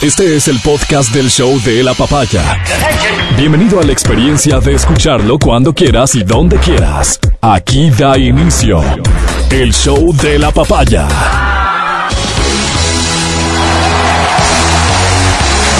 Este 0.00 0.36
es 0.36 0.46
el 0.46 0.60
podcast 0.60 1.12
del 1.12 1.28
show 1.28 1.60
de 1.62 1.82
la 1.82 1.92
papaya. 1.92 2.62
Bienvenido 3.36 3.80
a 3.80 3.82
la 3.82 3.90
experiencia 3.90 4.60
de 4.60 4.74
escucharlo 4.74 5.40
cuando 5.40 5.74
quieras 5.74 6.14
y 6.14 6.22
donde 6.22 6.56
quieras. 6.58 7.18
Aquí 7.40 7.90
da 7.90 8.16
inicio 8.16 8.80
el 9.50 9.74
show 9.74 10.14
de 10.14 10.38
la 10.38 10.52
papaya. 10.52 11.08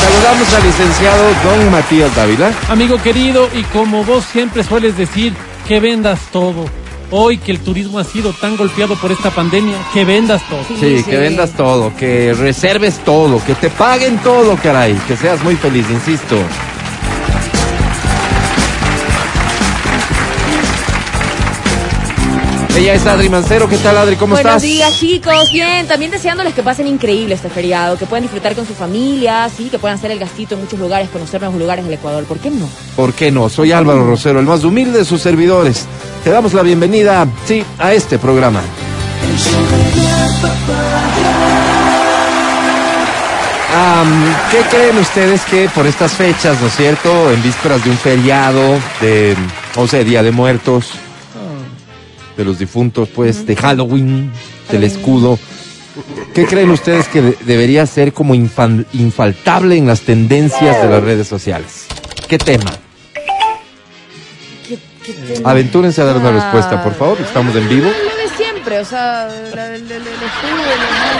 Saludamos 0.00 0.52
al 0.52 0.62
licenciado 0.64 1.24
Don 1.44 1.70
Matías 1.70 2.16
Dávila. 2.16 2.52
Amigo 2.70 3.00
querido, 3.00 3.48
y 3.54 3.62
como 3.64 4.02
vos 4.02 4.24
siempre 4.24 4.64
sueles 4.64 4.96
decir, 4.98 5.32
que 5.68 5.78
vendas 5.78 6.18
todo. 6.32 6.64
Hoy 7.10 7.38
que 7.38 7.52
el 7.52 7.60
turismo 7.60 7.98
ha 7.98 8.04
sido 8.04 8.32
tan 8.34 8.56
golpeado 8.56 8.94
por 8.96 9.10
esta 9.10 9.30
pandemia, 9.30 9.76
que 9.94 10.04
vendas 10.04 10.42
todo. 10.48 10.62
Sí, 10.78 11.02
que 11.02 11.16
vendas 11.16 11.52
todo, 11.52 11.94
que 11.96 12.34
reserves 12.34 12.98
todo, 12.98 13.42
que 13.44 13.54
te 13.54 13.70
paguen 13.70 14.18
todo, 14.18 14.56
caray. 14.56 14.94
Que 15.06 15.16
seas 15.16 15.42
muy 15.42 15.56
feliz, 15.56 15.86
insisto. 15.90 16.36
Ella 22.76 22.94
es 22.94 23.06
Adri 23.06 23.28
Mancero. 23.28 23.68
¿Qué 23.68 23.76
tal, 23.78 23.96
Adri? 23.98 24.16
¿Cómo 24.16 24.34
Buenos 24.34 24.50
estás? 24.50 24.62
días, 24.62 24.98
chicos. 24.98 25.50
Bien, 25.52 25.86
también 25.88 26.10
deseándoles 26.10 26.54
que 26.54 26.62
pasen 26.62 26.86
increíble 26.86 27.34
este 27.34 27.48
feriado, 27.50 27.98
que 27.98 28.06
puedan 28.06 28.22
disfrutar 28.22 28.54
con 28.54 28.66
su 28.66 28.74
familia, 28.74 29.48
sí, 29.54 29.68
que 29.68 29.78
puedan 29.78 29.98
hacer 29.98 30.10
el 30.12 30.18
gastito 30.18 30.54
en 30.54 30.60
muchos 30.62 30.78
lugares, 30.78 31.08
conocer 31.08 31.40
nuevos 31.40 31.58
lugares 31.58 31.84
del 31.84 31.94
Ecuador. 31.94 32.24
¿Por 32.24 32.38
qué 32.38 32.50
no? 32.50 32.68
¿Por 32.94 33.12
qué 33.14 33.30
no? 33.32 33.48
Soy 33.48 33.72
Álvaro 33.72 34.06
Rosero, 34.06 34.38
el 34.38 34.46
más 34.46 34.62
humilde 34.62 34.98
de 35.00 35.04
sus 35.04 35.20
servidores. 35.20 35.86
Te 36.22 36.30
damos 36.30 36.54
la 36.54 36.62
bienvenida, 36.62 37.26
sí, 37.46 37.64
a 37.78 37.92
este 37.94 38.18
programa. 38.18 38.60
Am, 43.74 44.34
¿Qué 44.50 44.60
creen 44.70 44.96
ustedes 44.98 45.42
que 45.42 45.68
por 45.68 45.86
estas 45.86 46.12
fechas, 46.12 46.60
¿no 46.60 46.68
es 46.68 46.76
cierto? 46.76 47.30
En 47.32 47.42
vísperas 47.42 47.84
de 47.84 47.90
un 47.90 47.98
feriado, 47.98 48.78
de, 49.00 49.36
o 49.76 49.86
sea, 49.86 50.02
Día 50.04 50.22
de 50.22 50.30
Muertos, 50.30 50.92
de 52.38 52.44
los 52.44 52.58
difuntos, 52.58 53.08
pues, 53.14 53.44
de 53.44 53.56
Halloween, 53.56 54.30
del 54.70 54.84
escudo. 54.84 55.38
¿Qué 56.32 56.46
creen 56.46 56.70
ustedes 56.70 57.08
que 57.08 57.20
de- 57.20 57.36
debería 57.44 57.84
ser 57.84 58.12
como 58.12 58.34
infaltable 58.36 59.76
en 59.76 59.88
las 59.88 60.02
tendencias 60.02 60.80
de 60.80 60.88
las 60.88 61.02
redes 61.02 61.26
sociales? 61.26 61.86
¿Qué 62.28 62.38
tema? 62.38 62.70
¿Qué, 64.66 64.78
qué 65.04 65.12
tema? 65.12 65.50
Aventúrense 65.50 66.00
a 66.00 66.04
dar 66.04 66.16
una 66.18 66.30
respuesta, 66.30 66.82
por 66.84 66.94
favor. 66.94 67.18
Estamos 67.20 67.54
en 67.56 67.68
vivo. 67.68 67.90
O 68.72 68.84
sea, 68.84 69.28
la 69.54 69.64
del 69.68 69.82
escudo, 69.82 70.02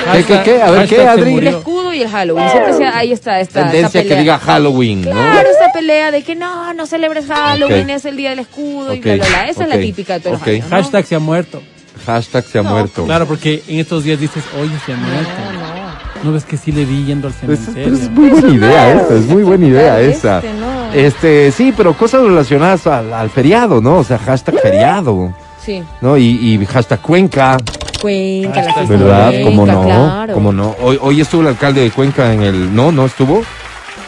y 0.07 0.11
¿Qué, 0.13 0.19
el 0.19 0.25
qué, 0.27 0.43
qué? 0.45 0.63
A 0.63 0.71
ver, 0.71 0.89
¿qué, 0.89 0.97
Hashtag 0.97 1.15
se 1.15 1.21
Adri? 1.21 1.23
el, 1.23 1.31
murió. 1.35 1.51
escudo 1.59 1.95
y 1.95 2.03
el 2.03 2.09
Halloween. 2.11 2.51
Siempre 2.51 2.73
se- 2.75 2.85
ahí 2.87 3.13
está 3.13 3.41
esta, 3.41 3.61
esta 3.61 3.71
Tendencia 3.73 4.03
que 4.03 4.09
pelea. 4.09 4.23
diga 4.23 4.39
Halloween, 4.39 5.03
¿no? 5.05 5.11
Claro, 5.11 5.49
esta 5.51 5.73
pelea 5.73 6.11
de 6.11 6.23
que 6.23 6.35
no, 6.37 6.73
no 6.75 6.87
celebres 6.87 7.27
Halloween, 7.27 7.85
Ok. 7.85 7.97
es 7.97 8.05
el 8.05 8.17
día 8.17 8.31
del 8.31 8.41
escudo 8.41 8.95
y 8.95 8.99
Ok, 8.99 9.05
bla, 9.05 9.15
bla, 9.17 9.27
bla. 9.29 9.43
Esa 9.49 9.63
es 9.65 9.69
ok, 9.69 9.75
la 9.75 9.81
típica 9.81 10.15
de 10.15 10.21
todos 10.21 10.37
ok. 10.37 10.47
los 10.47 10.55
años, 10.57 10.71
¿no? 10.71 10.77
Hashtag 10.77 11.07
se 11.07 11.15
ha 11.15 11.19
muerto. 11.19 11.63
Hashtag 12.07 12.45
se 12.45 12.59
ha 12.59 12.63
No, 12.63 12.71
muerto. 12.71 13.05
Claro, 13.05 13.27
porque 13.27 13.63
en 13.69 13.81
estos 13.81 14.05
días 14.05 14.19
dices, 14.21 14.43
oye, 14.61 14.71
se 14.87 14.93
ha 14.93 14.97
muerto. 14.97 15.31
No, 15.53 15.53
no. 15.63 15.79
¿No 16.25 16.33
ves 16.33 16.45
que 16.45 16.57
sí 16.57 16.73
le 16.73 16.85
vi 16.85 17.05
yendo 17.05 17.29
al 17.29 17.33
Es, 17.33 17.39
pero 17.45 17.57
cementerio? 17.57 17.95
es 17.95 18.11
muy 18.11 18.29
buena 18.31 18.49
idea 18.53 18.93
esa, 18.93 19.15
es 19.15 19.25
muy 19.27 19.43
buena 19.45 19.67
idea 19.67 20.01
Este, 20.01 20.17
esa. 20.19 20.43
no. 20.59 20.93
Este, 20.93 21.53
sí, 21.53 21.73
pero 21.77 21.95
cosas 21.97 22.23
relacionadas 22.23 22.87
al, 22.89 23.13
al 23.13 23.31
feriado, 23.31 23.81
¿no? 23.81 23.99
O 23.99 24.05
sea, 24.05 24.19
hashtag 24.19 24.59
feriado, 24.61 25.33
Sí, 25.69 25.83
¿no? 26.00 26.16
Y, 26.16 26.24
y 26.55 26.64
hashtag 26.64 26.98
Cuenca, 27.02 27.58
Cuenca, 28.00 28.62
la 28.62 28.83
¿verdad? 28.86 29.28
Cuenca, 29.33 29.44
¿Cómo 29.44 29.66
no? 29.66 29.83
claro. 29.84 30.33
¿Cómo 30.33 30.50
no? 30.50 30.74
Hoy, 30.80 30.98
hoy 31.02 31.20
estuvo 31.20 31.42
el 31.42 31.48
alcalde 31.48 31.83
de 31.83 31.91
Cuenca 31.91 32.33
en 32.33 32.41
el... 32.41 32.74
No, 32.74 32.91
no 32.91 33.05
estuvo. 33.05 33.42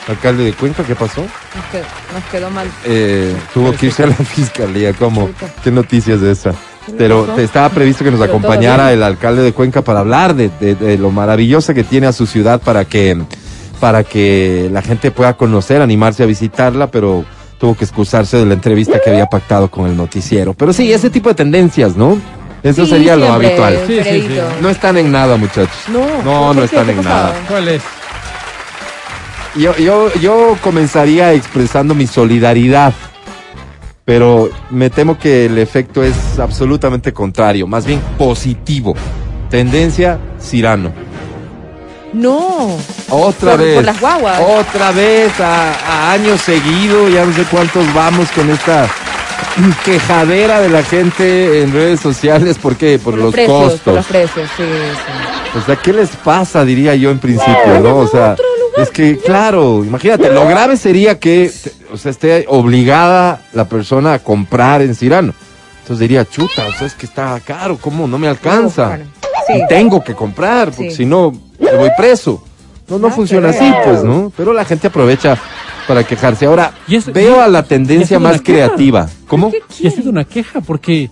Alcalde 0.08 0.44
de 0.44 0.53
Cuenca, 0.55 0.83
¿qué 0.84 0.94
pasó? 0.94 1.20
Nos 1.20 1.64
quedó, 1.70 1.84
nos 2.14 2.25
quedó 2.33 2.50
mal. 2.50 2.66
Eh, 2.86 3.36
tuvo 3.53 3.72
que 3.72 3.86
irse 3.86 4.05
a 4.05 4.06
la 4.06 4.14
fiscalía, 4.14 4.94
¿cómo? 4.94 5.27
Chuta. 5.27 5.53
¿Qué 5.62 5.70
noticias 5.70 6.22
de 6.22 6.31
esa? 6.33 6.53
¿Qué 6.87 6.93
le 6.93 6.97
Pero 6.99 7.25
te 7.25 7.44
estaba 7.44 7.69
previsto 7.69 8.04
que 8.04 8.10
nos 8.10 8.20
Pero 8.20 8.32
acompañara 8.32 8.91
el 8.94 9.03
alcalde 9.03 9.43
de 9.43 9.53
Cuenca 9.53 9.82
para 9.82 10.00
hablar 10.00 10.34
de, 10.34 10.49
de- 10.60 10.76
de 10.76 10.97
lo 10.97 11.10
maravillosa 11.10 11.75
que 11.75 11.84
tiene 11.84 12.06
a 12.06 12.15
su 12.15 12.25
ciudad 12.26 12.62
para 12.62 12.87
que, 12.87 13.19
para 13.81 14.03
que 14.03 14.70
la 14.72 14.81
gente 14.81 15.10
pueda 15.10 15.34
conocer, 15.37 15.82
animarse 15.82 16.22
a 16.22 16.26
visitarla, 16.26 16.91
pero 16.91 17.26
tuvo 17.60 17.76
que 17.76 17.84
excusarse 17.84 18.38
de 18.38 18.47
la 18.47 18.54
entrevista 18.54 18.98
que 19.04 19.10
había 19.10 19.26
pactado 19.26 19.71
con 19.71 19.87
el 19.87 19.97
noticiero. 19.97 20.54
Pero 20.54 20.72
sí, 20.72 20.91
ese 20.93 21.10
tipo 21.10 21.28
de 21.28 21.34
tendencias, 21.34 21.94
¿no? 21.97 22.19
Eso 22.62 22.84
Sí, 22.84 22.91
sería 22.93 23.16
lo 23.16 23.26
siempre, 23.26 23.47
habitual. 23.48 23.78
Sí, 23.87 23.97
sí, 23.97 24.00
Fredito. 24.03 24.34
sí. 24.34 24.56
No 24.62 24.71
están 24.71 24.97
en 24.97 25.12
nada, 25.12 25.37
muchachos. 25.37 25.76
No, 25.88 26.00
No, 26.25 26.47
¿por 26.49 26.56
no 26.56 26.65
están 26.65 26.87
¿Qué 26.87 26.93
en 26.93 27.03
nada. 27.04 27.34
¿Cuál 27.49 27.69
es? 27.69 27.82
Yo, 29.56 29.76
yo, 29.76 30.12
yo 30.20 30.56
comenzaría 30.62 31.32
expresando 31.32 31.94
mi 31.94 32.06
solidaridad, 32.06 32.94
pero 34.04 34.49
me 34.70 34.91
temo 34.91 35.19
que 35.19 35.47
el 35.47 35.59
efecto 35.59 36.03
es 36.04 36.38
absolutamente 36.38 37.12
contrario, 37.12 37.66
más 37.66 37.84
bien 37.84 38.00
positivo. 38.16 38.94
Tendencia 39.50 40.19
Cirano. 40.41 40.93
No. 42.12 42.76
Otra 43.09 43.53
Por- 43.53 43.60
vez. 43.60 43.75
por 43.76 43.84
las 43.84 44.00
guaguas. 44.00 44.41
Otra 44.41 44.91
vez, 44.93 45.38
a, 45.41 45.72
a 45.72 46.12
años 46.12 46.41
seguido, 46.41 47.09
ya 47.09 47.25
no 47.25 47.32
sé 47.34 47.44
cuántos 47.50 47.93
vamos 47.94 48.31
con 48.32 48.50
esta 48.50 48.88
quejadera 49.84 50.60
de 50.60 50.69
la 50.69 50.82
gente 50.82 51.62
en 51.62 51.72
redes 51.72 52.00
sociales. 52.00 52.59
¿Por 52.59 52.76
qué? 52.76 52.99
Por, 52.99 53.15
los, 53.16 53.32
precios, 53.32 53.56
costos. 53.62 53.81
Por 53.82 53.94
los 53.94 54.06
precios, 54.06 54.49
sí, 54.56 54.62
sí. 54.65 55.59
O 55.59 55.62
sea, 55.65 55.76
¿qué 55.76 55.93
les 55.93 56.10
pasa? 56.10 56.65
Diría 56.65 56.94
yo 56.94 57.10
en 57.10 57.19
principio, 57.19 57.81
¿no? 57.82 57.97
O 57.99 58.06
sea, 58.09 58.37
es 58.76 58.91
que, 58.91 59.19
claro, 59.19 59.84
imagínate, 59.84 60.31
lo 60.32 60.47
grave 60.47 60.76
sería 60.76 61.19
que, 61.19 61.50
o 61.93 61.97
sea, 61.97 62.10
esté 62.12 62.44
obligada 62.49 63.43
la 63.53 63.65
persona 63.69 64.15
a 64.15 64.19
comprar 64.20 64.82
en 64.82 64.94
Cirano. 64.94 65.34
Entonces 65.82 65.99
diría, 66.09 66.25
chuta, 66.25 66.66
o 66.69 66.72
sea, 66.72 66.87
es 66.87 66.94
que 66.94 67.06
está 67.06 67.38
caro, 67.44 67.76
¿cómo? 67.81 68.06
No 68.06 68.16
me 68.19 68.28
alcanza. 68.28 68.99
Y 69.49 69.66
tengo 69.66 70.04
que 70.04 70.15
comprar, 70.15 70.70
porque 70.70 70.91
Sí. 70.91 70.99
si 70.99 71.06
no, 71.06 71.32
me 71.60 71.76
voy 71.76 71.91
preso. 71.97 72.43
No, 72.88 72.97
no 72.98 73.03
Nada 73.06 73.15
funciona 73.15 73.50
así, 73.50 73.72
pues, 73.84 74.03
¿no? 74.03 74.32
Pero 74.37 74.53
la 74.53 74.65
gente 74.65 74.88
aprovecha 74.88 75.38
para 75.87 76.03
quejarse. 76.04 76.47
Ahora, 76.47 76.72
Y 76.88 76.97
eso- 76.97 77.12
veo 77.12 77.37
y- 77.37 77.38
a 77.41 77.47
la 77.48 77.62
tendencia 77.62 78.19
más 78.19 78.41
queja. 78.41 78.66
creativa. 78.69 79.09
¿Cómo? 79.28 79.53
Y 79.78 79.87
ha 79.87 79.91
sido 79.91 80.10
una 80.10 80.25
queja, 80.25 80.60
porque 80.60 81.09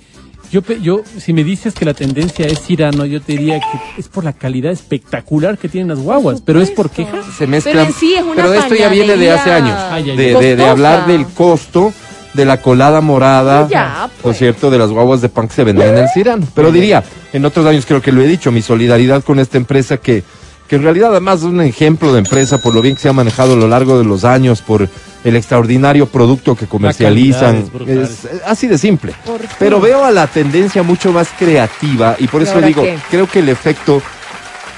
yo, 0.51 0.61
yo, 0.83 1.03
si 1.19 1.33
me 1.33 1.45
dices 1.45 1.75
que 1.75 1.85
la 1.85 1.95
tendencia 1.95 2.47
es 2.47 2.61
Cirano, 2.63 3.05
yo 3.05 3.21
te 3.21 3.33
diría 3.35 3.61
que 3.61 4.01
es 4.01 4.09
por 4.09 4.25
la 4.25 4.33
calidad 4.33 4.73
espectacular 4.73 5.57
que 5.59 5.69
tienen 5.69 5.89
las 5.89 5.99
guaguas, 6.01 6.41
pero 6.45 6.61
es 6.61 6.71
por 6.73 6.91
queja. 6.91 7.19
se 7.37 7.47
mezclan. 7.47 7.87
Pero 7.87 7.97
sí 7.99 8.15
es 8.15 8.23
una 8.23 8.35
Pero 8.35 8.55
esto 8.55 8.75
ya 8.75 8.89
viene 8.89 9.17
de 9.17 9.31
hace 9.31 9.53
años. 9.53 9.79
Ay, 9.91 10.11
ay, 10.11 10.17
de, 10.17 10.57
de- 10.57 10.67
hablar 10.67 11.07
del 11.07 11.27
costo 11.27 11.93
de 12.35 12.45
la 12.45 12.61
colada 12.61 13.01
morada, 13.01 13.69
Ya, 13.69 14.07
¿no 14.07 14.11
pues. 14.23 14.35
es 14.35 14.39
cierto? 14.41 14.71
De 14.71 14.79
las 14.79 14.91
guaguas 14.91 15.21
de 15.21 15.29
pan 15.29 15.47
que 15.49 15.55
se 15.55 15.65
venden 15.65 15.89
en 15.91 15.99
el 15.99 16.09
Cirano. 16.09 16.47
Pero 16.55 16.73
diría, 16.73 17.05
en 17.33 17.45
otros 17.45 17.67
años 17.67 17.85
creo 17.87 18.03
que 18.03 18.11
lo 18.13 18.21
he 18.21 18.27
dicho, 18.27 18.51
mi 18.51 18.63
solidaridad 18.63 19.23
con 19.23 19.39
esta 19.39 19.57
empresa 19.59 19.97
que, 19.99 20.23
que 20.69 20.77
en 20.77 20.83
realidad 20.83 21.11
además 21.13 21.39
es 21.41 21.45
un 21.45 21.61
ejemplo 21.63 22.13
de 22.13 22.19
empresa 22.21 22.59
por 22.59 22.75
lo 22.75 22.83
bien 22.83 22.95
que 22.95 23.01
se 23.03 23.09
ha 23.09 23.13
manejado 23.13 23.55
a 23.55 23.57
lo 23.57 23.67
largo 23.69 23.99
de 23.99 24.05
los 24.05 24.25
años, 24.25 24.61
por 24.63 24.89
el 25.25 25.37
extraordinario 25.37 26.07
producto 26.07 26.55
que 26.55 26.67
comercializan. 26.67 27.57
es 27.57 27.73
brutal. 27.73 27.99
Es, 27.99 28.25
es 28.27 28.43
así 28.47 28.67
de 28.67 28.77
simple. 28.79 29.15
Pero 29.59 29.81
veo 29.81 30.05
a 30.05 30.11
la 30.11 30.27
tendencia 30.27 30.83
mucho 30.83 31.13
más 31.13 31.29
creativa 31.39 32.17
y 32.19 32.27
por 32.29 32.43
¿Y 32.43 32.45
eso 32.45 32.61
digo, 32.61 32.83
qué? 32.83 32.99
creo 33.11 33.27
que 33.27 33.39
el 33.41 33.49
efecto 33.49 34.03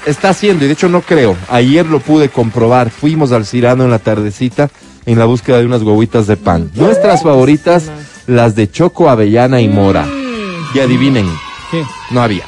está 0.05 0.29
haciendo, 0.29 0.63
y 0.65 0.67
de 0.67 0.73
hecho 0.73 0.89
no 0.89 1.01
creo, 1.01 1.35
ayer 1.49 1.85
lo 1.85 1.99
pude 1.99 2.29
comprobar, 2.29 2.89
fuimos 2.89 3.31
al 3.33 3.45
Cirano 3.45 3.83
en 3.83 3.91
la 3.91 3.99
tardecita 3.99 4.69
en 5.05 5.19
la 5.19 5.25
búsqueda 5.25 5.57
de 5.57 5.65
unas 5.65 5.81
huevitas 5.81 6.25
de 6.27 6.37
pan. 6.37 6.71
Nuestras 6.75 7.21
favoritas, 7.23 7.91
las 8.27 8.55
de 8.55 8.69
choco, 8.71 9.09
avellana 9.09 9.59
y 9.59 9.67
mora. 9.67 10.05
Mm, 10.05 10.75
Y 10.77 10.79
adivinen, 10.79 11.27
¿Qué? 11.69 11.83
no 12.11 12.21
había. 12.21 12.43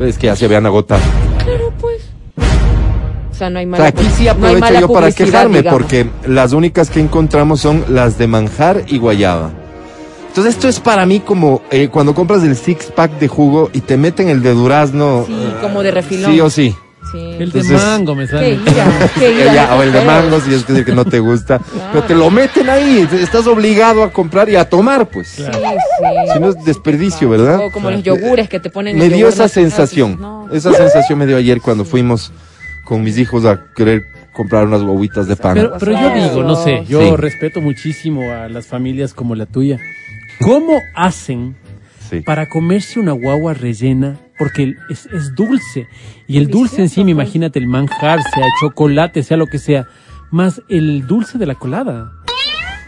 Es 0.00 0.18
que 0.18 0.26
ya 0.26 0.36
se 0.36 0.46
habían 0.46 0.66
agotado. 0.66 1.00
Sea, 3.42 3.50
no 3.50 3.58
hay 3.58 3.64
O 3.64 3.68
mala 3.68 3.84
sea, 3.84 3.88
aquí 3.90 4.08
sí 4.16 4.24
no 4.24 4.30
aprovecho 4.32 4.80
yo 4.80 4.92
para 4.92 5.12
quejarme 5.12 5.58
digamos. 5.58 5.80
porque 5.80 6.06
las 6.26 6.52
únicas 6.52 6.90
que 6.90 7.00
encontramos 7.00 7.60
son 7.60 7.84
las 7.88 8.18
de 8.18 8.26
manjar 8.26 8.82
y 8.86 8.98
guayaba. 8.98 9.50
Entonces 10.28 10.54
esto 10.54 10.68
es 10.68 10.80
para 10.80 11.04
mí 11.04 11.20
como 11.20 11.60
eh, 11.70 11.88
cuando 11.88 12.14
compras 12.14 12.42
el 12.42 12.56
six 12.56 12.86
pack 12.86 13.18
de 13.18 13.28
jugo 13.28 13.68
y 13.72 13.80
te 13.82 13.96
meten 13.98 14.28
el 14.28 14.42
de 14.42 14.54
durazno. 14.54 15.24
Sí, 15.26 15.34
como 15.60 15.82
de 15.82 15.90
refilón. 15.90 16.32
Sí 16.32 16.40
o 16.40 16.48
sí. 16.48 16.74
Sí. 17.10 17.18
El 17.18 17.38
de 17.52 17.58
Entonces- 17.60 17.72
mango 17.82 18.14
me 18.14 18.24
Qué 18.26 18.30
sale. 18.32 18.50
ira, 18.54 19.10
qué 19.18 19.30
ira, 19.34 19.52
Ya, 19.52 19.74
o 19.76 19.82
el 19.82 19.92
de 19.92 20.02
mango 20.04 20.40
si 20.40 20.54
es 20.54 20.64
que, 20.64 20.84
que 20.86 20.92
no 20.94 21.04
te 21.04 21.18
gusta. 21.18 21.60
Pero 21.92 22.04
te 22.04 22.14
lo 22.14 22.30
meten 22.30 22.70
ahí, 22.70 23.06
estás 23.20 23.46
obligado 23.46 24.02
a 24.04 24.10
comprar 24.10 24.48
y 24.48 24.56
a 24.56 24.66
tomar, 24.66 25.06
pues. 25.10 25.28
Sí, 25.28 25.42
Claro. 25.42 25.76
sí. 25.98 26.32
Si 26.32 26.38
no 26.40 26.48
es 26.48 26.64
desperdicio, 26.64 27.28
¿verdad? 27.28 27.60
O 27.66 27.70
como 27.70 27.90
los 27.90 28.02
yogures 28.02 28.48
que 28.48 28.60
te 28.60 28.70
ponen 28.70 28.96
Me 28.96 29.10
dio 29.10 29.28
esa 29.28 29.48
sensación. 29.48 30.16
no. 30.18 30.48
Esa 30.50 30.72
sensación 30.72 31.18
me 31.18 31.26
dio 31.26 31.36
ayer 31.36 31.60
cuando 31.60 31.84
fuimos 31.84 32.32
con 32.92 33.02
mis 33.02 33.16
hijos 33.16 33.46
a 33.46 33.64
querer 33.74 34.02
comprar 34.34 34.66
unas 34.66 34.82
bobitas 34.82 35.26
de 35.26 35.34
pan. 35.34 35.54
Pero, 35.54 35.72
pero 35.80 35.92
yo 35.92 36.12
digo, 36.12 36.42
no 36.42 36.54
sé, 36.56 36.84
yo 36.86 37.00
Sí. 37.00 37.16
respeto 37.16 37.62
muchísimo 37.62 38.30
a 38.30 38.50
las 38.50 38.66
familias 38.66 39.14
como 39.14 39.34
la 39.34 39.46
tuya. 39.46 39.78
¿Cómo 40.42 40.78
hacen 40.94 41.56
Sí. 42.10 42.20
para 42.20 42.50
comerse 42.50 43.00
una 43.00 43.12
guagua 43.12 43.54
rellena 43.54 44.18
porque 44.38 44.74
es, 44.90 45.06
es 45.06 45.34
dulce. 45.34 45.86
Y 46.26 46.36
el 46.36 46.48
dulce 46.48 46.82
en 46.82 46.90
sí, 46.90 47.00
pues. 47.00 47.12
imagínate, 47.12 47.58
el 47.58 47.66
manjar, 47.66 48.20
sea 48.34 48.44
chocolate, 48.60 49.22
sea 49.22 49.38
lo 49.38 49.46
que 49.46 49.58
sea, 49.58 49.86
más 50.30 50.60
el 50.68 51.06
dulce 51.06 51.38
de 51.38 51.46
la 51.46 51.54
colada. 51.54 52.12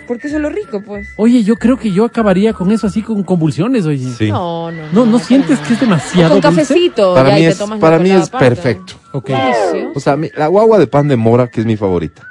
Porque 0.06 0.26
eso 0.28 0.36
es 0.36 0.42
lo 0.42 0.50
rico, 0.50 0.82
pues. 0.82 1.08
Oye, 1.16 1.42
yo 1.44 1.56
creo 1.56 1.76
que 1.78 1.90
yo 1.92 2.04
acabaría 2.04 2.52
con 2.52 2.70
eso 2.72 2.86
así 2.86 3.00
con 3.02 3.22
convulsiones, 3.22 3.86
oye. 3.86 4.12
Sí. 4.16 4.28
No, 4.30 4.70
no, 4.70 4.82
No, 4.92 5.06
¿no 5.06 5.18
sientes 5.18 5.58
que 5.60 5.74
es 5.74 5.80
demasiado 5.80 6.36
O 6.36 6.40
con 6.40 6.54
dulce? 6.54 6.62
cafecito. 6.72 7.14
Para 7.14 7.30
ya, 7.30 7.34
mí 7.36 7.40
y 7.40 7.44
te 7.44 7.50
es, 7.50 7.80
para 7.80 7.98
mí 7.98 8.10
es 8.10 8.28
perfecto. 8.30 8.94
Ok. 9.12 9.28
Delicioso. 9.28 9.92
O 9.94 10.00
sea, 10.00 10.16
mi- 10.16 10.30
la 10.36 10.46
guagua 10.48 10.78
de 10.78 10.86
pan 10.86 11.08
de 11.08 11.16
mora, 11.16 11.48
que 11.48 11.60
es 11.60 11.66
mi 11.66 11.76
favorita, 11.76 12.22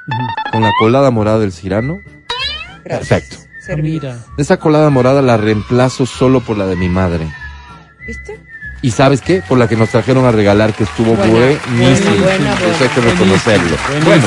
con 0.52 0.62
la 0.62 0.70
colada 0.78 1.10
morada 1.10 1.38
del 1.40 1.52
cirano, 1.52 1.98
perfecto. 2.84 3.36
Servir. 3.66 3.94
mira. 4.02 4.18
Esa 4.36 4.58
colada 4.58 4.90
morada 4.90 5.22
la 5.22 5.36
reemplazo 5.38 6.04
solo 6.06 6.40
por 6.40 6.58
la 6.58 6.66
de 6.66 6.76
mi 6.76 6.88
madre. 6.88 7.26
¿Viste? 8.06 8.38
¿Y 8.82 8.90
sabes 8.90 9.22
qué? 9.22 9.42
Por 9.48 9.56
la 9.56 9.66
que 9.66 9.76
nos 9.76 9.88
trajeron 9.88 10.26
a 10.26 10.30
regalar, 10.32 10.74
que 10.74 10.84
estuvo 10.84 11.14
buenísima. 11.14 11.50
Eso 11.90 12.84
hay 12.84 12.88
que 12.94 13.00
reconocerlo. 13.00 13.76
Buenísimo. 13.88 14.04
Bueno, 14.04 14.26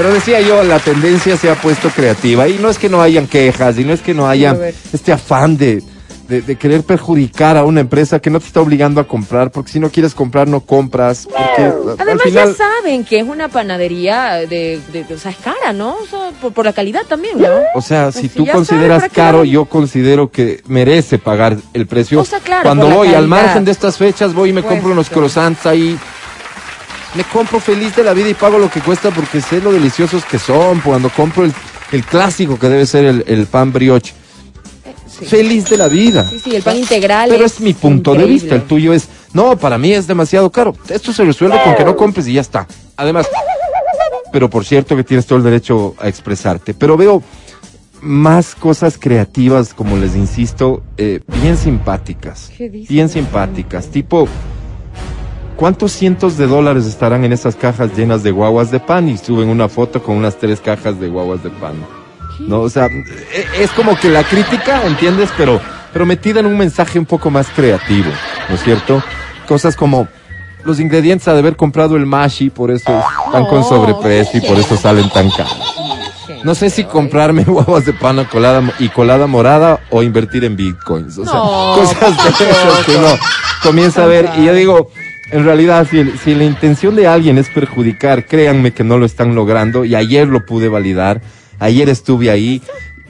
pero 0.00 0.14
decía 0.14 0.40
yo, 0.40 0.62
la 0.62 0.78
tendencia 0.78 1.36
se 1.36 1.50
ha 1.50 1.54
puesto 1.56 1.90
creativa. 1.90 2.48
Y 2.48 2.54
no 2.54 2.70
es 2.70 2.78
que 2.78 2.88
no 2.88 3.02
hayan 3.02 3.26
quejas, 3.26 3.78
y 3.78 3.84
no 3.84 3.92
es 3.92 4.00
que 4.00 4.14
no 4.14 4.26
haya 4.26 4.56
este 4.94 5.12
afán 5.12 5.58
de, 5.58 5.82
de, 6.26 6.40
de 6.40 6.56
querer 6.56 6.82
perjudicar 6.84 7.58
a 7.58 7.64
una 7.64 7.80
empresa 7.80 8.18
que 8.18 8.30
no 8.30 8.40
te 8.40 8.46
está 8.46 8.62
obligando 8.62 8.98
a 9.02 9.04
comprar, 9.06 9.50
porque 9.50 9.70
si 9.72 9.78
no 9.78 9.90
quieres 9.90 10.14
comprar, 10.14 10.48
no 10.48 10.60
compras. 10.60 11.26
Porque 11.28 11.70
Además 11.98 12.22
final... 12.22 12.48
ya 12.48 12.54
saben 12.54 13.04
que 13.04 13.18
es 13.18 13.28
una 13.28 13.48
panadería 13.48 14.36
de, 14.48 14.80
de, 14.90 15.04
de- 15.04 15.14
o 15.14 15.18
sea, 15.18 15.32
es 15.32 15.36
cara, 15.36 15.74
¿no? 15.74 15.96
O 15.96 16.06
sea, 16.06 16.30
por, 16.40 16.54
por 16.54 16.64
la 16.64 16.72
calidad 16.72 17.02
también, 17.06 17.38
¿no? 17.38 17.48
O 17.74 17.82
sea, 17.82 18.04
Pues 18.04 18.14
si 18.14 18.22
si 18.22 18.28
tú 18.30 18.46
consideras 18.46 19.00
sabe, 19.02 19.10
¿para 19.10 19.26
qué 19.26 19.32
caro, 19.32 19.44
yo 19.44 19.66
considero 19.66 20.30
que 20.30 20.62
merece 20.66 21.18
pagar 21.18 21.58
el 21.74 21.86
precio. 21.86 22.20
O 22.20 22.24
sea, 22.24 22.38
claro, 22.40 22.62
Cuando 22.62 22.88
voy 22.88 23.08
al 23.12 23.28
margen 23.28 23.66
de 23.66 23.72
estas 23.72 23.98
fechas, 23.98 24.32
voy 24.32 24.48
y 24.48 24.52
me 24.54 24.62
Pues, 24.62 24.72
compro 24.76 24.92
unos 24.92 25.10
croissants 25.10 25.66
ahí. 25.66 25.98
Me 27.14 27.24
compro 27.24 27.58
feliz 27.58 27.96
de 27.96 28.04
la 28.04 28.14
vida 28.14 28.28
y 28.28 28.34
pago 28.34 28.58
lo 28.58 28.70
que 28.70 28.80
cuesta 28.80 29.10
porque 29.10 29.40
sé 29.40 29.60
lo 29.60 29.72
deliciosos 29.72 30.24
que 30.24 30.38
son. 30.38 30.80
Cuando 30.80 31.10
compro 31.10 31.44
el, 31.44 31.52
el 31.92 32.04
clásico 32.04 32.58
que 32.58 32.68
debe 32.68 32.86
ser 32.86 33.04
el, 33.04 33.24
el 33.26 33.46
pan 33.46 33.72
brioche. 33.72 34.14
Sí. 35.06 35.26
Feliz 35.26 35.68
de 35.68 35.76
la 35.76 35.88
vida. 35.88 36.24
Sí, 36.28 36.38
sí, 36.38 36.54
el 36.54 36.62
pan 36.62 36.76
integral. 36.76 37.28
Pero 37.28 37.44
es 37.44 37.60
mi 37.60 37.74
punto 37.74 38.14
de 38.14 38.24
vista. 38.26 38.54
El 38.54 38.62
tuyo 38.62 38.92
es, 38.92 39.08
no, 39.32 39.56
para 39.56 39.76
mí 39.76 39.92
es 39.92 40.06
demasiado 40.06 40.50
caro. 40.50 40.74
Esto 40.88 41.12
se 41.12 41.24
resuelve 41.24 41.60
con 41.62 41.74
que 41.74 41.84
no 41.84 41.96
compres 41.96 42.26
y 42.28 42.34
ya 42.34 42.40
está. 42.40 42.66
Además, 42.96 43.26
pero 44.32 44.48
por 44.48 44.64
cierto 44.64 44.96
que 44.96 45.04
tienes 45.04 45.26
todo 45.26 45.38
el 45.38 45.44
derecho 45.44 45.94
a 45.98 46.08
expresarte. 46.08 46.74
Pero 46.74 46.96
veo 46.96 47.22
más 48.00 48.54
cosas 48.54 48.96
creativas, 48.98 49.74
como 49.74 49.96
les 49.96 50.14
insisto, 50.14 50.82
eh, 50.96 51.20
bien 51.42 51.56
simpáticas. 51.56 52.50
Bien 52.88 53.08
simpáticas. 53.08 53.88
Tipo, 53.88 54.28
¿cuántos 55.60 55.92
cientos 55.92 56.38
de 56.38 56.46
dólares 56.46 56.86
estarán 56.86 57.22
en 57.22 57.34
esas 57.34 57.54
cajas 57.54 57.90
llenas 57.94 58.22
de 58.22 58.30
guaguas 58.30 58.70
de 58.70 58.80
pan? 58.80 59.10
Y 59.10 59.18
suben 59.18 59.50
una 59.50 59.68
foto 59.68 60.02
con 60.02 60.16
unas 60.16 60.36
tres 60.38 60.58
cajas 60.58 60.98
de 60.98 61.08
guaguas 61.08 61.42
de 61.42 61.50
pan. 61.50 61.74
No, 62.38 62.60
o 62.62 62.70
sea, 62.70 62.86
e- 62.86 63.62
es 63.62 63.70
como 63.72 63.94
que 63.98 64.08
la 64.08 64.24
crítica, 64.24 64.86
¿entiendes? 64.86 65.28
Pero, 65.36 65.60
pero 65.92 66.06
metida 66.06 66.40
en 66.40 66.46
un 66.46 66.56
mensaje 66.56 66.98
un 66.98 67.04
poco 67.04 67.30
más 67.30 67.46
creativo, 67.54 68.10
¿no 68.48 68.54
es 68.54 68.62
cierto? 68.64 69.02
Cosas 69.46 69.76
como 69.76 70.08
los 70.64 70.80
ingredientes 70.80 71.28
ha 71.28 71.34
de 71.34 71.40
haber 71.40 71.56
comprado 71.56 71.96
el 71.96 72.06
mashi, 72.06 72.48
por 72.48 72.70
eso 72.70 72.90
están 73.26 73.44
con 73.44 73.60
No, 73.60 73.68
sobreprecio 73.68 74.40
y 74.42 74.46
por 74.48 74.58
eso 74.58 74.78
salen 74.78 75.10
tan 75.10 75.30
caros. 75.30 75.58
No 76.42 76.54
sé 76.54 76.70
si 76.70 76.84
comprarme 76.84 77.44
guaguas 77.46 77.84
de 77.84 77.92
pan 77.92 78.18
o 78.18 78.26
colada, 78.30 78.62
y 78.78 78.88
colada 78.88 79.26
morada 79.26 79.80
o 79.90 80.02
invertir 80.02 80.42
en 80.44 80.56
bitcoins. 80.56 81.18
O 81.18 81.24
sea, 81.26 81.34
No, 81.34 81.74
cosas 81.76 82.16
de 82.16 82.30
esas 82.30 82.86
que 82.86 82.96
uno 82.96 83.08
comienza 83.62 84.04
a 84.04 84.06
ver. 84.06 84.30
Y 84.38 84.46
yo 84.46 84.54
digo, 84.54 84.90
en 85.32 85.44
realidad, 85.44 85.86
si, 85.90 85.98
el- 85.98 86.18
si 86.18 86.34
la 86.34 86.44
intención 86.44 86.94
de 86.96 87.06
alguien 87.06 87.38
es 87.38 87.48
perjudicar, 87.50 88.26
créanme 88.26 88.72
que 88.72 88.84
no 88.84 88.98
lo 88.98 89.06
están 89.06 89.34
logrando. 89.34 89.84
Y 89.84 89.94
ayer 89.94 90.26
lo 90.28 90.44
pude 90.44 90.68
validar. 90.68 91.20
Ayer 91.58 91.88
estuve 91.88 92.30
ahí. 92.30 92.62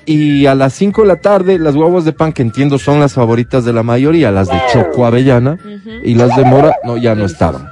Y 0.07 0.47
a 0.47 0.55
las 0.55 0.73
5 0.75 1.03
de 1.03 1.09
la 1.09 1.17
tarde, 1.21 1.59
las 1.59 1.75
guaguas 1.77 2.05
de 2.05 2.13
pan 2.13 2.33
que 2.33 2.43
entiendo 2.43 2.79
son 2.79 2.99
las 3.01 3.13
favoritas 3.15 3.65
de 3.65 3.73
la 3.73 3.83
mayoría, 3.83 4.31
las 4.33 4.49
de 4.49 4.61
Choco 4.73 5.07
Avellana 5.07 5.57
y 6.03 6.15
las 6.15 6.35
de 6.37 6.45
Mora, 6.45 6.75
no, 6.85 6.97
ya 6.97 7.15
no 7.15 7.25
estaban. 7.27 7.69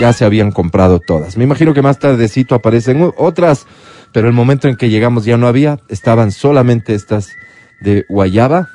Ya 0.00 0.12
se 0.12 0.24
habían 0.24 0.50
comprado 0.52 1.00
todas. 1.00 1.36
Me 1.36 1.44
imagino 1.44 1.72
que 1.74 1.80
más 1.82 1.98
tardecito 1.98 2.54
aparecen 2.54 3.12
otras, 3.16 3.66
pero 4.12 4.28
el 4.28 4.34
momento 4.34 4.68
en 4.68 4.76
que 4.76 4.90
llegamos 4.90 5.24
ya 5.24 5.36
no 5.38 5.46
había, 5.46 5.78
estaban 5.88 6.32
solamente 6.32 6.94
estas 6.94 7.30
de 7.80 8.04
guayaba 8.08 8.68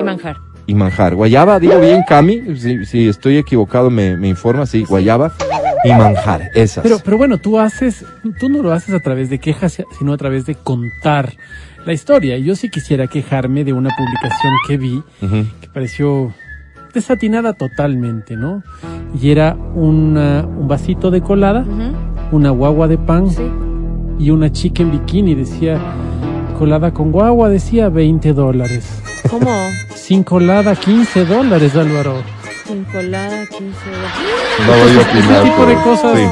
Y 0.00 0.02
manjar. 0.04 0.36
Y 0.66 0.74
manjar. 0.74 1.14
Guayaba, 1.14 1.58
digo 1.60 1.78
bien, 1.80 2.02
Cami, 2.08 2.56
si, 2.56 2.84
si 2.86 3.08
estoy 3.08 3.36
equivocado 3.38 3.90
me, 3.90 4.16
me 4.16 4.28
informa, 4.28 4.66
sí, 4.66 4.84
guayaba 4.84 5.32
y 5.84 5.90
manjar, 5.90 6.50
esas. 6.54 6.82
Pero, 6.82 6.98
pero 7.04 7.18
bueno, 7.18 7.38
tú 7.38 7.58
haces, 7.58 8.04
tú 8.40 8.48
no 8.48 8.62
lo 8.62 8.72
haces 8.72 8.94
a 8.94 9.00
través 9.00 9.28
de 9.30 9.38
quejas, 9.38 9.82
sino 9.98 10.12
a 10.12 10.16
través 10.16 10.46
de 10.46 10.54
contar 10.54 11.32
la 11.84 11.92
historia. 11.92 12.38
Yo 12.38 12.56
sí 12.56 12.70
quisiera 12.70 13.06
quejarme 13.08 13.62
de 13.64 13.72
una 13.74 13.90
publicación 13.96 14.52
que 14.66 14.76
vi 14.78 15.02
que 15.60 15.68
pareció 15.68 16.32
desatinada 16.94 17.52
totalmente, 17.52 18.36
¿no? 18.36 18.62
Y 19.20 19.30
era 19.30 19.54
una- 19.74 20.46
un 20.46 20.66
vasito 20.68 21.10
de 21.10 21.20
colada, 21.20 21.66
una 22.32 22.50
guagua 22.50 22.88
de 22.88 22.96
pan 22.98 23.28
Sí. 23.30 23.42
y 24.18 24.30
una 24.30 24.50
chica 24.50 24.82
en 24.82 24.92
bikini. 24.92 25.34
Decía, 25.34 25.78
colada 26.54 26.92
con 26.92 27.12
guagua, 27.12 27.48
decía 27.48 27.88
20 27.88 28.32
dólares. 28.32 28.84
¿Cómo? 29.30 29.50
Sin 29.94 30.22
colada, 30.22 30.74
15 30.74 31.24
dólares, 31.24 31.74
Álvaro. 31.76 32.22
Sin 32.66 32.84
colada, 32.84 33.44
15 33.46 33.64
No 34.66 34.72
voy 34.72 34.80
a 34.80 35.00
Ese 35.00 35.00
opinar. 35.00 35.42
tipo 35.44 35.66
de 35.66 35.74
cosas. 35.76 36.16
sí. 36.18 36.24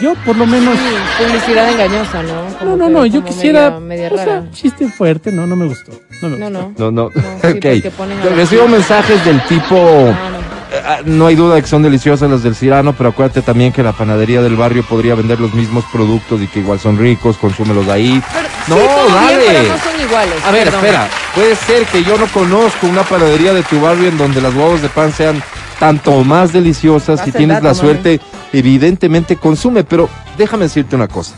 Yo, 0.00 0.12
por 0.26 0.36
lo 0.36 0.46
menos, 0.46 0.76
Sí, 0.78 1.24
publicidad 1.24 1.70
engañosa, 1.72 2.22
¿no? 2.22 2.34
no, 2.50 2.58
Como 2.58 2.76
no, 2.76 2.88
no, 2.90 3.06
yo 3.06 3.24
quisiera, 3.24 3.80
Media, 3.80 4.10
media 4.10 4.12
o 4.12 4.16
sea, 4.24 4.50
chiste 4.50 4.88
fuerte, 4.88 5.32
no, 5.32 5.46
no 5.46 5.56
me 5.56 5.66
gustó. 5.66 5.90
No 6.20 6.28
me 6.28 6.36
No, 6.36 6.50
gustó. 6.50 6.90
no. 6.90 6.90
No, 6.90 7.08
no, 7.08 7.10
sí, 7.40 7.60
la 7.62 8.30
Recibo 8.36 8.68
mensajes 8.68 9.24
del 9.24 9.40
tipo... 9.46 9.74
Ah, 9.74 10.35
no. 10.70 10.76
Eh, 10.76 10.82
ah, 10.84 10.98
No 11.04 11.26
hay 11.26 11.34
duda 11.34 11.56
de 11.56 11.62
que 11.62 11.68
son 11.68 11.82
deliciosas 11.82 12.30
las 12.30 12.42
del 12.42 12.54
Cirano, 12.54 12.92
pero 12.92 13.10
acuérdate 13.10 13.42
también 13.42 13.72
que 13.72 13.82
la 13.82 13.92
panadería 13.92 14.42
del 14.42 14.56
barrio 14.56 14.84
podría 14.84 15.14
vender 15.14 15.40
los 15.40 15.54
mismos 15.54 15.84
productos 15.92 16.40
y 16.42 16.46
que 16.46 16.60
igual 16.60 16.78
son 16.80 16.98
ricos, 16.98 17.36
consúmelos 17.36 17.88
ahí. 17.88 18.22
Pero, 18.32 18.48
No, 18.68 18.76
sí, 18.76 19.14
dale. 19.14 19.38
Bien, 19.38 19.52
pero 19.54 19.68
no 19.68 19.78
son 19.78 20.00
iguales. 20.00 20.44
A 20.44 20.50
ver, 20.50 20.64
perdón. 20.64 20.84
espera, 20.84 21.08
puede 21.34 21.56
ser 21.56 21.84
que 21.86 22.04
yo 22.04 22.16
no 22.18 22.26
conozco 22.28 22.86
una 22.86 23.02
panadería 23.02 23.54
de 23.54 23.62
tu 23.62 23.80
barrio 23.80 24.08
en 24.08 24.18
donde 24.18 24.40
las 24.40 24.54
huevos 24.54 24.82
de 24.82 24.88
pan 24.88 25.12
sean 25.12 25.42
tanto 25.78 26.12
o 26.12 26.24
más 26.24 26.52
deliciosas. 26.52 27.20
Si 27.24 27.32
tienes 27.32 27.62
la 27.62 27.70
mami. 27.70 27.80
suerte, 27.80 28.20
evidentemente 28.52 29.36
consume, 29.36 29.84
pero 29.84 30.08
déjame 30.36 30.64
decirte 30.64 30.96
una 30.96 31.08
cosa. 31.08 31.34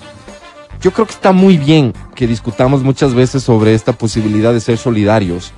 Yo 0.81 0.93
creo 0.93 1.07
que 1.07 1.13
está 1.13 1.33
muy 1.33 1.57
bien 1.57 1.93
que 2.15 2.27
discutamos 2.27 2.83
muchas 2.83 3.13
veces 3.13 3.43
sobre 3.43 3.75
esta 3.75 3.93
posibilidad 3.93 4.53
de 4.53 4.61
ser 4.61 4.79
solidarios, 4.79 5.53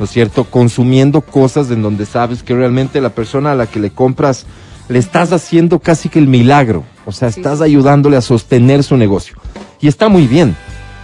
¿no 0.00 0.06
es 0.06 0.10
cierto? 0.10 0.44
Consumiendo 0.44 1.20
cosas 1.20 1.70
en 1.70 1.82
donde 1.82 2.06
sabes 2.06 2.42
que 2.42 2.54
realmente 2.54 3.00
la 3.00 3.10
persona 3.10 3.52
a 3.52 3.54
la 3.54 3.66
que 3.66 3.78
le 3.78 3.90
compras 3.90 4.46
le 4.88 4.98
estás 4.98 5.32
haciendo 5.32 5.78
casi 5.78 6.08
que 6.08 6.18
el 6.18 6.26
milagro, 6.26 6.82
o 7.06 7.12
sea, 7.12 7.30
Sí, 7.30 7.38
estás 7.38 7.60
ayudándole 7.60 8.16
a 8.16 8.22
sostener 8.22 8.82
su 8.82 8.96
negocio. 8.96 9.36
Y 9.80 9.86
está 9.86 10.08
muy 10.08 10.26
bien. 10.26 10.56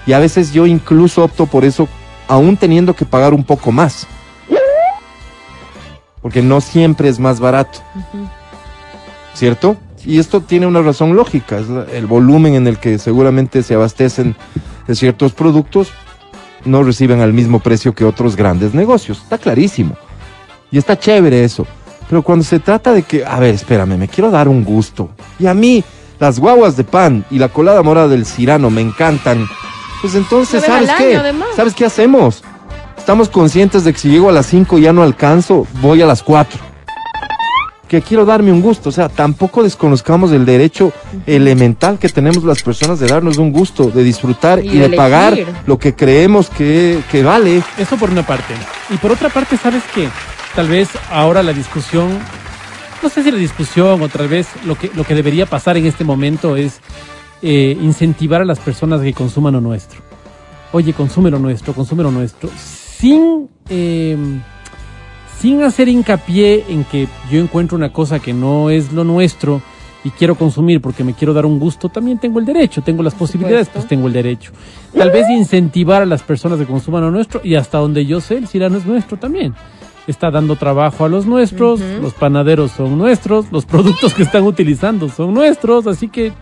Y 0.07 0.15
a 0.15 0.19
veces 0.19 0.53
yo 0.53 0.67
incluso 0.67 1.23
opto 1.23 1.47
por 1.47 1.65
eso, 1.65 1.89
aún 2.27 2.57
teniendo 2.57 2.95
que 2.95 3.05
pagar 3.05 3.35
un 3.35 3.45
poco 3.45 3.71
más. 3.71 4.09
Porque 6.23 6.43
no 6.43 6.61
siempre 6.61 7.09
es 7.09 7.21
más 7.21 7.39
barato. 7.39 7.81
¿cierto? 9.37 9.77
Y 10.05 10.19
esto 10.19 10.41
tiene 10.41 10.67
una 10.67 10.81
razón 10.81 11.15
lógica, 11.15 11.59
es 11.59 11.67
el 11.93 12.07
volumen 12.07 12.55
en 12.55 12.67
el 12.67 12.79
que 12.79 12.99
seguramente 12.99 13.63
se 13.63 13.75
abastecen 13.75 14.37
de 14.87 14.95
ciertos 14.95 15.33
productos 15.33 15.91
no 16.67 16.83
reciben 16.83 17.21
al 17.21 17.33
mismo 17.33 17.61
precio 17.61 17.95
que 17.95 18.05
otros 18.05 18.37
grandes 18.37 18.75
negocios. 18.75 19.19
Está 19.23 19.39
clarísimo. 19.39 19.97
Y 20.71 20.79
está 20.79 20.99
chévere 20.99 21.45
eso. 21.45 21.67
Pero 22.09 22.23
cuando 22.23 22.45
se 22.45 22.61
trata 22.61 22.93
de 22.93 23.03
que, 23.03 23.25
a 23.25 23.39
ver, 23.41 23.55
espérame, 23.55 23.97
me 23.97 24.09
quiero 24.09 24.31
dar 24.31 24.49
un 24.49 24.65
gusto. 24.65 25.11
Y 25.39 25.47
a 25.47 25.55
mí, 25.55 25.83
las 26.19 26.39
guaguas 26.39 26.77
de 26.77 26.85
pan 26.85 27.25
y 27.31 27.39
la 27.39 27.49
colada 27.49 27.83
morada 27.83 28.09
del 28.09 28.27
cirano 28.27 28.71
me 28.71 28.81
encantan. 28.81 29.47
Pues 30.01 30.15
entonces, 30.15 30.63
¿sabes 30.65 30.91
qué? 30.99 31.17
además. 31.17 31.49
¿Sabes 31.57 31.75
qué 31.75 31.85
hacemos? 31.85 32.43
Estamos 32.97 33.29
conscientes 33.29 33.85
de 33.85 33.93
que 33.93 33.99
si 33.99 34.11
llego 34.11 34.29
a 34.29 34.33
las 34.33 34.47
5 34.47 34.79
y 34.79 34.83
ya 34.83 34.93
no 34.93 35.03
alcanzo, 35.03 35.67
voy 35.81 36.03
a 36.03 36.07
las 36.07 36.23
4. 36.23 36.61
Que 37.89 38.03
quiero 38.03 38.25
darme 38.25 38.53
un 38.53 38.61
gusto. 38.61 38.89
O 38.89 38.93
sea, 38.93 39.09
tampoco 39.09 39.63
desconozcamos 39.63 40.33
el 40.33 40.45
derecho 40.45 40.93
elemental 41.27 41.99
que 41.99 42.09
tenemos 42.09 42.43
las 42.45 42.63
personas 42.63 42.99
de 42.99 43.07
darnos 43.07 43.39
un 43.39 43.53
gusto, 43.53 43.91
de 43.91 44.03
disfrutar 44.03 44.65
y, 44.65 44.71
Y 44.71 44.79
de 44.79 44.91
pagar 44.91 45.39
lo 45.67 45.79
que 45.79 45.95
creemos 45.95 46.51
que, 46.51 47.01
que 47.11 47.23
vale. 47.23 47.63
Eso 47.79 47.97
por 47.97 48.11
una 48.11 48.27
parte. 48.27 48.55
Y 48.91 48.97
por 48.97 49.13
otra 49.13 49.29
parte, 49.29 49.57
¿sabes 49.57 49.83
qué? 49.95 50.09
Tal 50.55 50.69
vez 50.69 50.89
ahora 51.11 51.43
la 51.43 51.53
discusión, 51.53 52.19
no 53.03 53.09
sé 53.09 53.23
si 53.23 53.31
la 53.31 53.39
discusión 53.39 54.01
o 54.01 54.09
tal 54.09 54.27
vez 54.27 54.49
lo 54.65 54.75
que, 54.75 54.91
lo 54.95 55.05
que 55.05 55.15
debería 55.15 55.47
pasar 55.47 55.77
en 55.77 55.87
este 55.87 56.03
momento 56.03 56.57
es 56.57 56.81
eh, 57.43 57.77
incentivar 57.81 58.41
a 58.41 58.45
las 58.45 58.59
personas 58.59 59.03
que 59.03 59.13
consuman 59.13 59.53
lo 59.53 59.61
nuestro. 59.61 60.01
Oye, 60.73 60.95
consume 60.95 61.31
lo 61.31 61.39
nuestro, 61.39 61.75
consume 61.75 62.03
lo 62.03 62.11
nuestro, 62.11 62.51
sin, 62.57 63.49
eh, 63.69 64.17
sin 65.41 65.63
hacer 65.63 65.89
hincapié 65.89 66.65
en 66.69 66.85
que 66.85 67.09
yo 67.31 67.41
encuentro 67.41 67.77
una 67.77 67.93
cosa 67.93 68.19
que 68.19 68.33
no 68.33 68.71
es 68.71 68.93
lo 68.93 69.05
nuestro 69.05 69.61
y 70.05 70.11
quiero 70.11 70.37
consumir 70.37 70.81
porque 70.81 71.03
me 71.03 71.15
quiero 71.15 71.35
dar 71.35 71.47
un 71.47 71.59
gusto, 71.59 71.89
también 71.89 72.19
tengo 72.19 72.39
el 72.39 72.47
derecho, 72.47 72.81
tengo 72.83 73.03
las 73.03 73.15
posibilidades, 73.15 73.69
pues 73.69 73.89
tengo 73.89 74.07
el 74.07 74.13
derecho. 74.13 74.53
Tal 74.97 75.11
vez 75.11 75.29
incentivar 75.29 76.03
a 76.03 76.07
las 76.07 76.23
personas 76.23 76.59
que 76.59 76.65
consuman 76.65 77.03
lo 77.03 77.11
nuestro 77.11 77.41
y 77.43 77.57
hasta 77.57 77.79
donde 77.79 78.07
yo 78.07 78.21
sé, 78.21 78.37
el 78.37 78.47
cirano 78.47 78.79
es 78.79 78.87
nuestro 78.87 79.17
también. 79.17 79.55
Está 80.07 80.31
dando 80.31 80.55
trabajo 80.55 81.05
a 81.05 81.09
los 81.09 81.27
nuestros, 81.27 81.81
los 81.81 82.15
panaderos 82.15 82.71
son 82.71 82.97
nuestros, 82.97 83.51
los 83.51 83.67
productos 83.67 84.15
que 84.15 84.23
están 84.23 84.45
utilizando 84.45 85.09
son 85.09 85.35
nuestros, 85.35 85.89
así 85.89 86.07
que 86.07 86.33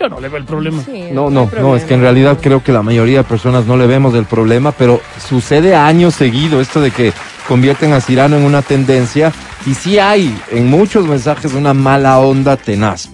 yo 0.00 0.08
no 0.08 0.18
le 0.18 0.28
veo 0.28 0.38
el 0.38 0.44
problema. 0.44 0.82
Sí, 0.82 1.04
No, 1.12 1.30
no, 1.30 1.42
no, 1.42 1.46
problema. 1.46 1.76
es 1.76 1.84
que 1.84 1.94
en 1.94 2.00
realidad 2.00 2.38
creo 2.42 2.64
que 2.64 2.72
la 2.72 2.82
mayoría 2.82 3.18
de 3.18 3.24
personas 3.24 3.66
no 3.66 3.76
le 3.76 3.86
vemos 3.86 4.14
el 4.14 4.24
problema, 4.24 4.72
pero 4.72 5.00
sucede 5.24 5.76
años 5.76 6.14
seguido 6.14 6.60
esto 6.60 6.80
de 6.80 6.90
que 6.90 7.12
convierten 7.48 7.92
a 7.92 8.00
Cirano 8.00 8.36
en 8.36 8.44
una 8.44 8.62
tendencia 8.62 9.32
y 9.66 9.74
sí 9.74 9.98
hay 9.98 10.36
en 10.50 10.68
muchos 10.68 11.06
mensajes 11.06 11.54
una 11.54 11.74
mala 11.74 12.18
onda 12.18 12.56
tenaz. 12.56 13.10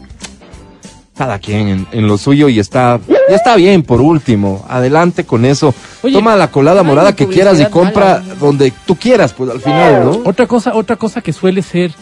Cada 1.17 1.41
quien 1.41 1.69
en, 1.69 1.87
en 1.91 2.07
lo 2.07 2.17
suyo 2.17 2.49
y 2.49 2.61
está, 2.61 3.01
ya 3.29 3.35
está 3.35 3.57
bien 3.57 3.83
por 3.83 4.01
último, 4.01 4.65
adelante 4.69 5.25
con 5.25 5.45
eso. 5.45 5.75
Oye, 6.03 6.15
Toma 6.15 6.37
la 6.37 6.51
colada 6.51 6.85
morada 6.85 7.17
que 7.17 7.27
quieras 7.27 7.61
y 7.61 7.67
compra 7.67 8.21
mala. 8.21 8.35
donde 8.37 8.73
tú 8.87 8.95
quieras, 8.95 9.33
pues 9.33 9.51
al 9.51 9.61
final, 9.61 10.05
¿no? 10.05 10.11
Otra 10.25 10.47
cosa, 10.47 10.75
otra 10.77 10.95
cosa 10.95 11.21
que 11.21 11.33
suele 11.33 11.63
ser 11.63 11.93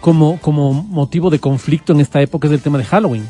como, 0.00 0.38
como 0.40 0.74
motivo 0.74 1.30
de 1.30 1.38
conflicto 1.38 1.94
en 1.94 2.00
esta 2.00 2.20
época 2.20 2.46
es 2.46 2.52
el 2.52 2.60
tema 2.60 2.76
de 2.76 2.84
Halloween. 2.84 3.26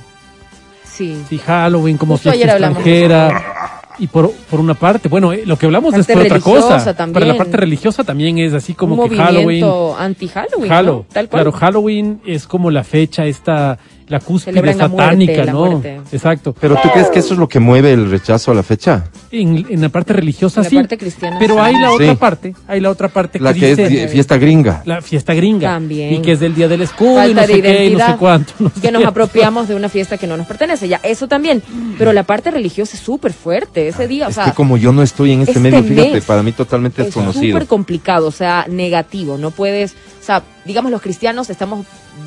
Sí. 0.85 1.17
Sí, 1.29 1.39
Halloween 1.39 1.97
como 1.97 2.15
Justo 2.15 2.33
fiesta 2.33 2.53
extranjera. 2.57 3.78
Y 3.99 4.07
por, 4.07 4.31
por 4.31 4.61
una 4.61 4.75
parte, 4.75 5.09
bueno, 5.09 5.33
eh, 5.33 5.43
lo 5.45 5.57
que 5.59 5.67
hablamos 5.67 5.95
es 5.95 6.07
por 6.07 6.23
otra 6.23 6.41
cosa. 6.41 6.95
también. 6.95 7.15
Para 7.15 7.27
la 7.27 7.37
parte 7.37 7.57
religiosa 7.57 8.05
también 8.05 8.39
es 8.39 8.55
así 8.55 8.75
como 8.75 8.95
un 9.03 9.11
que 9.11 9.17
Halloween. 9.17 9.65
anti-Halloween, 9.99 10.73
Hallow, 10.73 10.97
¿no? 10.99 11.07
Tal 11.13 11.29
cual. 11.29 11.43
claro, 11.43 11.53
Halloween 11.53 12.21
es 12.25 12.47
como 12.47 12.71
la 12.71 12.85
fecha 12.85 13.27
esta, 13.27 13.79
la 14.09 14.21
cúspide 14.21 14.53
Celebran 14.55 14.79
la 14.79 14.89
muerte, 14.89 15.05
satánica, 15.05 15.45
la 15.45 15.53
¿no? 15.53 15.65
muerte. 15.67 16.01
Exacto. 16.13 16.55
Pero 16.61 16.77
tú 16.83 16.89
crees 16.93 17.09
que 17.09 17.19
eso 17.19 17.35
es 17.35 17.41
lo 17.41 17.49
que 17.49 17.61
mueve 17.61 17.93
el 17.93 18.11
rechazo 18.11 18.51
a 18.51 18.55
la 18.55 18.63
fecha? 18.63 19.05
En, 19.31 19.67
en 19.69 19.81
la 19.83 19.89
parte 19.91 20.13
religiosa 20.15 20.61
En 20.61 20.65
la 20.65 20.71
sí. 20.71 20.77
parte 20.77 20.99
cristiana, 20.99 21.37
pero 21.39 21.55
sí. 21.55 21.61
hay 21.61 21.75
la 21.75 21.89
Sí. 21.89 21.95
otra 21.95 22.15
parte, 22.15 22.55
hay 22.67 22.81
la 22.81 22.91
otra 22.91 23.09
parte 23.09 23.39
La 23.41 23.53
que 23.55 23.61
que 23.61 23.71
es 23.73 23.77
dice 23.77 24.09
fiesta 24.09 24.37
gringa. 24.39 24.83
la 24.87 25.03
fiesta 25.03 25.35
gringa. 25.35 25.69
También. 25.71 26.15
Y 26.15 26.19
que 26.23 26.33
es 26.33 26.41
del 26.41 26.55
día 26.55 26.69
del 26.69 26.83
escudo 26.83 27.13
y 27.13 27.35
Falta 27.35 27.41
no 27.43 27.47
de 27.47 27.53
sé 27.55 27.63
qué 27.63 27.69
y 27.69 27.73
no 27.73 27.77
sé 27.79 27.85
identidad, 27.89 28.19
cuánto. 28.19 28.53
no 28.59 28.71
sé 28.71 28.81
que 28.81 28.91
nos 28.93 29.03
qué. 29.03 29.09
apropiamos 29.09 29.69
de 29.69 29.75
una 29.75 29.89
fiesta 29.89 30.17
que 30.19 30.27
no 30.27 30.37
nos 30.37 30.47
pertenece. 30.47 30.89
Ya, 30.89 31.01
eso 31.03 31.29
también. 31.29 31.63
Pero 31.99 32.13
la 32.13 32.23
parte 32.23 32.51
religiosa 32.51 32.97
es 32.97 33.03
súper 33.03 33.33
fuerte. 33.33 33.89
Ese 33.89 34.09
día, 34.09 34.27
o 34.27 34.31
Es 34.31 34.37
sea, 34.37 34.45
que 34.47 34.53
como 34.53 34.77
yo 34.77 34.93
no 34.93 35.03
estoy 35.03 35.33
en 35.33 35.41
este, 35.41 35.53
este 35.53 35.61
medio, 35.61 35.83
fíjate, 35.83 36.11
mes 36.13 36.25
para 36.25 36.43
mí 36.43 36.53
totalmente 36.53 37.03
es 37.03 37.07
desconocido. 37.09 37.53
súper 37.57 37.67
complicado, 37.69 38.27
o 38.29 38.33
sea, 38.33 38.67
negativo. 38.69 39.37
No 39.37 39.51
puedes, 39.51 39.93
o 39.93 40.25
sea, 40.25 40.43
digamos 40.65 40.91
los 40.91 41.03
cristianos 41.03 41.51
estamos 41.51 41.85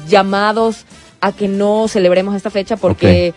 llamados 0.08 0.86
a 1.22 1.32
que 1.32 1.48
no 1.48 1.88
celebremos 1.88 2.36
esta 2.36 2.50
fecha 2.50 2.76
porque 2.78 3.34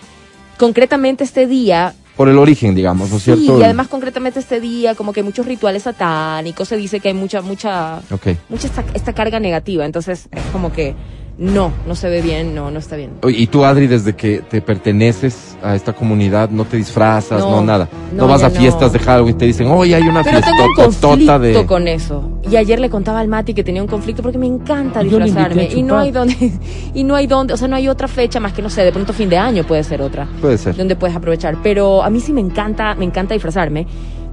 concretamente 0.58 1.22
este 1.24 1.46
día 1.46 1.94
Por 2.16 2.28
el 2.28 2.38
origen, 2.38 2.74
digamos, 2.74 3.10
¿no 3.10 3.16
es 3.16 3.22
Sí, 3.22 3.34
cierto? 3.36 3.58
y 3.58 3.62
además 3.62 3.88
concretamente 3.88 4.38
este 4.40 4.60
día, 4.60 4.94
como 4.94 5.12
que 5.12 5.20
hay 5.20 5.24
muchos 5.24 5.46
rituales 5.46 5.82
satánicos, 5.82 6.68
se 6.68 6.76
dice 6.76 7.00
que 7.00 7.08
hay 7.08 7.14
mucha, 7.14 7.42
mucha, 7.42 7.98
Ok. 8.10 8.28
mucha 8.48 8.66
esta, 8.68 8.84
esta 8.94 9.12
carga 9.12 9.40
negativa, 9.40 9.84
entonces 9.84 10.28
es 10.30 10.42
como 10.52 10.72
que 10.72 10.94
no, 11.36 11.72
no 11.86 11.96
se 11.96 12.08
ve 12.08 12.22
bien, 12.22 12.54
no, 12.54 12.70
no 12.70 12.78
está 12.78 12.94
bien. 12.94 13.10
Y 13.26 13.48
tú, 13.48 13.64
Adri, 13.64 13.88
desde 13.88 14.14
que 14.14 14.38
te 14.38 14.60
perteneces 14.60 15.56
a 15.62 15.74
esta 15.74 15.92
comunidad, 15.92 16.50
no 16.50 16.64
te 16.64 16.76
disfrazas, 16.76 17.40
no, 17.40 17.50
No, 17.50 17.62
nada. 17.62 17.88
No, 18.12 18.22
no, 18.22 18.28
vas 18.28 18.44
a 18.44 18.50
fiestas 18.50 18.92
no. 18.92 18.98
de 18.98 19.04
Halloween, 19.04 19.36
te 19.36 19.46
dicen, 19.46 19.66
oye, 19.68 19.96
hay 19.96 20.02
una 20.02 20.22
Pero 20.22 20.40
tengo 20.40 20.62
un 20.62 20.74
fiesta 20.92 21.06
conflicto 21.06 21.38
de... 21.40 21.66
con 21.66 21.88
eso. 21.88 22.30
Y 22.48 22.56
ayer 22.56 22.78
le 22.78 22.88
contaba 22.88 23.18
al 23.18 23.26
Mati 23.26 23.52
que 23.52 23.64
tenía 23.64 23.82
un 23.82 23.88
conflicto 23.88 24.22
porque 24.22 24.38
me 24.38 24.46
encanta 24.46 25.02
disfrazarme. 25.02 25.70
Y 25.74 25.82
no 25.82 25.98
hay 25.98 26.12
donde, 26.12 26.52
y 26.94 27.02
no 27.02 27.16
hay 27.16 27.26
donde, 27.26 27.54
o 27.54 27.56
sea, 27.56 27.66
no 27.66 27.76
hay 27.76 27.88
otra 27.88 28.06
fecha 28.06 28.38
más 28.38 28.52
que 28.52 28.62
no 28.62 28.70
sé, 28.70 28.82
de 28.84 28.92
pronto 28.92 29.12
fin 29.12 29.28
de 29.28 29.36
año 29.38 29.64
puede 29.64 29.82
ser 29.82 30.02
otra. 30.02 30.28
Puede 30.40 30.56
ser. 30.56 30.76
donde 30.76 30.94
puedes 30.94 31.16
aprovechar. 31.16 31.56
Pero 31.62 32.02
a 32.04 32.10
mí 32.10 32.20
sí 32.20 32.32
me 32.32 32.40
encanta, 32.40 32.94
me 32.94 33.04
encanta 33.04 33.34
disfrazarme. 33.34 33.86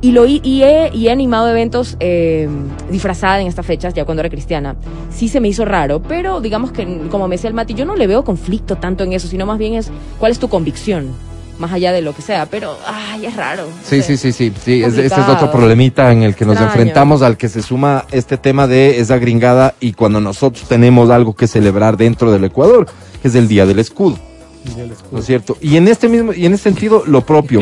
Y, 0.04 0.14
lo, 0.14 0.26
y, 0.26 0.42
he, 0.64 0.90
y 0.94 1.08
he 1.08 1.12
animado 1.12 1.48
eventos 1.48 1.96
eh, 2.00 2.50
disfrazada 2.90 3.40
en 3.40 3.46
estas 3.48 3.66
fechas, 3.68 3.94
ya 3.94 4.04
cuando 4.04 4.22
era 4.22 4.30
cristiana. 4.32 4.76
Sí 5.12 5.28
se 5.28 5.40
me 5.40 5.48
hizo 5.48 5.64
raro, 5.64 6.02
pero 6.02 6.42
digamos 6.42 6.72
que, 6.72 7.02
como 7.12 7.28
me 7.28 7.36
decía 7.36 7.50
el 7.50 7.54
Mati, 7.54 7.76
yo 7.76 7.86
no 7.86 7.96
le 7.96 8.08
veo 8.08 8.24
conflicto 8.24 8.78
tanto 8.78 9.04
en 9.04 9.14
eso, 9.14 9.28
sino 9.28 9.46
más 9.46 9.60
bien 9.60 9.76
es 9.76 9.92
cuál 10.20 10.32
es 10.32 10.40
tu 10.40 10.50
convicción, 10.50 11.10
más 11.60 11.72
allá 11.72 11.92
de 11.92 12.02
lo 12.02 12.16
que 12.16 12.24
sea. 12.24 12.48
Pero, 12.48 12.76
ay, 12.88 13.28
es 13.28 13.36
raro. 13.36 13.66
Sí, 13.84 14.02
sí, 14.02 14.18
sí, 14.18 14.32
sí, 14.32 14.52
sí. 14.66 14.82
es- 14.84 14.94
Ese 14.98 15.06
es 15.22 15.28
otro 15.30 15.52
problemita 15.52 16.12
en 16.12 16.24
el 16.24 16.34
que 16.34 16.46
nos 16.46 16.54
Extraño. 16.56 16.72
enfrentamos, 16.74 17.22
al 17.22 17.38
que 17.38 17.48
se 17.48 17.62
suma 17.62 18.06
este 18.12 18.38
tema 18.38 18.66
de 18.66 19.00
esa 19.00 19.20
gringada 19.20 19.76
y 19.80 19.94
cuando 19.94 20.20
nosotros 20.20 20.68
tenemos 20.68 21.12
algo 21.12 21.36
que 21.36 21.46
celebrar 21.46 21.96
dentro 21.96 22.32
del 22.32 22.44
Ecuador, 22.46 22.88
que 23.22 23.28
es 23.28 23.36
el 23.36 23.48
Día 23.48 23.68
del 23.68 23.78
Escudo, 23.78 24.18
¿no 25.12 25.20
es 25.20 25.26
cierto? 25.26 25.58
Y 25.62 25.78
en 25.78 25.88
este 25.88 26.08
mismo, 26.08 26.34
y 26.34 26.46
en 26.46 26.54
este 26.54 26.70
sentido, 26.70 27.04
lo 27.08 27.22
propio. 27.26 27.62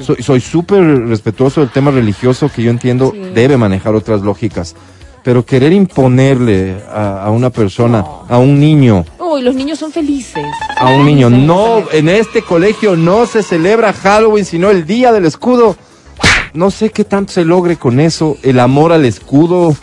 Soy, 0.00 0.22
soy 0.22 0.40
súper 0.40 0.82
respetuoso 1.08 1.60
del 1.60 1.70
tema 1.70 1.90
religioso 1.90 2.50
que 2.54 2.62
yo 2.62 2.70
entiendo 2.70 3.12
Sí. 3.14 3.20
debe 3.34 3.56
manejar 3.56 3.94
otras 3.94 4.22
lógicas. 4.22 4.74
Pero 5.22 5.44
querer 5.46 5.72
imponerle 5.72 6.76
a, 6.92 7.24
a 7.24 7.30
una 7.30 7.48
persona, 7.50 8.00
No. 8.02 8.26
a 8.28 8.38
un 8.38 8.60
niño, 8.60 9.04
Uy, 9.18 9.40
los 9.42 9.54
niños 9.54 9.78
son 9.78 9.90
felices. 9.90 10.44
a 10.76 10.90
un 10.90 11.06
niño, 11.06 11.30
no, 11.30 11.82
en 11.92 12.08
este 12.10 12.42
colegio 12.42 12.94
no 12.94 13.24
se 13.26 13.42
celebra 13.42 13.92
Halloween, 13.94 14.44
sino 14.44 14.70
el 14.70 14.84
Día 14.86 15.12
del 15.12 15.24
Escudo. 15.24 15.76
No 16.52 16.70
sé 16.70 16.90
qué 16.90 17.04
tanto 17.04 17.32
se 17.32 17.44
logre 17.44 17.76
con 17.76 17.98
eso, 18.00 18.36
el 18.42 18.60
amor 18.60 18.92
al 18.92 19.04
escudo, 19.06 19.74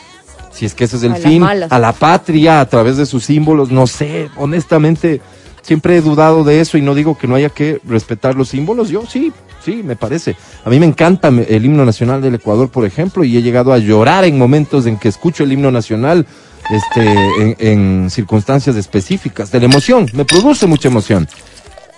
si 0.52 0.66
es 0.66 0.74
que 0.76 0.84
ese 0.86 0.98
es 0.98 1.04
el 1.04 1.14
A 1.14 1.16
fin, 1.16 1.44
a 1.44 1.80
la 1.80 1.92
patria 1.92 2.62
a 2.62 2.66
través 2.70 2.96
de 2.98 3.06
sus 3.06 3.26
símbolos, 3.26 3.72
no 3.72 3.88
sé, 3.88 4.30
honestamente, 4.38 5.22
siempre 5.62 5.98
he 5.98 6.02
dudado 6.02 6.44
de 6.44 6.60
eso 6.62 6.78
y 6.78 6.82
no 6.82 6.96
digo 6.96 7.18
que 7.18 7.28
no 7.28 7.36
haya 7.36 7.50
que 7.50 7.80
respetar 7.88 8.36
los 8.36 8.50
símbolos, 8.50 8.90
yo 8.90 9.04
sí, 9.08 9.32
sí, 9.64 9.82
me 9.84 9.96
parece. 9.96 10.36
A 10.66 10.70
mí 10.70 10.80
me 10.80 10.86
encanta 10.86 11.28
el 11.30 11.66
himno 11.66 11.86
nacional 11.86 12.22
del 12.22 12.36
Ecuador, 12.36 12.70
por 12.70 12.86
ejemplo, 12.86 13.24
y 13.24 13.38
he 13.38 13.42
llegado 13.42 13.74
a 13.74 13.78
llorar 13.78 14.24
en 14.26 14.38
momentos 14.38 14.86
en 14.86 14.98
que 14.98 15.08
escucho 15.10 15.44
el 15.44 15.52
himno 15.52 15.72
nacional 15.72 16.26
este, 16.70 17.14
en, 17.42 17.56
en 17.60 18.10
circunstancias 18.10 18.76
específicas, 18.76 19.52
de 19.52 19.60
la 19.60 19.66
emoción, 19.66 20.08
me 20.14 20.26
produce 20.26 20.68
mucha 20.68 20.88
emoción, 20.88 21.28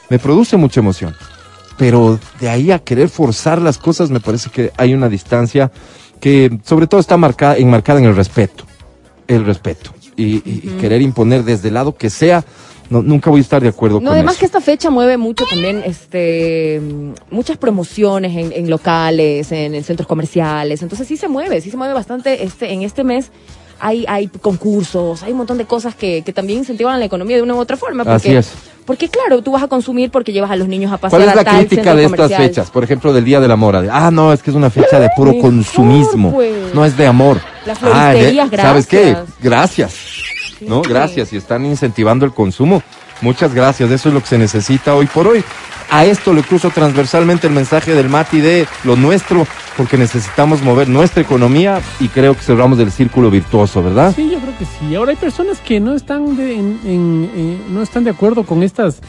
me 0.09 0.19
produce 0.19 0.57
mucha 0.57 0.79
emoción. 0.79 1.15
Pero 1.77 2.19
de 2.39 2.49
ahí 2.49 2.71
a 2.71 2.79
querer 2.79 3.09
forzar 3.09 3.61
las 3.61 3.77
cosas, 3.77 4.09
me 4.11 4.19
parece 4.19 4.49
que 4.51 4.71
hay 4.77 4.93
una 4.93 5.09
distancia 5.09 5.71
que 6.19 6.59
sobre 6.63 6.87
todo 6.87 6.99
está 7.01 7.17
marcada, 7.17 7.57
enmarcada 7.57 7.99
en 7.99 8.05
el 8.05 8.15
respeto, 8.15 8.63
el 9.27 9.43
respeto. 9.45 9.91
Y, 10.15 10.35
y- 10.35 10.61
y 10.63 10.77
querer 10.79 11.01
imponer 11.01 11.43
desde 11.43 11.69
el 11.69 11.73
lado 11.73 11.95
que 11.95 12.11
sea, 12.11 12.45
no, 12.93 13.01
nunca 13.01 13.29
voy 13.29 13.39
a 13.39 13.41
estar 13.41 13.61
de 13.61 13.67
acuerdo 13.69 13.99
No, 13.99 14.05
con 14.07 14.13
además 14.13 14.33
eso. 14.35 14.39
que 14.41 14.45
esta 14.45 14.61
fecha 14.61 14.89
mueve 14.89 15.17
mucho 15.17 15.45
también, 15.49 15.81
este, 15.85 16.79
muchas 17.31 17.57
promociones 17.57 18.35
en, 18.37 18.51
en 18.53 18.69
locales, 18.69 19.51
en, 19.51 19.73
en 19.75 19.83
centros 19.83 20.07
comerciales. 20.07 20.81
Entonces 20.81 21.07
sí 21.07 21.17
se 21.17 21.27
mueve, 21.27 21.59
sí 21.61 21.69
se 21.71 21.77
mueve 21.77 21.93
bastante. 21.93 22.43
Este, 22.43 22.71
en 22.71 22.83
este 22.83 23.03
mes 23.03 23.31
hay, 23.79 24.05
hay 24.07 24.27
concursos, 24.27 25.23
hay 25.23 25.31
un 25.31 25.39
montón 25.39 25.57
de 25.57 25.65
cosas 25.65 25.95
que, 25.95 26.21
que 26.21 26.31
también 26.31 26.59
incentivan 26.59 26.99
la 26.99 27.05
economía 27.05 27.35
de 27.35 27.41
una 27.41 27.55
u 27.55 27.59
otra 27.59 27.75
forma. 27.77 28.03
Porque, 28.03 28.15
Así 28.15 28.35
es. 28.35 28.51
Porque 28.85 29.07
claro, 29.07 29.41
tú 29.41 29.51
vas 29.53 29.63
a 29.63 29.67
consumir 29.69 30.11
porque 30.11 30.33
llevas 30.33 30.51
a 30.51 30.55
los 30.57 30.67
niños 30.67 30.91
a 30.91 30.97
pasear 30.97 31.21
¿Cuál 31.21 31.23
es 31.29 31.33
a 31.33 31.35
la 31.35 31.43
tal 31.45 31.65
crítica 31.65 31.95
de 31.95 32.03
estas 32.05 32.35
fechas? 32.35 32.69
Por 32.69 32.83
ejemplo, 32.83 33.13
del 33.13 33.23
Día 33.23 33.39
del 33.39 33.51
Amor. 33.51 33.79
De, 33.81 33.89
ah, 33.89 34.11
no, 34.11 34.33
es 34.33 34.43
que 34.43 34.49
es 34.51 34.55
una 34.57 34.69
fecha 34.69 34.99
de 34.99 35.09
puro 35.15 35.31
Mejor, 35.31 35.49
consumismo. 35.51 36.33
pues. 36.33 36.73
No 36.73 36.83
es 36.85 36.95
de 36.97 37.05
amor. 37.07 37.39
Las 37.65 37.77
Ah, 37.81 38.09
de- 38.09 38.19
floristerías, 38.33 38.49
¿Sabes 38.61 38.87
qué? 38.87 39.15
gracias. 39.41 39.95
Gracias. 40.65 40.69
No, 40.69 40.81
gracias. 40.81 41.33
Y 41.33 41.37
están 41.37 41.65
incentivando 41.65 42.25
el 42.25 42.33
consumo. 42.33 42.81
Muchas 43.21 43.53
gracias. 43.53 43.89
Eso 43.91 44.09
es 44.09 44.15
lo 44.15 44.21
que 44.21 44.27
se 44.27 44.37
necesita 44.37 44.95
hoy 44.95 45.05
por 45.07 45.27
hoy. 45.27 45.43
A 45.89 46.05
esto 46.05 46.33
le 46.33 46.41
cruzo 46.41 46.69
transversalmente 46.71 47.45
el 47.47 47.53
mensaje 47.53 47.93
del 47.93 48.09
Mati 48.09 48.41
de 48.41 48.67
lo 48.83 48.95
nuestro, 48.95 49.45
porque 49.77 49.97
necesitamos 49.97 50.61
mover 50.63 50.89
nuestra 50.89 51.21
economía 51.21 51.81
y 51.99 52.07
creo 52.07 52.33
que 52.33 52.41
cerramos 52.41 52.79
el 52.79 52.91
círculo 52.91 53.29
virtuoso, 53.29 53.83
¿verdad? 53.83 54.13
Sí, 54.15 54.29
yo 54.31 54.39
creo 54.39 54.57
que 54.57 54.65
sí. 54.65 54.95
Ahora 54.95 55.11
hay 55.11 55.17
personas 55.17 55.59
que 55.59 55.79
no 55.79 55.93
están 55.93 56.35
de, 56.35 56.53
en- 56.55 56.79
en- 56.85 57.31
eh, 57.35 57.57
no 57.69 57.81
están 57.83 58.03
de 58.03 58.09
acuerdo 58.11 58.43
con 58.43 58.63
estas 58.63 59.01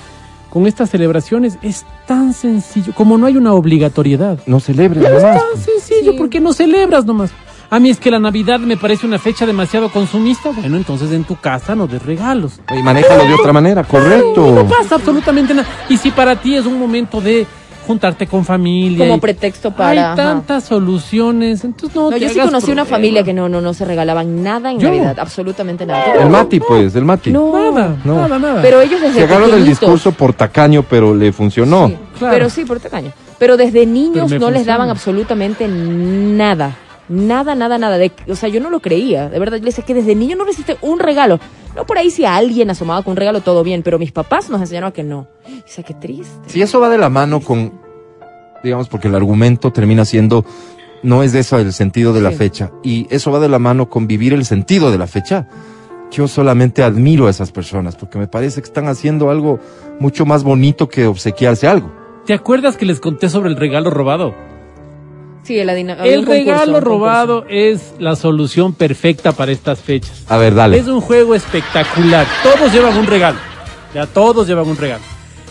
con 0.50 0.68
estas 0.68 0.90
celebraciones. 0.90 1.58
Es 1.62 1.84
tan 2.06 2.32
sencillo, 2.32 2.92
como 2.94 3.18
no 3.18 3.26
hay 3.26 3.36
una 3.36 3.54
obligatoriedad. 3.54 4.38
No 4.46 4.60
celebres 4.60 5.02
Es 5.04 5.10
nomás. 5.22 5.40
tan 5.42 5.60
sencillo, 5.60 6.12
Sí. 6.12 6.18
porque 6.18 6.38
no 6.40 6.52
celebras 6.52 7.04
nomás. 7.04 7.30
A 7.74 7.80
mí 7.80 7.90
es 7.90 7.98
que 7.98 8.08
la 8.08 8.20
Navidad 8.20 8.60
me 8.60 8.76
parece 8.76 9.04
una 9.04 9.18
fecha 9.18 9.46
demasiado 9.46 9.90
consumista. 9.90 10.50
Bueno, 10.50 10.76
entonces 10.76 11.10
en 11.10 11.24
tu 11.24 11.34
casa 11.34 11.74
no 11.74 11.88
des 11.88 12.00
regalos. 12.04 12.60
Y 12.70 12.80
manéjalo 12.82 13.24
de 13.24 13.34
otra 13.34 13.52
manera, 13.52 13.82
No 13.82 13.88
correcto. 13.88 14.64
pasa 14.70 14.94
absolutamente 14.94 15.52
nada. 15.54 15.66
Y 15.88 15.96
si 15.96 16.12
para 16.12 16.36
ti 16.36 16.54
es 16.54 16.66
un 16.66 16.78
momento 16.78 17.20
de 17.20 17.44
juntarte 17.84 18.28
con 18.28 18.44
familia. 18.44 18.98
Como 19.04 19.16
y- 19.16 19.20
pretexto 19.20 19.72
para... 19.72 20.12
Hay 20.12 20.16
tantas 20.16 20.62
soluciones, 20.64 21.64
entonces 21.64 21.96
no, 21.96 22.10
No, 22.10 22.10
te 22.16 22.20
yo 22.20 22.28
sí 22.28 22.38
conocí 22.38 22.70
una 22.70 22.84
familia 22.84 23.24
que 23.24 23.32
no, 23.34 23.48
no, 23.48 23.60
no 23.60 23.74
se 23.74 23.84
regalaban 23.84 24.40
nada 24.42 24.70
en 24.70 24.78
Yo. 24.78 24.88
Navidad, 24.88 25.18
absolutamente 25.18 25.84
nada. 25.84 26.14
El 26.14 26.30
Mati, 26.30 26.60
pues, 26.60 26.94
el 26.94 27.04
Mati. 27.04 27.32
No, 27.32 27.72
Nada, 27.72 27.96
No. 28.04 28.14
nada, 28.20 28.38
nada. 28.38 28.62
Pero 28.62 28.80
ellos 28.82 29.00
desde 29.00 29.14
Se 29.18 29.24
agarró 29.24 29.48
del 29.48 29.56
pequeñitos- 29.62 29.80
discurso 29.80 30.12
por 30.12 30.32
tacaño, 30.32 30.84
pero 30.88 31.12
le 31.12 31.32
funcionó. 31.32 31.88
Sí, 31.88 31.96
Claro. 32.20 32.34
Pero 32.36 32.50
sí, 32.50 32.64
por 32.64 32.78
tacaño. 32.78 33.10
Pero 33.38 33.56
desde 33.56 33.84
niños 33.84 34.28
Pero 34.30 34.40
no 34.46 34.50
les 34.52 34.64
daban 34.64 34.88
absolutamente 34.90 35.66
nada. 35.66 36.76
Nada, 37.08 37.54
nada, 37.54 37.78
nada. 37.78 37.98
De, 37.98 38.12
o 38.28 38.36
sea, 38.36 38.48
yo 38.48 38.60
no 38.60 38.70
lo 38.70 38.80
creía. 38.80 39.28
De 39.28 39.38
verdad, 39.38 39.58
yo 39.58 39.64
le 39.64 39.70
decía 39.70 39.84
que 39.84 39.94
desde 39.94 40.14
niño 40.14 40.36
no 40.36 40.44
recibiste 40.44 40.76
un 40.80 40.98
regalo. 40.98 41.38
No 41.76 41.84
por 41.84 41.98
ahí 41.98 42.10
si 42.10 42.24
a 42.24 42.36
alguien 42.36 42.70
asomaba 42.70 43.02
con 43.02 43.12
un 43.12 43.16
regalo, 43.16 43.40
todo 43.40 43.62
bien. 43.62 43.82
Pero 43.82 43.98
mis 43.98 44.12
papás 44.12 44.48
nos 44.48 44.60
enseñaron 44.60 44.88
a 44.88 44.92
que 44.92 45.02
no. 45.02 45.28
O 45.46 45.66
sea, 45.66 45.84
qué 45.84 45.94
triste. 45.94 46.32
Si 46.46 46.62
eso 46.62 46.80
va 46.80 46.88
de 46.88 46.98
la 46.98 47.10
mano 47.10 47.40
con, 47.40 47.72
digamos, 48.62 48.88
porque 48.88 49.08
el 49.08 49.14
argumento 49.14 49.72
termina 49.72 50.04
siendo, 50.04 50.44
no 51.02 51.22
es 51.22 51.32
de 51.32 51.40
eso 51.40 51.58
el 51.58 51.72
sentido 51.72 52.12
de 52.12 52.22
la 52.22 52.30
fecha, 52.30 52.72
y 52.82 53.06
eso 53.10 53.30
va 53.30 53.38
de 53.38 53.48
la 53.48 53.58
mano 53.58 53.90
con 53.90 54.06
vivir 54.06 54.32
el 54.32 54.44
sentido 54.44 54.90
de 54.90 54.98
la 54.98 55.06
fecha. 55.06 55.46
Yo 56.10 56.28
solamente 56.28 56.82
admiro 56.82 57.26
a 57.26 57.30
esas 57.30 57.50
personas, 57.50 57.96
porque 57.96 58.18
me 58.18 58.28
parece 58.28 58.60
que 58.60 58.66
están 58.66 58.88
haciendo 58.88 59.30
algo 59.30 59.58
mucho 59.98 60.24
más 60.24 60.44
bonito 60.44 60.88
que 60.88 61.06
obsequiarse 61.06 61.66
algo. 61.66 61.92
¿Te 62.24 62.32
acuerdas 62.32 62.76
que 62.76 62.86
les 62.86 63.00
conté 63.00 63.28
sobre 63.28 63.50
el 63.50 63.56
regalo 63.56 63.90
robado? 63.90 64.34
Sí, 65.44 65.58
El 65.58 66.24
concurso, 66.24 66.32
regalo 66.32 66.72
concurso. 66.74 66.80
robado 66.80 67.46
es 67.48 67.94
la 67.98 68.16
solución 68.16 68.74
perfecta 68.74 69.32
para 69.32 69.52
estas 69.52 69.80
fechas. 69.80 70.24
A 70.28 70.36
ver, 70.38 70.54
dale. 70.54 70.78
Es 70.78 70.86
un 70.86 71.00
juego 71.00 71.34
espectacular. 71.34 72.26
Todos 72.42 72.72
llevan 72.72 72.96
un 72.96 73.06
regalo. 73.06 73.38
Ya 73.94 74.06
todos 74.06 74.46
llevan 74.48 74.66
un 74.68 74.76
regalo. 74.76 75.02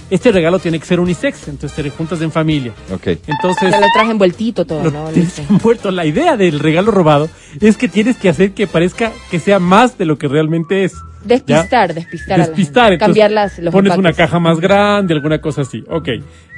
Este 0.10 0.32
regalo 0.32 0.60
tiene 0.60 0.78
que 0.80 0.86
ser 0.86 1.00
unisex, 1.00 1.48
entonces 1.48 1.82
te 1.82 1.90
juntas 1.90 2.22
en 2.22 2.32
familia. 2.32 2.74
Ok. 2.94 3.08
Entonces, 3.26 3.72
Se 3.74 3.80
lo 3.82 3.88
traje 3.94 4.12
envueltito 4.12 4.66
todo, 4.66 4.84
lo 4.84 4.92
¿no? 4.92 5.10
envuelto. 5.50 5.90
La 5.92 6.06
idea 6.06 6.38
del 6.38 6.60
regalo 6.60 6.92
robado 6.92 7.30
es 7.62 7.78
que 7.78 7.88
tienes 7.88 8.18
que 8.18 8.30
hacer 8.30 8.52
que 8.52 8.68
parezca 8.68 9.12
que 9.32 9.40
sea 9.40 9.60
más 9.60 9.98
de 9.98 10.06
lo 10.06 10.18
que 10.18 10.28
realmente 10.28 10.84
es. 10.84 10.94
Despistar, 11.24 11.90
¿Ya? 11.90 11.94
despistar. 11.94 12.34
a 12.34 12.38
la 12.44 12.48
Despistar. 12.48 12.84
gente. 12.90 12.94
entonces 12.96 13.08
Cambiar 13.08 13.32
las, 13.32 13.58
los 13.60 13.72
pones 13.72 13.98
una 13.98 14.12
caja 14.14 14.40
más 14.40 14.60
grande, 14.60 15.14
alguna 15.14 15.40
cosa 15.40 15.62
así. 15.62 15.84
Ok. 15.90 16.10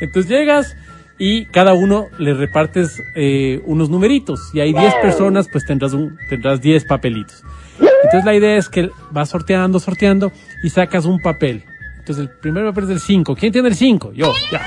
Entonces 0.02 0.30
llegas 0.30 0.76
y 1.18 1.46
cada 1.46 1.74
uno 1.74 2.08
le 2.18 2.34
repartes 2.34 3.02
eh, 3.16 3.62
unos 3.66 3.90
numeritos. 3.90 4.50
Y 4.54 4.60
hay 4.60 4.74
10 4.74 4.94
personas, 5.02 5.48
pues 5.52 5.66
tendrás, 5.66 5.94
un, 5.94 6.18
tendrás 6.30 6.62
10 6.62 6.86
papelitos. 6.86 7.44
Entonces 7.80 8.26
la 8.26 8.36
idea 8.36 8.58
es 8.58 8.70
que 8.70 8.90
vas 9.12 9.30
sorteando, 9.30 9.80
sorteando 9.80 10.32
y 10.64 10.70
sacas 10.70 11.06
un 11.06 11.20
papel. 11.20 11.64
Entonces 12.00 12.24
el 12.26 12.30
primer 12.42 12.66
papel 12.66 12.84
es 12.86 12.90
el 12.92 13.00
5. 13.00 13.36
¿Quién 13.36 13.52
tiene 13.52 13.70
el 13.70 13.76
5? 13.76 14.14
Yo, 14.14 14.32
ya. 14.52 14.62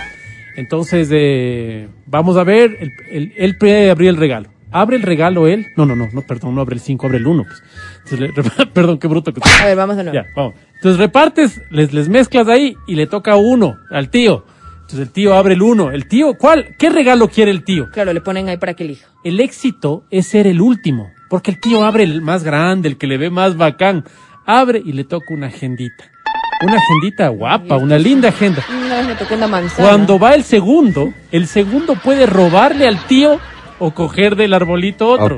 Entonces 0.56 1.08
eh, 1.12 1.88
vamos 2.06 2.36
a 2.36 2.44
ver, 2.44 2.76
el, 2.80 2.92
el, 3.10 3.32
él 3.36 3.56
puede 3.58 3.90
abrir 3.90 4.08
el 4.08 4.16
regalo. 4.16 4.48
¿Abre 4.70 4.96
el 4.96 5.02
regalo 5.02 5.46
él? 5.46 5.66
No, 5.76 5.86
no, 5.86 5.96
no, 5.96 6.08
no, 6.12 6.20
perdón, 6.22 6.54
no 6.54 6.60
abre 6.60 6.74
el 6.74 6.80
5, 6.80 7.06
abre 7.06 7.18
el 7.18 7.26
1. 7.26 7.44
Pues. 7.44 7.62
Entonces, 8.04 8.20
le- 8.56 8.66
perdón, 8.74 8.98
qué 8.98 9.08
bruto 9.08 9.32
que 9.32 9.40
A 9.62 9.66
ver, 9.66 9.76
vamos 9.76 9.96
de 9.96 10.04
nuevo. 10.04 10.14
ya, 10.18 10.26
vamos. 10.36 10.54
Entonces 10.74 10.98
repartes, 10.98 11.60
les, 11.70 11.92
les 11.94 12.08
mezclas 12.08 12.48
ahí 12.48 12.76
y 12.86 12.94
le 12.96 13.06
toca 13.06 13.36
uno 13.36 13.76
al 13.90 14.10
tío. 14.10 14.44
Entonces 14.88 15.08
el 15.08 15.12
tío 15.12 15.34
abre 15.34 15.52
el 15.52 15.60
uno. 15.60 15.90
El 15.90 16.08
tío, 16.08 16.32
¿cuál? 16.38 16.74
¿Qué 16.78 16.88
regalo 16.88 17.28
quiere 17.28 17.50
el 17.50 17.62
tío? 17.62 17.90
Claro, 17.90 18.14
le 18.14 18.22
ponen 18.22 18.48
ahí 18.48 18.56
para 18.56 18.72
que 18.72 18.84
elija. 18.84 19.06
El 19.22 19.38
éxito 19.38 20.06
es 20.08 20.28
ser 20.28 20.46
el 20.46 20.62
último. 20.62 21.12
Porque 21.28 21.50
el 21.50 21.60
tío 21.60 21.84
abre 21.84 22.04
el 22.04 22.22
más 22.22 22.42
grande, 22.42 22.88
el 22.88 22.96
que 22.96 23.06
le 23.06 23.18
ve 23.18 23.28
más 23.28 23.58
bacán. 23.58 24.06
Abre 24.46 24.80
y 24.82 24.94
le 24.94 25.04
toca 25.04 25.26
una 25.34 25.48
agendita. 25.48 26.10
Una 26.62 26.78
agendita 26.78 27.28
guapa, 27.28 27.76
una 27.76 27.98
linda 27.98 28.30
agenda. 28.30 28.64
Una 28.70 28.96
vez 28.96 29.08
me 29.08 29.14
tocó 29.14 29.34
una 29.34 29.46
manzana. 29.46 29.86
Cuando 29.90 30.18
va 30.18 30.34
el 30.34 30.42
segundo, 30.42 31.12
el 31.32 31.46
segundo 31.48 31.96
puede 32.02 32.24
robarle 32.24 32.88
al 32.88 33.04
tío 33.04 33.38
o 33.78 33.92
coger 33.92 34.36
del 34.36 34.54
arbolito 34.54 35.08
otro. 35.08 35.36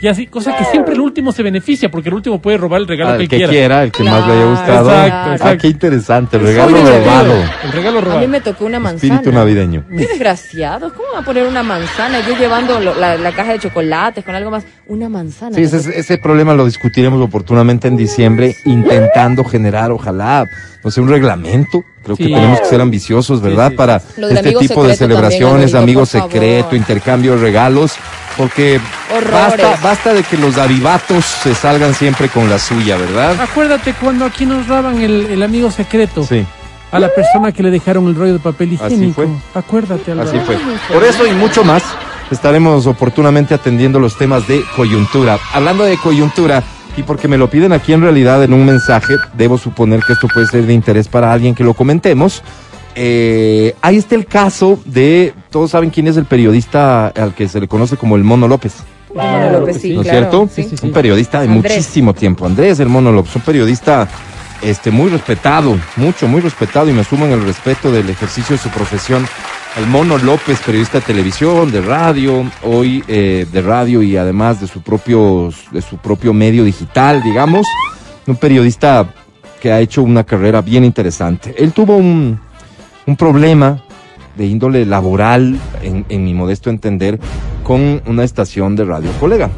Y 0.00 0.08
así, 0.08 0.26
cosa 0.26 0.56
que 0.56 0.64
siempre 0.64 0.94
el 0.94 1.00
último 1.00 1.32
se 1.32 1.42
beneficia, 1.42 1.90
porque 1.90 2.08
el 2.10 2.14
último 2.16 2.40
puede 2.42 2.58
robar 2.58 2.80
el 2.82 2.88
regalo 2.88 3.12
Al 3.12 3.18
que, 3.18 3.28
que 3.28 3.36
quiera. 3.36 3.50
quiera, 3.52 3.82
el 3.84 3.92
que 3.92 4.02
más 4.04 4.26
le 4.26 4.32
haya 4.34 4.44
gustado. 4.44 4.90
exacto, 4.90 5.16
Ah, 5.16 5.32
exacto. 5.34 5.58
qué 5.62 5.68
interesante, 5.68 6.36
el 6.36 6.42
regalo 6.42 6.76
robado. 6.76 7.34
El 7.64 7.72
regalo 7.72 7.98
A 7.98 8.00
robado. 8.02 8.20
mí 8.20 8.26
me 8.26 8.40
tocó 8.40 8.66
una 8.66 8.78
manzana. 8.78 9.14
Espíritu 9.14 9.34
navideño. 9.36 9.84
Qué 9.88 10.06
desgraciados. 10.06 10.92
¿Cómo 10.92 11.08
va 11.14 11.20
a 11.20 11.22
poner 11.22 11.46
una 11.46 11.62
manzana? 11.62 12.20
Yo 12.26 12.36
llevando 12.36 12.78
lo- 12.80 12.94
la, 12.94 13.16
la 13.16 13.32
caja 13.32 13.52
de 13.52 13.58
chocolates 13.60 14.24
con 14.24 14.34
algo 14.34 14.50
más. 14.50 14.64
Una 14.86 15.08
manzana. 15.08 15.56
Sí, 15.56 15.62
ese, 15.62 15.98
ese 15.98 16.18
problema 16.18 16.54
lo 16.54 16.64
discutiremos 16.66 17.20
oportunamente 17.22 17.88
en 17.88 17.96
diciembre, 17.96 18.54
intentando 18.66 19.44
generar, 19.44 19.90
ojalá, 19.92 20.46
no 20.84 20.90
sé, 20.90 21.00
un 21.00 21.08
reglamento. 21.08 21.84
Creo 22.06 22.16
que 22.16 22.24
Sí. 22.24 22.32
tenemos 22.32 22.60
que 22.60 22.66
ser 22.66 22.80
ambiciosos, 22.80 23.40
¿verdad? 23.42 23.66
Sí, 23.66 23.70
sí. 23.72 23.76
Para 23.76 23.96
este 23.96 24.14
tipo 24.14 24.32
de 24.32 24.38
secreto 24.38 24.74
también, 24.76 24.96
celebraciones, 24.96 25.74
Alvarito, 25.74 25.78
amigo 25.78 26.00
por 26.00 26.08
favor. 26.08 26.30
secreto, 26.32 26.76
intercambio 26.76 27.32
de 27.34 27.38
regalos, 27.42 27.92
porque 28.36 28.80
Horrores. 29.10 29.30
basta, 29.32 29.78
basta 29.82 30.14
de 30.14 30.22
que 30.22 30.36
los 30.38 30.56
avivatos 30.56 31.24
se 31.24 31.54
salgan 31.54 31.92
siempre 31.94 32.28
con 32.28 32.48
la 32.48 32.58
suya, 32.60 32.96
¿verdad? 32.96 33.38
Acuérdate 33.40 33.92
cuando 34.00 34.24
aquí 34.24 34.46
nos 34.46 34.66
roban 34.68 35.00
el, 35.02 35.26
el 35.26 35.42
amigo 35.42 35.70
secreto 35.70 36.24
Sí, 36.24 36.44
a 36.92 36.98
la 37.00 37.08
persona 37.12 37.50
que 37.52 37.62
le 37.64 37.70
dejaron 37.72 38.06
el 38.06 38.14
rollo 38.14 38.34
de 38.34 38.38
papel 38.38 38.78
Así 38.80 38.94
higiénico. 38.94 39.22
fue. 39.22 39.28
Acuérdate, 39.60 40.12
Álvaro. 40.12 40.30
así 40.30 40.38
fue. 40.46 40.56
Por 40.92 41.02
eso 41.04 41.26
y 41.26 41.32
mucho 41.32 41.64
más, 41.64 41.82
estaremos 42.30 42.86
oportunamente 42.86 43.52
atendiendo 43.54 43.98
los 43.98 44.16
temas 44.16 44.46
de 44.46 44.62
coyuntura. 44.76 45.38
Hablando 45.52 45.82
de 45.84 45.96
coyuntura, 45.98 46.62
y 46.96 47.02
porque 47.02 47.28
me 47.28 47.36
lo 47.36 47.50
piden 47.50 47.72
aquí 47.72 47.92
en 47.92 48.00
realidad 48.00 48.42
en 48.42 48.52
un 48.52 48.64
mensaje, 48.64 49.14
debo 49.34 49.58
suponer 49.58 50.00
que 50.00 50.14
esto 50.14 50.28
puede 50.28 50.46
ser 50.46 50.66
de 50.66 50.72
interés 50.72 51.08
para 51.08 51.32
alguien 51.32 51.54
que 51.54 51.62
lo 51.62 51.74
comentemos. 51.74 52.42
Eh, 52.94 53.74
ahí 53.82 53.96
está 53.96 54.14
el 54.14 54.24
caso 54.24 54.80
de, 54.86 55.34
todos 55.50 55.70
saben 55.70 55.90
quién 55.90 56.06
es 56.08 56.16
el 56.16 56.24
periodista 56.24 57.08
al 57.08 57.34
que 57.34 57.46
se 57.46 57.60
le 57.60 57.68
conoce 57.68 57.98
como 57.98 58.16
el 58.16 58.24
Mono 58.24 58.48
López, 58.48 58.72
Mono 59.14 59.50
López, 59.60 59.80
sí, 59.80 59.94
¿no 59.94 60.00
es 60.00 60.08
claro, 60.08 60.20
cierto? 60.20 60.48
sí. 60.50 60.62
Sí. 60.62 60.86
Un 60.86 60.92
periodista 60.92 61.40
de 61.40 61.48
Andrés. 61.48 61.72
muchísimo 61.74 62.14
tiempo, 62.14 62.46
Andrés 62.46 62.80
el 62.80 62.88
Mono 62.88 63.12
López, 63.12 63.36
un 63.36 63.42
periodista 63.42 64.08
este, 64.62 64.90
muy 64.90 65.10
respetado, 65.10 65.76
mucho, 65.96 66.26
muy 66.26 66.40
respetado 66.40 66.88
y 66.88 66.94
me 66.94 67.04
sumo 67.04 67.26
en 67.26 67.32
el 67.32 67.44
respeto 67.44 67.92
del 67.92 68.08
ejercicio 68.08 68.56
de 68.56 68.62
su 68.62 68.70
profesión. 68.70 69.26
El 69.76 69.86
Mono 69.88 70.16
López, 70.16 70.58
periodista 70.64 71.00
de 71.00 71.04
televisión, 71.04 71.70
de 71.70 71.82
radio, 71.82 72.50
hoy 72.62 73.04
eh, 73.08 73.46
de 73.52 73.60
radio 73.60 74.02
y 74.02 74.16
además 74.16 74.58
de 74.58 74.66
su 74.66 74.80
propio, 74.80 75.50
de 75.70 75.82
su 75.82 75.98
propio 75.98 76.32
medio 76.32 76.64
digital, 76.64 77.22
digamos, 77.22 77.66
un 78.26 78.36
periodista 78.36 79.06
que 79.60 79.70
ha 79.70 79.80
hecho 79.80 80.02
una 80.02 80.24
carrera 80.24 80.62
bien 80.62 80.82
interesante. 80.82 81.54
Él 81.58 81.72
tuvo 81.72 81.94
un, 81.98 82.40
un 83.06 83.16
problema 83.16 83.82
de 84.34 84.46
índole 84.46 84.86
laboral, 84.86 85.58
en, 85.82 86.06
en 86.08 86.24
mi 86.24 86.32
modesto 86.32 86.70
entender, 86.70 87.20
con 87.62 88.00
una 88.06 88.24
estación 88.24 88.76
de 88.76 88.84
radio 88.86 89.10
colega. 89.20 89.50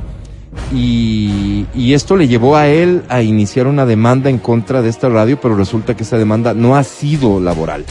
Y, 0.74 1.64
y 1.76 1.94
esto 1.94 2.16
le 2.16 2.26
llevó 2.26 2.56
a 2.56 2.66
él 2.66 3.04
a 3.08 3.22
iniciar 3.22 3.68
una 3.68 3.86
demanda 3.86 4.30
en 4.30 4.38
contra 4.38 4.82
de 4.82 4.88
esta 4.88 5.08
radio, 5.08 5.40
pero 5.40 5.54
resulta 5.54 5.96
que 5.96 6.02
esa 6.02 6.18
demanda 6.18 6.54
no 6.54 6.74
ha 6.74 6.82
sido 6.82 7.38
laboral, 7.38 7.84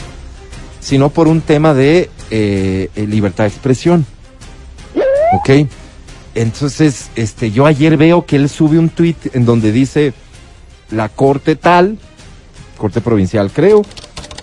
sino 0.88 1.10
por 1.10 1.28
un 1.28 1.41
tema 1.41 1.73
de 1.73 2.10
eh, 2.32 2.89
eh, 2.95 3.08
libertad 3.08 3.43
de 3.43 3.50
expresión. 3.50 4.06
¿Ok? 5.34 5.67
Entonces, 6.34 7.10
este, 7.17 7.52
yo 7.52 7.65
ayer 7.65 7.97
veo 7.97 8.26
que 8.26 8.38
él 8.38 8.47
sube 8.47 8.80
un 8.80 8.88
tweet 8.88 9.17
en 9.34 9.43
donde 9.43 9.73
dice 9.73 10.13
la 10.89 11.10
corte 11.10 11.58
tal, 11.58 11.97
corte 12.78 13.02
provincial 13.02 13.52
creo, 13.52 13.82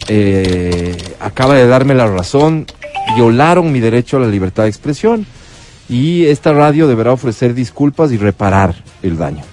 eh, 0.08 0.94
acaba 1.18 1.54
de 1.54 1.66
darme 1.66 1.94
la 1.94 2.08
razón, 2.08 2.66
violaron 3.16 3.72
mi 3.72 3.80
derecho 3.80 4.18
a 4.18 4.20
la 4.20 4.26
libertad 4.26 4.64
de 4.64 4.68
expresión 4.68 5.24
y 5.88 6.26
esta 6.26 6.52
radio 6.52 6.86
deberá 6.86 7.12
ofrecer 7.12 7.54
disculpas 7.54 8.12
y 8.12 8.18
reparar 8.18 8.74
el 9.02 9.16
daño. 9.16 9.44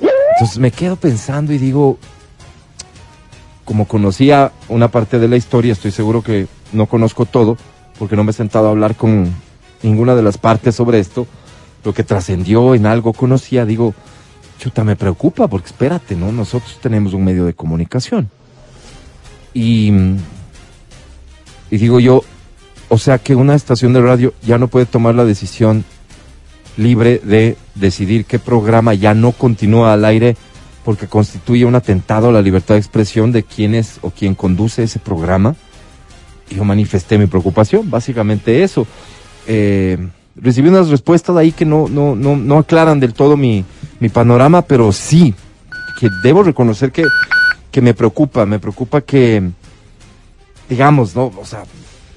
Entonces 0.00 0.58
me 0.58 0.70
quedo 0.70 0.96
pensando 0.96 1.52
y 1.52 1.58
digo, 1.58 1.98
como 3.68 3.84
conocía 3.84 4.52
una 4.70 4.88
parte 4.88 5.18
de 5.18 5.28
la 5.28 5.36
historia, 5.36 5.74
estoy 5.74 5.90
seguro 5.90 6.22
que 6.22 6.46
no 6.72 6.86
conozco 6.86 7.26
todo, 7.26 7.58
porque 7.98 8.16
no 8.16 8.24
me 8.24 8.30
he 8.30 8.32
sentado 8.32 8.66
a 8.66 8.70
hablar 8.70 8.96
con 8.96 9.30
ninguna 9.82 10.14
de 10.14 10.22
las 10.22 10.38
partes 10.38 10.74
sobre 10.74 11.00
esto, 11.00 11.26
lo 11.84 11.92
que 11.92 12.02
trascendió 12.02 12.74
en 12.74 12.86
algo 12.86 13.12
conocía, 13.12 13.66
digo, 13.66 13.92
chuta, 14.58 14.84
me 14.84 14.96
preocupa, 14.96 15.48
porque 15.48 15.66
espérate, 15.66 16.16
¿no? 16.16 16.32
Nosotros 16.32 16.78
tenemos 16.80 17.12
un 17.12 17.24
medio 17.24 17.44
de 17.44 17.52
comunicación. 17.52 18.30
Y, 19.52 19.92
y 21.70 21.76
digo 21.76 22.00
yo, 22.00 22.24
o 22.88 22.96
sea 22.96 23.18
que 23.18 23.34
una 23.34 23.54
estación 23.54 23.92
de 23.92 24.00
radio 24.00 24.32
ya 24.46 24.56
no 24.56 24.68
puede 24.68 24.86
tomar 24.86 25.14
la 25.14 25.26
decisión 25.26 25.84
libre 26.78 27.20
de 27.22 27.58
decidir 27.74 28.24
qué 28.24 28.38
programa 28.38 28.94
ya 28.94 29.12
no 29.12 29.32
continúa 29.32 29.92
al 29.92 30.06
aire 30.06 30.38
porque 30.88 31.06
constituye 31.06 31.66
un 31.66 31.74
atentado 31.74 32.30
a 32.30 32.32
la 32.32 32.40
libertad 32.40 32.76
de 32.76 32.78
expresión 32.78 33.30
de 33.30 33.42
quién 33.42 33.74
es 33.74 33.98
o 34.00 34.08
quién 34.08 34.34
conduce 34.34 34.84
ese 34.84 34.98
programa. 34.98 35.54
Yo 36.48 36.64
manifesté 36.64 37.18
mi 37.18 37.26
preocupación, 37.26 37.90
básicamente 37.90 38.62
eso. 38.62 38.86
Eh, 39.46 39.98
recibí 40.34 40.70
unas 40.70 40.88
respuestas 40.88 41.36
ahí 41.36 41.52
que 41.52 41.66
no, 41.66 41.90
no, 41.90 42.16
no, 42.16 42.36
no 42.36 42.56
aclaran 42.56 43.00
del 43.00 43.12
todo 43.12 43.36
mi, 43.36 43.66
mi 44.00 44.08
panorama, 44.08 44.62
pero 44.62 44.90
sí, 44.90 45.34
que 46.00 46.08
debo 46.22 46.42
reconocer 46.42 46.90
que, 46.90 47.04
que 47.70 47.82
me 47.82 47.92
preocupa, 47.92 48.46
me 48.46 48.58
preocupa 48.58 49.02
que, 49.02 49.46
digamos, 50.70 51.14
¿no? 51.14 51.30
O 51.38 51.44
sea, 51.44 51.64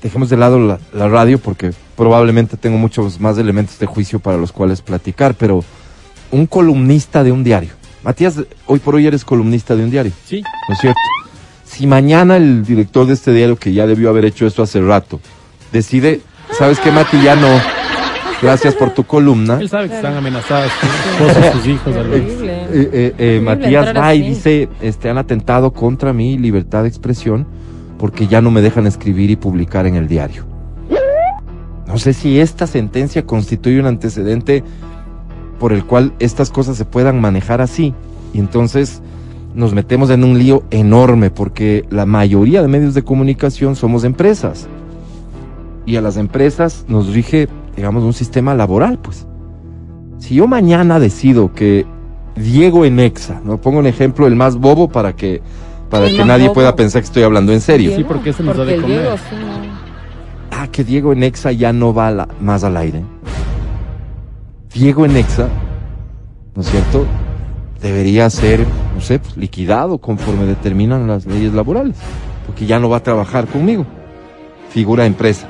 dejemos 0.01 0.29
de 0.29 0.37
lado 0.37 0.57
la, 0.59 0.79
la 0.93 1.09
radio 1.09 1.39
porque 1.39 1.73
probablemente 1.97 2.55
tengo 2.55 2.77
muchos 2.77 3.19
más 3.19 3.37
elementos 3.37 3.77
de 3.79 3.85
juicio 3.85 4.19
para 4.19 4.37
los 4.37 4.53
cuales 4.53 4.81
platicar, 4.81 5.35
pero 5.35 5.61
un 6.31 6.45
columnista 6.47 7.21
de 7.25 7.33
un 7.33 7.43
diario. 7.43 7.80
Matías, 8.03 8.39
hoy 8.65 8.79
por 8.79 8.95
hoy 8.95 9.05
eres 9.07 9.23
columnista 9.23 9.75
de 9.75 9.83
un 9.83 9.91
diario, 9.91 10.11
Sí. 10.25 10.41
¿no 10.67 10.73
es 10.73 10.79
cierto? 10.79 10.99
Si 11.63 11.87
mañana 11.87 12.37
el 12.37 12.65
director 12.65 13.05
de 13.05 13.13
este 13.13 13.31
diario, 13.31 13.55
que 13.55 13.73
ya 13.73 13.87
debió 13.87 14.09
haber 14.09 14.25
hecho 14.25 14.45
esto 14.45 14.63
hace 14.63 14.81
rato, 14.81 15.19
decide, 15.71 16.21
¿sabes 16.57 16.79
qué, 16.79 16.91
Mati? 16.91 17.21
Ya 17.21 17.35
no, 17.35 17.47
gracias 18.41 18.73
por 18.75 18.91
tu 18.93 19.03
columna. 19.05 19.57
Él 19.61 19.69
sabe 19.69 19.87
que 19.87 19.95
están 19.95 20.15
amenazadas 20.17 20.71
sus 20.81 21.51
sus 21.53 21.67
hijos. 21.67 21.95
Horrible. 21.95 22.53
Eh, 22.53 22.67
eh, 22.71 22.89
eh, 22.93 23.13
Horrible 23.13 23.41
Matías 23.41 23.95
va 23.95 24.13
y 24.15 24.21
dice, 24.21 24.67
este, 24.81 25.09
han 25.09 25.17
atentado 25.17 25.71
contra 25.71 26.11
mi 26.11 26.37
libertad 26.37 26.81
de 26.83 26.89
expresión 26.89 27.45
porque 27.99 28.27
ya 28.27 28.41
no 28.41 28.49
me 28.51 28.61
dejan 28.61 28.87
escribir 28.87 29.29
y 29.29 29.35
publicar 29.35 29.85
en 29.85 29.95
el 29.95 30.07
diario. 30.07 30.45
No 31.87 31.97
sé 31.99 32.13
si 32.13 32.39
esta 32.39 32.67
sentencia 32.67 33.25
constituye 33.25 33.79
un 33.79 33.85
antecedente 33.85 34.63
por 35.61 35.73
el 35.73 35.85
cual 35.85 36.11
estas 36.17 36.49
cosas 36.49 36.75
se 36.75 36.85
puedan 36.85 37.21
manejar 37.21 37.61
así. 37.61 37.93
Y 38.33 38.39
entonces 38.39 39.03
nos 39.53 39.75
metemos 39.75 40.09
en 40.09 40.23
un 40.23 40.39
lío 40.39 40.63
enorme 40.71 41.29
porque 41.29 41.85
la 41.91 42.07
mayoría 42.07 42.63
de 42.63 42.67
medios 42.67 42.95
de 42.95 43.03
comunicación 43.03 43.75
somos 43.75 44.03
empresas. 44.03 44.67
Y 45.85 45.97
a 45.97 46.01
las 46.01 46.17
empresas 46.17 46.83
nos 46.87 47.13
rige, 47.13 47.47
digamos, 47.75 48.03
un 48.03 48.13
sistema 48.13 48.55
laboral, 48.55 48.97
pues. 48.97 49.27
Si 50.17 50.33
yo 50.33 50.47
mañana 50.47 50.99
decido 50.99 51.53
que 51.53 51.85
Diego 52.35 52.83
Enexa, 52.83 53.39
no 53.45 53.61
pongo 53.61 53.77
un 53.77 53.85
ejemplo 53.87 54.25
el 54.25 54.35
más 54.35 54.55
bobo 54.57 54.89
para 54.89 55.13
que 55.15 55.41
para 55.91 56.07
que 56.07 56.25
nadie 56.25 56.45
bobo. 56.45 56.55
pueda 56.55 56.75
pensar 56.75 57.01
que 57.01 57.05
estoy 57.07 57.21
hablando 57.23 57.51
en 57.53 57.61
serio. 57.61 57.93
Sí, 57.95 58.03
porque 58.03 58.31
ese 58.31 58.41
nos 58.41 58.57
da 58.57 58.65
de 58.65 58.75
el 58.75 58.81
comer. 58.81 59.01
Diego, 59.01 59.15
sí, 59.17 59.35
no. 59.35 60.57
Ah, 60.57 60.67
que 60.71 60.83
Diego 60.83 61.13
Enexa 61.13 61.51
ya 61.51 61.71
no 61.71 61.93
va 61.93 62.09
la- 62.09 62.27
más 62.39 62.63
al 62.63 62.77
aire. 62.77 63.03
Diego 64.73 65.05
Enexa, 65.05 65.49
¿no 66.55 66.61
es 66.61 66.69
cierto? 66.69 67.05
Debería 67.81 68.29
ser, 68.29 68.65
no 68.95 69.01
sé, 69.01 69.19
pues, 69.19 69.35
liquidado 69.37 69.97
conforme 69.97 70.45
determinan 70.45 71.07
las 71.07 71.25
leyes 71.25 71.53
laborales, 71.53 71.95
porque 72.45 72.65
ya 72.65 72.79
no 72.79 72.89
va 72.89 72.97
a 72.97 73.03
trabajar 73.03 73.47
conmigo. 73.47 73.85
Figura 74.71 75.05
empresa. 75.05 75.47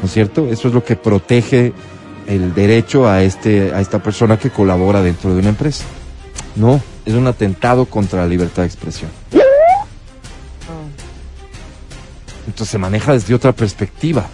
¿no 0.00 0.06
es 0.06 0.12
cierto? 0.12 0.46
Eso 0.48 0.68
es 0.68 0.74
lo 0.74 0.84
que 0.84 0.96
protege 0.96 1.72
el 2.26 2.54
derecho 2.54 3.08
a 3.08 3.22
este 3.22 3.72
a 3.72 3.80
esta 3.80 4.02
persona 4.02 4.38
que 4.38 4.50
colabora 4.50 5.02
dentro 5.02 5.32
de 5.32 5.40
una 5.40 5.50
empresa. 5.50 5.84
No, 6.54 6.80
es 7.04 7.14
un 7.14 7.26
atentado 7.26 7.86
contra 7.86 8.22
la 8.22 8.28
libertad 8.28 8.62
de 8.62 8.68
expresión. 8.68 9.10
Entonces 12.46 12.68
se 12.68 12.78
maneja 12.78 13.12
desde 13.12 13.34
otra 13.34 13.52
perspectiva. 13.52 14.26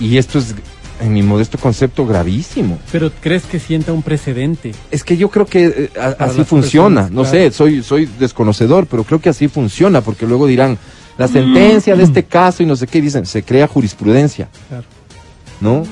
Y 0.00 0.16
esto 0.18 0.38
es, 0.38 0.54
en 1.00 1.12
mi 1.12 1.22
modesto 1.22 1.58
concepto, 1.58 2.06
gravísimo. 2.06 2.78
Pero 2.90 3.10
¿crees 3.20 3.44
que 3.44 3.58
sienta 3.60 3.92
un 3.92 4.02
precedente? 4.02 4.72
Es 4.90 5.04
que 5.04 5.16
yo 5.16 5.30
creo 5.30 5.46
que 5.46 5.66
eh, 5.66 5.90
a- 6.00 6.24
así 6.24 6.42
funciona. 6.44 7.02
personas, 7.02 7.10
no 7.10 7.22
claro. 7.30 7.50
sé, 7.50 7.50
soy, 7.52 7.82
soy 7.82 8.06
desconocedor, 8.18 8.86
pero 8.86 9.04
creo 9.04 9.20
que 9.20 9.28
así 9.28 9.48
funciona, 9.48 10.00
porque 10.00 10.26
luego 10.26 10.46
dirán, 10.46 10.76
la 11.16 11.28
sentencia 11.28 11.96
de 11.96 12.04
este 12.04 12.24
caso 12.24 12.62
y 12.62 12.66
no 12.66 12.76
sé 12.76 12.86
qué, 12.86 13.00
dicen, 13.00 13.26
se 13.26 13.42
crea 13.42 13.66
jurisprudencia, 13.68 14.48
Claro. 14.68 14.84
¿no? 15.60 15.82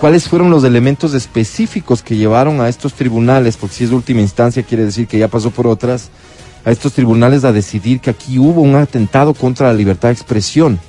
¿Cuáles 0.00 0.28
fueron 0.28 0.50
los 0.50 0.64
elementos 0.64 1.14
específicos 1.14 2.02
que 2.02 2.16
llevaron 2.16 2.60
a 2.60 2.68
estos 2.68 2.94
tribunales? 2.94 3.56
Porque 3.56 3.76
si 3.76 3.84
es 3.84 3.90
de 3.90 3.96
última 3.96 4.20
instancia, 4.20 4.62
quiere 4.64 4.84
decir 4.84 5.06
que 5.06 5.16
ya 5.18 5.28
pasó 5.28 5.50
por 5.52 5.66
otras, 5.68 6.10
a 6.64 6.70
estos 6.72 6.92
tribunales 6.92 7.44
a 7.44 7.52
decidir 7.52 8.00
que 8.00 8.10
aquí 8.10 8.38
hubo 8.38 8.62
un 8.62 8.74
atentado 8.74 9.32
contra 9.34 9.68
la 9.68 9.74
libertad 9.74 10.08
de 10.08 10.14
expresión. 10.14 10.80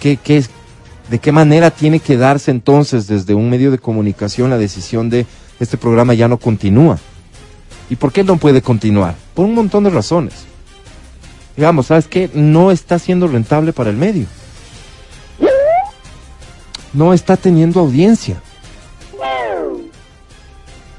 ¿Qué, 0.00 0.18
qué 0.22 0.36
es- 0.38 0.50
¿De 1.10 1.18
qué 1.18 1.32
manera 1.32 1.70
tiene 1.70 2.00
que 2.00 2.16
darse 2.16 2.50
entonces 2.50 3.06
desde 3.06 3.34
un 3.34 3.50
medio 3.50 3.70
de 3.70 3.78
comunicación 3.78 4.50
la 4.50 4.56
decisión 4.58 5.10
de 5.10 5.26
este 5.60 5.76
programa 5.76 6.14
ya 6.14 6.28
no 6.28 6.38
continúa? 6.38 6.98
¿Y 7.90 7.96
por 7.96 8.12
qué 8.12 8.24
no 8.24 8.36
puede 8.38 8.62
continuar? 8.62 9.14
Por 9.34 9.44
un 9.44 9.54
montón 9.54 9.84
de 9.84 9.90
razones. 9.90 10.32
Digamos, 11.56 11.86
¿sabes 11.86 12.08
qué? 12.08 12.30
No 12.34 12.70
está 12.70 12.98
siendo 12.98 13.28
rentable 13.28 13.72
para 13.72 13.90
el 13.90 13.96
medio. 13.96 14.26
No 16.92 17.12
está 17.12 17.36
teniendo 17.36 17.80
audiencia. 17.80 18.40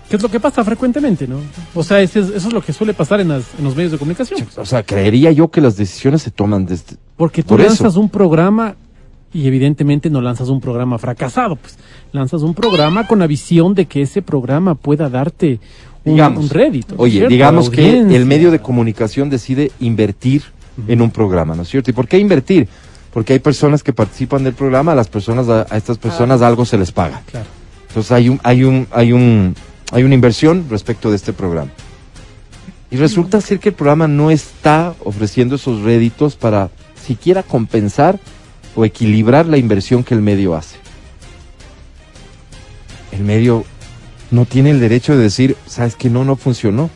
¿Qué 0.10 0.18
es 0.18 0.22
lo 0.22 0.30
que 0.30 0.40
pasa 0.40 0.64
frecuentemente, 0.64 1.28
no? 1.28 1.40
O 1.74 1.84
sea, 1.84 2.00
ese 2.00 2.20
es- 2.20 2.30
eso 2.30 2.48
es 2.50 2.54
lo 2.54 2.62
que 2.62 2.72
suele 2.74 2.94
pasar 2.94 3.20
en, 3.22 3.30
las- 3.30 3.56
en 3.58 3.64
los 3.66 3.76
medios 3.76 3.92
de 3.92 3.98
comunicación. 3.98 4.48
O 4.56 4.66
sea, 4.66 4.84
creería 4.84 5.32
yo 5.32 5.50
que 5.50 5.62
las 5.62 5.78
decisiones 5.78 6.22
se 6.22 6.30
toman 6.32 6.66
desde... 6.68 6.98
Porque 7.18 7.42
tú 7.42 7.50
Por 7.50 7.62
eso. 7.62 7.84
lanzas 7.84 7.96
un 7.98 8.08
programa 8.10 8.76
y 9.34 9.48
evidentemente 9.48 10.10
no 10.10 10.22
lanzas 10.22 10.50
un 10.50 10.62
programa 10.62 10.98
fracasado, 10.98 11.56
pues 11.56 11.78
lanzas 12.12 12.42
un 12.42 12.54
programa 12.54 13.08
con 13.08 13.20
la 13.20 13.28
visión 13.28 13.74
de 13.74 13.86
que 13.86 14.02
ese 14.02 14.22
programa 14.22 14.76
pueda 14.76 15.10
darte 15.10 15.60
un, 16.06 16.14
Digamos, 16.14 16.44
un 16.44 16.50
rédito. 16.50 16.96
¿no 16.96 16.96
es 16.96 17.02
Oye, 17.02 17.12
cierto? 17.14 17.30
digamos 17.30 17.70
que 17.70 18.00
el 18.00 18.26
medio 18.26 18.52
de 18.52 18.60
comunicación 18.60 19.30
decide 19.30 19.72
invertir 19.80 20.44
en 20.88 21.02
un 21.02 21.12
programa, 21.12 21.56
¿no 21.56 21.64
es 21.64 21.70
cierto? 21.70 21.90
¿Y 21.90 21.94
por 21.94 22.08
qué 22.08 22.18
invertir? 22.18 22.68
Porque 23.14 23.34
hay 23.34 23.40
personas 23.40 23.82
que 23.82 23.94
participan 23.94 24.44
del 24.44 24.54
programa, 24.54 24.92
a 24.92 24.96
las 24.96 25.08
personas, 25.08 25.48
a, 25.50 25.66
a 25.70 25.78
estas 25.78 25.98
personas 25.98 26.42
algo 26.42 26.66
se 26.66 26.78
les 26.78 26.92
paga. 26.92 27.22
Claro. 27.32 27.48
Entonces 27.88 28.12
hay 28.12 28.30
un, 28.30 28.40
hay 28.44 28.64
un, 28.64 28.88
hay 28.92 29.14
un, 29.14 29.56
hay 29.92 30.04
una 30.04 30.16
inversión 30.16 30.66
respecto 30.70 31.10
de 31.10 31.16
este 31.16 31.32
programa. 31.34 31.72
Y 32.92 32.98
resulta 32.98 33.42
ser 33.42 33.60
que 33.60 33.70
el 33.70 33.76
programa 33.76 34.08
no 34.08 34.32
está 34.32 34.94
ofreciendo 35.04 35.56
esos 35.56 35.82
réditos 35.82 36.36
para 36.36 36.70
siquiera 37.02 37.42
compensar 37.42 38.20
o 38.76 38.86
equilibrar 38.86 39.46
la 39.46 39.58
inversión 39.58 40.04
que 40.04 40.14
el 40.14 40.22
medio 40.22 40.56
hace. 40.56 40.78
El 43.12 43.24
medio 43.24 43.64
no 44.32 44.46
tiene 44.46 44.72
el 44.72 44.80
derecho 44.80 45.16
de 45.16 45.24
decir, 45.24 45.56
sabes 45.66 45.96
que 45.96 46.10
no, 46.10 46.26
no 46.26 46.36
funcionó. 46.36 46.90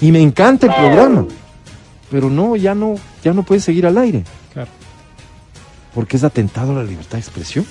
Y 0.00 0.12
me 0.12 0.20
encanta 0.20 0.66
el 0.66 0.74
programa, 0.74 1.26
pero 2.10 2.30
no, 2.30 2.56
ya 2.56 2.74
no, 2.74 2.94
ya 3.22 3.32
no 3.32 3.42
puede 3.42 3.60
seguir 3.60 3.86
al 3.86 3.98
aire, 3.98 4.24
Claro. 4.52 4.70
porque 5.94 6.16
es 6.16 6.24
atentado 6.24 6.72
a 6.72 6.76
la 6.76 6.84
libertad 6.84 7.12
de 7.18 7.20
expresión. 7.20 7.64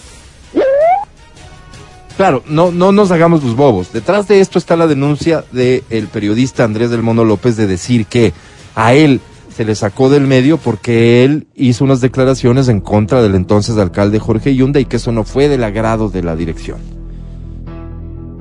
Claro, 2.16 2.44
no, 2.46 2.72
no 2.72 2.92
nos 2.92 3.10
hagamos 3.12 3.44
los 3.44 3.56
bobos. 3.56 3.92
Detrás 3.92 4.28
de 4.28 4.40
esto 4.40 4.60
está 4.60 4.76
la 4.76 4.86
denuncia 4.86 5.44
del 5.52 6.08
periodista 6.12 6.64
Andrés 6.64 6.92
del 6.92 7.02
Mono 7.02 7.26
López 7.26 7.58
de 7.58 7.66
decir 7.66 8.06
que 8.06 8.34
a 8.76 8.94
él 8.94 9.20
se 9.54 9.66
le 9.66 9.76
sacó 9.76 10.10
del 10.10 10.28
medio 10.28 10.58
porque 10.58 11.24
él 11.24 11.48
hizo 11.56 11.84
unas 11.86 12.02
declaraciones 12.02 12.68
en 12.68 12.82
contra 12.82 13.22
del 13.22 13.36
entonces 13.36 13.78
alcalde 13.78 14.20
Jorge 14.20 14.56
Yunda 14.56 14.80
y 14.80 14.86
que 14.86 14.98
eso 14.98 15.12
no 15.12 15.24
fue 15.24 15.48
del 15.48 15.64
agrado 15.64 16.10
de 16.10 16.24
la 16.24 16.36
dirección. 16.36 16.80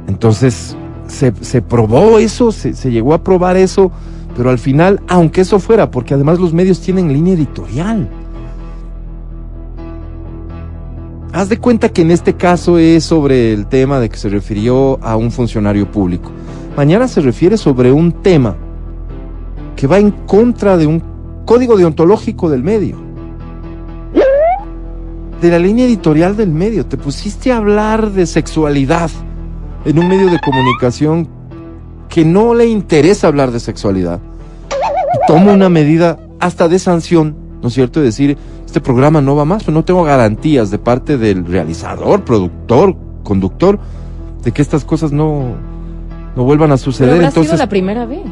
Entonces, 0.08 0.76
se, 1.06 1.32
se 1.40 1.62
probó 1.62 2.18
eso, 2.18 2.50
se, 2.52 2.74
se 2.74 2.90
llegó 2.90 3.14
a 3.14 3.22
probar 3.22 3.56
eso, 3.56 3.92
pero 4.36 4.50
al 4.50 4.58
final, 4.58 5.00
aunque 5.08 5.42
eso 5.42 5.58
fuera, 5.58 5.90
porque 5.90 6.14
además 6.14 6.40
los 6.40 6.52
medios 6.52 6.80
tienen 6.80 7.12
línea 7.12 7.34
editorial. 7.34 8.08
Haz 11.32 11.48
de 11.48 11.58
cuenta 11.58 11.88
que 11.88 12.02
en 12.02 12.10
este 12.10 12.34
caso 12.34 12.78
es 12.78 13.04
sobre 13.04 13.52
el 13.52 13.66
tema 13.66 14.00
de 14.00 14.10
que 14.10 14.16
se 14.16 14.28
refirió 14.28 14.98
a 15.02 15.16
un 15.16 15.30
funcionario 15.30 15.90
público. 15.90 16.30
Mañana 16.76 17.08
se 17.08 17.20
refiere 17.20 17.56
sobre 17.56 17.90
un 17.92 18.12
tema 18.12 18.56
que 19.76 19.86
va 19.86 19.98
en 19.98 20.10
contra 20.10 20.76
de 20.76 20.86
un 20.86 21.02
código 21.44 21.76
deontológico 21.76 22.50
del 22.50 22.62
medio. 22.62 22.96
De 25.40 25.50
la 25.50 25.58
línea 25.58 25.86
editorial 25.86 26.36
del 26.36 26.50
medio. 26.50 26.86
Te 26.86 26.96
pusiste 26.96 27.50
a 27.50 27.56
hablar 27.56 28.10
de 28.10 28.26
sexualidad 28.26 29.10
en 29.84 29.98
un 29.98 30.08
medio 30.08 30.30
de 30.30 30.38
comunicación 30.40 31.28
que 32.08 32.24
no 32.24 32.54
le 32.54 32.66
interesa 32.66 33.26
hablar 33.26 33.50
de 33.50 33.58
sexualidad. 33.58 34.20
Y 34.70 35.26
toma 35.26 35.52
una 35.52 35.68
medida 35.68 36.18
hasta 36.38 36.68
de 36.68 36.78
sanción, 36.78 37.34
¿no 37.60 37.68
es 37.68 37.74
cierto? 37.74 38.00
De 38.00 38.06
decir, 38.06 38.36
este 38.66 38.80
programa 38.80 39.20
no 39.20 39.34
va 39.34 39.44
más, 39.44 39.64
pero 39.64 39.74
no 39.74 39.84
tengo 39.84 40.04
garantías 40.04 40.70
de 40.70 40.78
parte 40.78 41.18
del 41.18 41.44
realizador, 41.44 42.24
productor, 42.24 42.96
conductor, 43.22 43.78
de 44.44 44.52
que 44.52 44.62
estas 44.62 44.84
cosas 44.84 45.12
no, 45.12 45.54
no 46.36 46.44
vuelvan 46.44 46.70
a 46.70 46.74
Pero 46.74 46.84
suceder. 46.84 47.14
habrá 47.14 47.28
Entonces, 47.28 47.50
sido 47.50 47.58
la 47.62 47.68
primera 47.68 48.06
vez. 48.06 48.22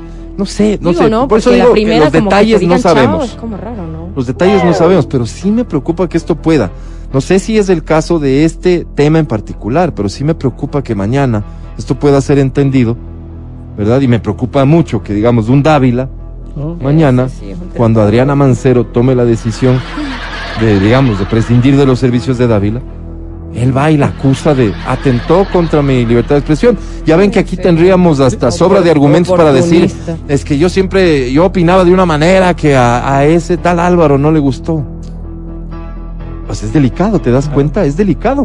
No 0.41 0.47
sé, 0.47 0.79
no 0.81 0.91
Digo, 0.91 1.03
sé. 1.03 1.11
¿no? 1.11 1.29
Por 1.29 1.39
eso 1.39 1.51
digo 1.51 1.67
que 1.67 1.73
primera 1.73 2.05
los 2.07 2.13
que 2.13 2.21
detalles 2.23 2.63
no 2.63 2.69
chao, 2.79 2.79
sabemos. 2.79 3.25
es 3.27 3.35
como 3.35 3.57
raro, 3.59 3.87
¿no? 3.87 4.09
Los 4.17 4.27
detalles 4.27 4.65
no 4.65 4.73
sabemos, 4.73 5.05
pero 5.07 5.27
sí 5.27 5.51
me 5.51 5.67
preocupa 5.67 6.09
que 6.09 6.17
esto 6.17 6.35
pueda. 6.35 6.71
No 7.13 7.21
sé 7.21 7.39
si 7.39 7.59
es 7.59 7.69
el 7.69 7.85
caso 7.85 8.19
de 8.19 8.47
este 8.47 8.87
tema 8.95 9.19
en 9.19 9.27
particular, 9.27 9.95
pero 9.95 10.09
sí 10.09 10.25
me 10.25 10.35
preocupa 10.35 10.83
que 10.83 10.95
mañana 10.95 11.45
esto 11.77 11.95
pueda 11.99 12.21
ser 12.23 12.39
entendido, 12.39 12.97
¿verdad? 13.77 14.01
Y 14.01 14.09
me 14.09 14.19
preocupa 14.19 14.65
mucho 14.65 15.03
que, 15.03 15.13
digamos, 15.13 15.49
un 15.51 15.63
Dávila, 15.63 16.09
¿no? 16.57 16.77
mañana, 16.83 17.29
Sí, 17.29 17.53
sí, 17.53 17.55
cuando 17.77 18.01
Adriana 18.01 18.35
Mancero 18.35 18.87
tome 18.87 19.15
la 19.15 19.27
decisión 19.27 19.79
de, 20.61 20.81
digamos, 20.81 21.19
de 21.19 21.27
prescindir 21.27 21.77
de 21.77 21.85
los 21.85 21.99
servicios 21.99 22.39
de 22.39 22.47
Dávila, 22.47 22.81
él 23.55 23.77
va 23.77 23.91
y 23.91 23.97
la 23.97 24.07
acusa 24.07 24.55
de 24.55 24.73
atentó 24.87 25.45
contra 25.53 25.83
mi 25.83 26.07
libertad 26.07 26.37
de 26.37 26.39
expresión. 26.39 26.79
Ya 27.05 27.17
ven 27.17 27.31
que 27.31 27.39
aquí 27.41 27.57
Sí. 27.57 27.63
tendríamos 27.63 28.21
hasta 28.21 28.51
sobra 28.51 28.81
de 28.81 28.91
argumentos 28.91 29.37
para 29.37 29.53
decir, 29.53 29.91
es 30.29 30.45
que 30.45 30.57
yo 30.59 30.69
siempre, 30.69 31.33
yo 31.33 31.47
opinaba 31.47 31.85
de 31.85 31.93
una 31.93 32.07
manera 32.07 32.55
que 32.55 32.77
a, 32.77 33.17
a 33.17 33.25
ese 33.27 33.57
tal 33.57 33.81
Álvaro 33.81 34.19
no 34.19 34.31
le 34.31 34.39
gustó. 34.39 34.85
Pues 36.47 36.63
es 36.63 36.73
delicado, 36.73 37.21
¿te 37.21 37.31
das 37.31 37.49
cuenta? 37.49 37.85
Es 37.85 37.97
delicado. 37.97 38.45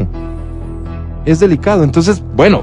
Es 1.26 1.40
delicado. 1.40 1.84
Entonces, 1.84 2.24
bueno, 2.36 2.62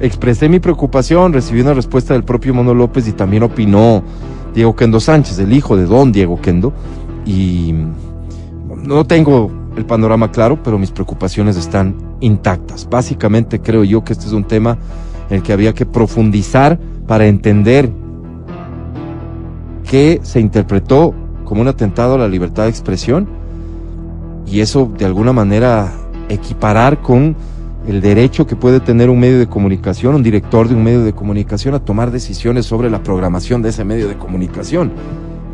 expresé 0.00 0.48
mi 0.48 0.58
preocupación, 0.58 1.32
recibí 1.32 1.60
una 1.60 1.74
respuesta 1.74 2.14
del 2.14 2.24
propio 2.24 2.54
Mono 2.54 2.72
López 2.74 3.06
y 3.08 3.12
también 3.12 3.42
opinó 3.42 4.02
Diego 4.54 4.74
Kendo 4.74 5.00
Sánchez, 5.00 5.38
el 5.38 5.52
hijo 5.52 5.76
de 5.76 5.84
don 5.84 6.12
Diego 6.12 6.40
Kendo. 6.40 6.72
Y 7.26 7.74
no 8.76 9.04
tengo 9.06 9.50
el 9.78 9.86
panorama 9.86 10.30
claro, 10.30 10.62
pero 10.62 10.78
mis 10.78 10.90
preocupaciones 10.90 11.56
están 11.56 11.96
intactas. 12.20 12.88
Básicamente 12.88 13.60
creo 13.60 13.84
yo 13.84 14.04
que 14.04 14.12
este 14.12 14.26
es 14.26 14.32
un 14.32 14.44
tema 14.44 14.76
en 15.30 15.36
el 15.36 15.42
que 15.42 15.52
había 15.52 15.74
que 15.74 15.86
profundizar 15.86 16.78
para 17.06 17.26
entender 17.26 17.90
que 19.88 20.20
se 20.22 20.40
interpretó 20.40 21.14
como 21.44 21.62
un 21.62 21.68
atentado 21.68 22.14
a 22.14 22.18
la 22.18 22.28
libertad 22.28 22.64
de 22.64 22.70
expresión 22.70 23.26
y 24.46 24.60
eso 24.60 24.90
de 24.98 25.06
alguna 25.06 25.32
manera 25.32 25.92
equiparar 26.28 27.00
con 27.00 27.34
el 27.86 28.02
derecho 28.02 28.46
que 28.46 28.54
puede 28.54 28.80
tener 28.80 29.08
un 29.08 29.18
medio 29.18 29.38
de 29.38 29.46
comunicación, 29.46 30.14
un 30.14 30.22
director 30.22 30.68
de 30.68 30.74
un 30.74 30.84
medio 30.84 31.04
de 31.04 31.14
comunicación 31.14 31.74
a 31.74 31.78
tomar 31.78 32.10
decisiones 32.10 32.66
sobre 32.66 32.90
la 32.90 33.02
programación 33.02 33.62
de 33.62 33.70
ese 33.70 33.84
medio 33.84 34.08
de 34.08 34.18
comunicación. 34.18 34.92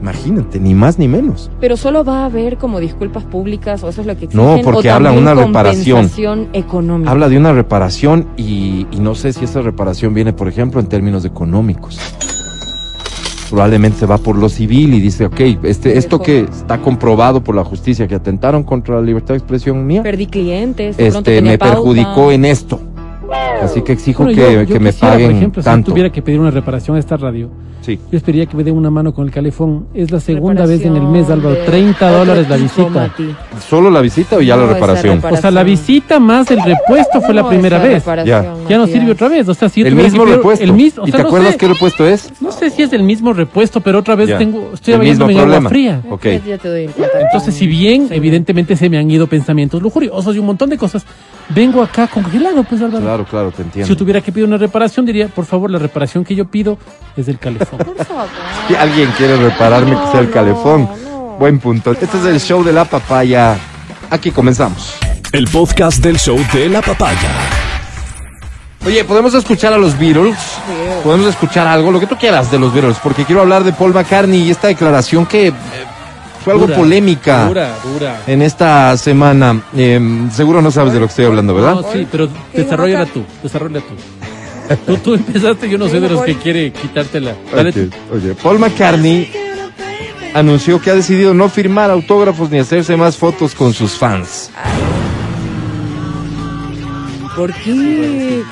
Imagínate, 0.05 0.61
ni 0.61 0.75
más 0.75 0.99
ni 0.99 1.09
menos. 1.09 1.51
Pero 1.61 1.79
solo 1.79 2.05
va 2.05 2.21
a 2.21 2.25
haber 2.27 2.59
como 2.59 2.79
disculpas 2.79 3.25
públicas 3.25 3.83
o 3.83 3.89
eso 3.89 4.03
es 4.03 4.07
lo 4.07 4.15
que 4.19 4.27
exigen. 4.27 4.45
No, 4.47 4.61
porque 4.63 4.91
o 4.91 4.95
habla 4.95 5.09
también 5.09 5.23
una 5.33 5.35
reparación. 5.47 6.11
económica. 6.53 7.11
Habla 7.11 7.31
de 7.31 7.39
una 7.39 7.55
reparación 7.55 8.27
y, 8.37 8.87
y 8.91 8.99
no 9.01 9.15
sé 9.15 9.33
si 9.33 9.47
esa 9.47 9.63
reparación 9.63 10.13
viene, 10.13 10.35
por 10.35 10.47
ejemplo, 10.49 10.79
en 10.79 10.89
términos 10.89 11.25
económicos. 11.25 11.99
Probablemente 13.49 13.99
se 14.01 14.07
va 14.07 14.19
por 14.19 14.37
lo 14.37 14.49
civil 14.51 14.93
y 14.95 15.01
dice, 15.01 15.27
ok, 15.27 15.41
este, 15.63 15.97
esto 15.97 16.21
que 16.21 16.41
está 16.41 16.79
comprobado 16.83 17.43
por 17.43 17.55
la 17.55 17.65
justicia 17.65 18.07
que 18.09 18.15
atentaron 18.17 18.63
contra 18.65 18.97
la 18.97 19.03
libertad 19.03 19.29
de 19.35 19.39
expresión 19.39 19.87
mía, 19.87 20.03
Perdí 20.03 20.27
clientes, 20.27 20.97
de 20.99 21.07
este, 21.07 21.41
me 21.41 21.57
pauta. 21.57 21.77
perjudicó 21.77 22.31
en 22.33 22.45
esto. 22.45 22.81
Así 23.63 23.83
que 23.83 23.93
exijo 23.93 24.25
Bueno, 24.25 24.37
que, 24.37 24.53
yo- 24.53 24.63
yo 24.63 24.75
que 24.75 24.81
me 24.81 24.93
paguen 24.93 25.29
Por 25.29 25.37
ejemplo, 25.37 25.63
si 25.63 25.65
tanto. 25.65 25.87
yo 25.89 25.93
tuviera 25.93 26.11
que 26.13 26.21
pedir 26.21 26.41
una 26.41 26.51
reparación 26.51 26.97
a 26.97 27.01
esta 27.01 27.17
radio, 27.17 27.49
Sí. 27.85 27.99
yo 28.11 28.17
esperaría 28.17 28.47
que 28.47 28.57
me 28.57 28.65
den 28.65 28.75
una 28.77 28.91
mano 28.91 29.13
con 29.13 29.27
el 29.27 29.31
calefón. 29.33 29.89
Es 29.93 30.11
la 30.11 30.21
segunda 30.21 30.65
vez 30.65 30.83
en 30.85 30.97
el 30.97 31.03
mes, 31.03 31.29
Álvaro. 31.29 31.55
de 31.55 31.65
30 31.65 32.07
otro 32.07 32.19
dólares 32.21 32.49
la 32.49 32.57
visita. 32.57 32.89
Mati. 32.89 33.35
¿Solo 33.69 33.91
la 33.91 34.01
visita 34.01 34.37
o 34.37 34.41
ya 34.41 34.57
No, 34.57 34.67
la 34.67 34.73
reparación? 34.75 35.19
repara- 35.21 35.35
O 35.39 35.41
sea, 35.41 35.51
la 35.51 35.63
visita 35.65 36.19
más 36.19 36.51
el 36.51 36.63
repuesto 36.63 37.21
fue 37.21 37.35
la 37.35 37.47
primera 37.49 37.79
vez. 37.79 37.95
reparación, 38.05 38.67
Ya 38.69 38.79
no 38.79 38.87
sirve 38.87 39.13
otra 39.13 39.29
vez. 39.29 39.47
O 39.49 39.55
sea, 39.55 39.69
si 39.69 39.83
yo 39.83 39.87
El 39.89 39.97
que 39.97 40.03
mismo 40.03 40.25
repuesto. 40.25 40.65
El 40.65 40.73
mismo, 40.73 41.05
o 41.05 41.09
¿Y 41.09 41.13
te 41.13 41.19
no 41.19 41.25
acuerdas 41.27 41.53
sé, 41.53 41.59
qué 41.59 41.69
repuesto 41.69 42.07
es? 42.07 42.33
No 42.41 42.53
sé 42.53 42.71
si 42.71 42.83
es 42.83 42.93
el 42.95 43.03
mismo 43.03 43.33
repuesto, 43.35 43.81
pero 43.83 43.99
otra 43.99 44.15
vez 44.15 44.29
Ya. 44.31 44.39
tengo, 44.39 44.71
estoy 44.75 44.95
bañándome 44.97 45.35
en 45.35 45.39
agua 45.41 45.69
fría. 45.69 46.01
Ok. 46.11 46.25
Ya- 46.25 46.45
ya 46.45 46.59
te 46.59 46.69
doy 46.69 46.85
el 46.85 46.91
plata. 46.91 47.21
Entonces, 47.21 47.55
si 47.55 47.67
bien, 47.67 48.09
evidentemente, 48.11 48.77
se 48.77 48.89
me 48.89 48.97
han 48.99 49.11
ido 49.11 49.27
pensamientos 49.27 49.83
lujuriosos 49.83 50.35
y 50.35 50.39
un 50.39 50.47
montón 50.47 50.71
de 50.71 50.79
cosas, 50.79 51.05
vengo 51.51 51.83
acá 51.83 52.07
congelado, 52.07 52.65
pues, 52.65 52.81
Álvaro. 52.81 53.05
Claro, 53.05 53.25
claro, 53.27 53.51
te 53.51 53.57
Si 53.59 53.63
entiendo. 53.63 53.89
yo 53.91 53.97
tuviera 53.97 54.21
que 54.23 54.33
pedir 54.33 54.47
una 54.47 54.57
reparación, 54.57 55.05
diría, 55.05 55.29
por 55.29 55.45
favor, 55.45 55.71
la 55.71 55.79
reparación 55.79 56.25
que 56.25 56.35
yo 56.35 56.47
pido 56.47 56.79
es 57.17 57.27
del 57.27 57.39
calefón. 57.39 57.74
Por 57.77 58.05
favor. 58.05 58.27
Si 58.69 58.75
alguien 58.75 59.11
quiere 59.17 59.37
repararme 59.37 59.91
que 59.99 60.11
sea 60.11 60.21
el 60.21 60.27
No, 60.29 60.33
calefón. 60.33 60.83
no. 61.05 61.37
Buen 61.39 61.59
punto. 61.59 61.93
Este 61.93 62.07
es 62.19 62.25
el 62.27 62.41
show 62.41 62.63
de 62.63 62.73
la 62.73 62.85
papaya. 62.85 63.57
Aquí 64.11 64.31
comenzamos. 64.31 64.95
El 65.33 65.49
podcast 65.49 65.99
del 65.99 66.19
show 66.19 66.39
de 66.53 66.69
la 66.69 66.81
papaya. 66.81 67.31
Oye, 68.87 69.03
¿podemos 69.05 69.33
escuchar 69.35 69.73
a 69.73 69.79
los 69.79 69.99
Beatles? 69.99 70.37
¿Podemos 71.03 71.27
escuchar 71.29 71.67
algo? 71.67 71.91
Lo 71.91 71.99
que 71.99 72.07
tú 72.07 72.17
quieras 72.17 72.51
de 72.51 72.59
los 72.59 72.73
Beatles, 72.73 72.99
porque 73.03 73.25
quiero 73.25 73.41
hablar 73.41 73.65
de 73.65 73.73
Paul 73.73 73.95
McCartney 73.95 74.43
y 74.43 74.51
esta 74.51 74.69
declaración 74.69 75.25
que 75.25 75.49
eh, 75.49 75.53
fue 76.45 76.53
algo 76.53 76.67
Dura, 76.67 76.77
polémica 76.79 77.47
Dura, 77.47 77.71
dura. 77.83 78.21
en 78.27 78.43
esta 78.43 78.95
semana. 78.99 79.59
Eh, 79.75 80.29
seguro 80.33 80.61
no 80.61 80.71
sabes 80.71 80.93
de 80.93 81.01
lo 81.01 81.07
que 81.07 81.11
estoy 81.11 81.25
hablando, 81.25 81.55
¿verdad? 81.55 81.77
No, 81.77 81.93
sí, 81.93 82.07
pero 82.13 82.29
desarrolla 82.53 83.07
tú, 83.07 83.25
desarrolla 83.43 83.81
tú. 83.81 83.95
Tú, 84.87 84.97
tú 84.99 85.15
empezaste, 85.15 85.69
yo 85.69 85.77
no 85.79 85.89
soy 85.89 86.01
de 86.01 86.09
los 86.09 86.23
que 86.23 86.37
quiere 86.37 86.73
quitártela. 86.73 87.35
Dale 87.55 87.71
Ok, 87.71 87.75
tú. 87.75 88.15
Oye, 88.17 88.35
Paul 88.35 88.59
McCartney 88.59 89.31
anunció 90.35 90.81
que 90.81 90.91
ha 90.91 90.95
decidido 90.95 91.35
no 91.35 91.49
firmar 91.49 91.91
autógrafos 91.91 92.51
ni 92.51 92.59
hacerse 92.59 92.97
más 92.97 93.17
fotos 93.17 93.55
con 93.55 93.73
sus 93.73 93.93
fans. 93.93 94.51
¿Por 97.37 97.53
qué? 97.53 98.43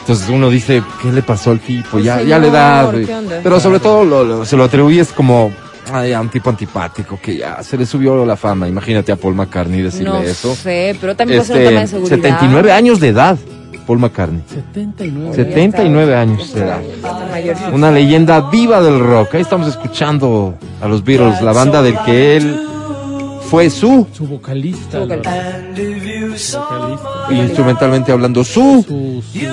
Entonces 0.00 0.28
uno 0.30 0.50
dice, 0.50 0.82
¿qué 1.00 1.12
le 1.12 1.22
pasó 1.22 1.50
al 1.52 1.60
tipo? 1.60 1.98
Ya, 1.98 2.14
Señor, 2.18 2.28
ya 2.28 2.38
le 2.38 2.50
da. 2.50 2.92
Pero 3.42 3.60
sobre 3.60 3.78
todo 3.78 4.04
lo- 4.04 4.24
lo- 4.24 4.44
se 4.44 4.56
lo 4.56 4.64
atribuyes 4.64 5.08
como 5.12 5.52
ay, 5.92 6.12
a 6.12 6.20
un 6.20 6.28
tipo 6.28 6.48
antipático 6.50 7.18
que 7.22 7.36
ya 7.36 7.62
se 7.62 7.76
le 7.76 7.86
subió 7.86 8.24
la 8.26 8.36
fama. 8.36 8.66
Imagínate 8.68 9.12
a 9.12 9.16
Paul 9.16 9.34
McCartney 9.34 9.82
decirle 9.82 10.08
No 10.10 10.20
eso. 10.22 10.54
sé, 10.56 10.96
pero 11.00 11.14
también 11.14 11.44
ser 11.44 11.56
un 11.56 11.62
tema 11.64 11.78
de 11.80 11.84
Este, 11.84 11.96
seguridad. 11.96 12.16
79 12.16 12.72
años 12.72 12.98
de 13.00 13.08
edad, 13.08 13.38
Paul 13.86 13.98
McCartney. 13.98 14.42
79. 14.48 15.34
79 15.34 16.14
años 16.14 16.54
de 16.54 16.60
edad. 16.60 16.80
Una 17.72 17.90
leyenda 17.90 18.50
viva 18.50 18.80
del 18.80 19.00
rock. 19.00 19.34
Ahí 19.34 19.42
estamos 19.42 19.68
escuchando 19.68 20.54
a 20.80 20.88
los 20.88 21.04
Beatles, 21.04 21.42
la 21.42 21.52
banda 21.52 21.82
del 21.82 21.98
que 22.04 22.36
él 22.36 22.68
fue 23.50 23.68
su, 23.70 24.06
Su 24.12 24.26
vocalista. 24.26 25.00
Su 25.02 25.06
vocalista. 25.06 26.68
Instrumentalmente 27.30 28.12
hablando, 28.12 28.44
su. 28.44 28.84
Su, 28.86 29.22
su, 29.22 29.46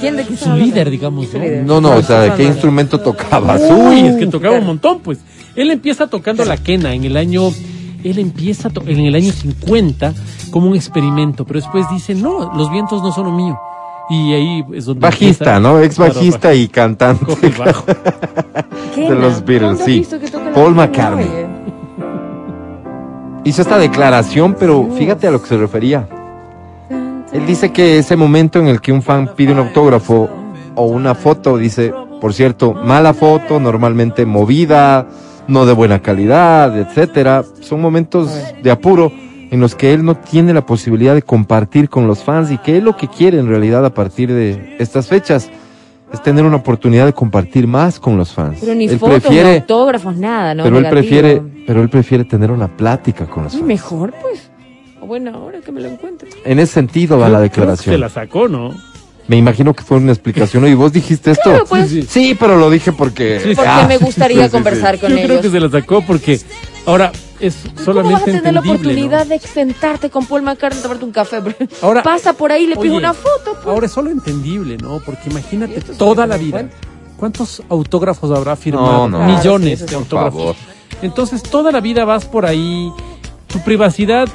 ¿Quién 0.00 0.16
de 0.16 0.24
qué 0.24 0.36
su 0.36 0.52
líder, 0.54 0.90
digamos. 0.90 1.26
¿no? 1.34 1.80
No, 1.80 1.80
no, 1.80 1.96
o 1.96 2.02
sea, 2.02 2.20
¿de 2.20 2.34
qué 2.34 2.44
instrumento 2.44 3.00
tocaba? 3.00 3.56
Uy, 3.56 4.00
Su. 4.00 4.06
es 4.06 4.16
que 4.16 4.26
tocaba 4.28 4.56
un 4.58 4.66
montón, 4.66 5.00
pues. 5.00 5.18
Él 5.56 5.70
empieza 5.70 6.06
tocando 6.06 6.44
la 6.44 6.56
quena 6.56 6.94
en 6.94 7.04
el 7.04 7.16
año, 7.16 7.50
él 8.04 8.18
empieza 8.18 8.70
en 8.86 9.00
el 9.00 9.14
año 9.14 9.32
50 9.32 10.12
como 10.50 10.68
un 10.68 10.76
experimento, 10.76 11.44
pero 11.44 11.60
después 11.60 11.86
dice, 11.90 12.14
no, 12.14 12.52
los 12.54 12.70
vientos 12.70 13.02
no 13.02 13.12
son 13.12 13.26
lo 13.26 13.32
mío. 13.32 13.58
Y 14.10 14.32
ahí 14.32 14.64
es 14.72 14.86
donde 14.86 15.00
Bajista, 15.00 15.56
empieza- 15.56 15.60
¿no? 15.60 15.80
Ex 15.80 15.96
Claro, 15.96 16.14
bajista 16.14 16.54
y 16.54 16.68
cantante. 16.68 17.26
Coge 17.26 17.46
el 17.48 17.52
bajo. 17.52 17.84
¿Qué, 18.94 19.02
de 19.02 19.14
los 19.14 19.40
no? 19.40 19.46
Beatles, 19.46 19.78
¿Cuándo 19.78 19.82
has 19.82 19.84
sí. 19.84 20.06
Paul? 20.54 20.74
McCartney. 20.74 21.26
Oye. 21.26 21.46
Hizo 23.44 23.62
esta 23.62 23.78
declaración, 23.78 24.56
pero 24.58 24.88
fíjate 24.96 25.26
a 25.26 25.30
lo 25.30 25.40
que 25.40 25.48
se 25.48 25.56
refería. 25.56 26.08
Él 27.32 27.46
dice 27.46 27.72
que 27.72 27.98
ese 27.98 28.16
momento 28.16 28.58
en 28.58 28.68
el 28.68 28.80
que 28.80 28.92
un 28.92 29.02
fan 29.02 29.30
pide 29.36 29.52
un 29.52 29.58
autógrafo 29.58 30.28
o 30.74 30.84
una 30.86 31.14
foto, 31.14 31.56
dice, 31.58 31.92
por 32.20 32.32
cierto, 32.34 32.72
mala 32.74 33.12
foto, 33.14 33.60
normalmente 33.60 34.24
movida, 34.26 35.06
no 35.48 35.66
de 35.66 35.72
buena 35.72 36.00
calidad, 36.00 36.78
etcétera, 36.78 37.44
son 37.60 37.80
momentos 37.80 38.30
de 38.62 38.70
apuro 38.70 39.12
en 39.50 39.60
los 39.60 39.74
que 39.74 39.92
él 39.94 40.04
no 40.04 40.14
tiene 40.14 40.52
la 40.52 40.66
posibilidad 40.66 41.14
de 41.14 41.22
compartir 41.22 41.88
con 41.88 42.06
los 42.06 42.22
fans 42.22 42.50
y 42.50 42.58
que 42.58 42.76
él 42.76 42.84
lo 42.84 42.96
que 42.96 43.08
quiere 43.08 43.38
en 43.38 43.48
realidad 43.48 43.84
a 43.84 43.94
partir 43.94 44.32
de 44.32 44.76
estas 44.78 45.08
fechas 45.08 45.50
es 46.12 46.22
tener 46.22 46.44
una 46.44 46.56
oportunidad 46.56 47.06
de 47.06 47.12
compartir 47.12 47.66
más 47.66 47.98
con 47.98 48.16
los 48.16 48.32
fans. 48.32 48.58
Pero 48.60 48.74
ni 48.74 48.86
él 48.86 48.98
fotos, 48.98 49.16
ni 49.16 49.20
prefiere, 49.20 49.56
autógrafos, 49.56 50.16
nada, 50.16 50.54
¿no? 50.54 50.64
pero 50.64 50.78
él 50.78 50.88
prefiere, 50.88 51.42
pero 51.66 51.82
él 51.82 51.88
prefiere 51.88 52.24
tener 52.24 52.50
una 52.50 52.68
plática 52.68 53.26
con 53.26 53.44
los 53.44 53.52
fans. 53.52 53.64
Mejor, 53.64 54.14
pues. 54.20 54.50
O 55.00 55.06
bueno, 55.06 55.34
ahora 55.34 55.60
que 55.60 55.72
me 55.72 55.80
lo 55.80 55.88
encuentre. 55.88 56.28
En 56.44 56.58
ese 56.58 56.74
sentido 56.74 57.18
va 57.18 57.28
la 57.28 57.38
Se 57.38 57.42
declaración. 57.44 58.00
la 58.00 58.08
sacó, 58.08 58.48
¿no? 58.48 58.74
Me 59.28 59.36
imagino 59.36 59.74
que 59.74 59.84
fue 59.84 59.98
una 59.98 60.10
explicación. 60.12 60.66
¿Y 60.66 60.74
vos 60.74 60.92
dijiste 60.92 61.30
esto? 61.32 61.50
Claro, 61.50 61.64
pues. 61.68 61.88
Sí, 61.90 62.02
sí. 62.02 62.08
Sí, 62.10 62.36
pero 62.38 62.56
lo 62.56 62.70
dije 62.70 62.92
porque. 62.92 63.38
Sí, 63.40 63.50
sí. 63.50 63.54
Porque 63.54 63.70
Ah, 63.70 63.84
me 63.86 63.98
gustaría 63.98 64.38
sí, 64.44 64.48
sí, 64.48 64.50
conversar 64.50 64.94
sí. 64.96 65.00
con 65.02 65.10
Yo 65.10 65.16
ellos. 65.16 65.26
creo 65.28 65.40
que 65.42 65.50
se 65.50 65.60
la 65.60 65.68
sacó 65.70 66.02
porque 66.02 66.40
ahora 66.86 67.12
es 67.38 67.54
¿Cómo 67.62 67.72
vas 67.74 67.80
a 67.82 67.84
solamente 67.84 68.32
tener 68.32 68.54
la 68.54 68.60
oportunidad 68.60 69.24
¿no? 69.24 69.30
de 69.30 69.38
sentarte 69.38 70.08
con 70.10 70.24
Paul 70.26 70.42
McCartney, 70.42 70.82
tomarte 70.82 71.04
un 71.04 71.12
café? 71.12 71.40
Ahora- 71.82 72.02
Pasa 72.02 72.32
por 72.32 72.50
ahí 72.52 72.64
y 72.64 72.66
le 72.68 72.76
pides 72.76 72.90
Oye, 72.90 72.98
una 72.98 73.12
foto. 73.12 73.52
Pues. 73.62 73.66
Ahora 73.66 73.86
es 73.86 73.92
solo 73.92 74.10
entendible, 74.10 74.78
¿no? 74.78 75.00
Porque 75.04 75.28
imagínate 75.30 75.78
Y 75.78 75.96
toda 75.96 76.26
la 76.26 76.36
vida. 76.38 76.52
cuenta. 76.58 76.76
¿Cuántos 77.18 77.62
autógrafos 77.68 78.30
habrá 78.30 78.56
firmado? 78.56 79.08
No, 79.08 79.18
no. 79.18 79.24
Millones 79.26 79.78
Claro, 79.80 79.86
sí, 79.88 79.90
de 79.90 79.96
autógrafos. 79.96 80.40
favor. 80.40 80.56
Entonces 81.02 81.42
toda 81.42 81.70
la 81.70 81.80
vida 81.80 82.04
vas 82.04 82.24
por 82.24 82.46
ahí, 82.46 82.90
tu 83.46 83.60
privacidad 83.60 84.26